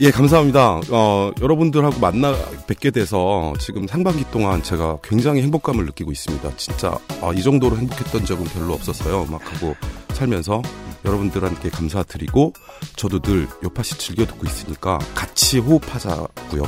[0.00, 0.80] 예, 감사합니다.
[0.90, 2.34] 어, 여러분들하고 만나
[2.66, 6.56] 뵙게 돼서 지금 상반기 동안 제가 굉장히 행복감을 느끼고 있습니다.
[6.56, 9.22] 진짜 아, 이 정도로 행복했던 적은 별로 없었어요.
[9.22, 9.74] 음악하고
[10.10, 10.60] 살면서
[11.04, 12.52] 여러분들한테 감사드리고
[12.96, 16.64] 저도 늘 요파시 즐겨 듣고 있으니까 같이 호흡하자고요.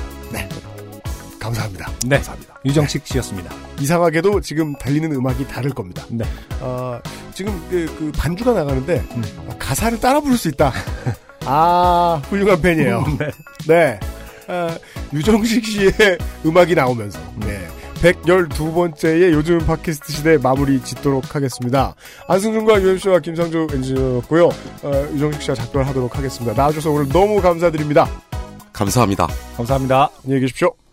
[1.49, 1.91] 감사합니다.
[2.07, 2.17] 네.
[2.17, 2.55] 감사합니다.
[2.65, 3.55] 유정식 씨였습니다.
[3.81, 6.05] 이상하게도 지금 달리는 음악이 다를 겁니다.
[6.11, 6.25] 네.
[6.61, 7.01] 아,
[7.35, 9.23] 지금 그, 그 반주가 나가는데 음.
[9.49, 10.73] 아, 가사를 따라 부를 수 있다.
[11.47, 13.05] 아, 훌륭한 팬이에요.
[13.67, 13.99] 네.
[14.49, 14.77] 아,
[15.13, 15.93] 유정식 씨의
[16.45, 17.67] 음악이 나오면서, 네.
[17.99, 21.95] 112번째의 요즘 팟캐스트 시대 마무리 짓도록 하겠습니다.
[22.29, 24.47] 안승준과 유현수와 김상조 엔지니어였고요.
[24.47, 26.55] 어, 유정식 씨와 작별 하도록 하겠습니다.
[26.55, 28.09] 나와주셔서 오늘 너무 감사드립니다.
[28.73, 29.27] 감사합니다.
[29.57, 30.11] 감사합니다.
[30.25, 30.88] 안녕히 계십시오.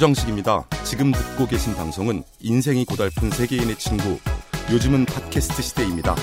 [0.00, 0.64] 유정식입니다.
[0.82, 4.18] 지금 듣고 계신 방송은 인생이 고달픈 세계인의 친구,
[4.70, 6.16] 요즘은 팟캐스트 시대입니다.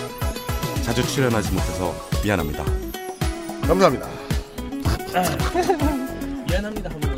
[0.82, 1.94] 자주 출연하지 못해서
[2.24, 2.66] 미안합니다.
[3.68, 4.08] 감사합니다.
[6.50, 7.16] 미안합니다 한번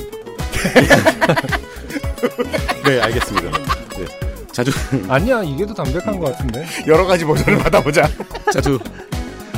[2.83, 3.57] 네, 알겠습니다.
[3.97, 4.05] 네,
[4.51, 4.71] 자주
[5.07, 6.65] 아니야, 이게 더 담백한 것 같은데.
[6.87, 8.09] 여러 가지 버전을 받아보자.
[8.51, 8.77] 자주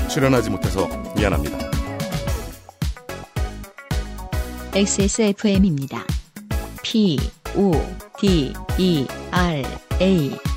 [0.07, 1.57] 출연하지 못해서 미안합니다.
[4.75, 6.05] XSFM입니다.
[6.83, 7.19] P,
[7.57, 7.71] O,
[8.19, 9.65] D, E, R,
[9.99, 10.50] A.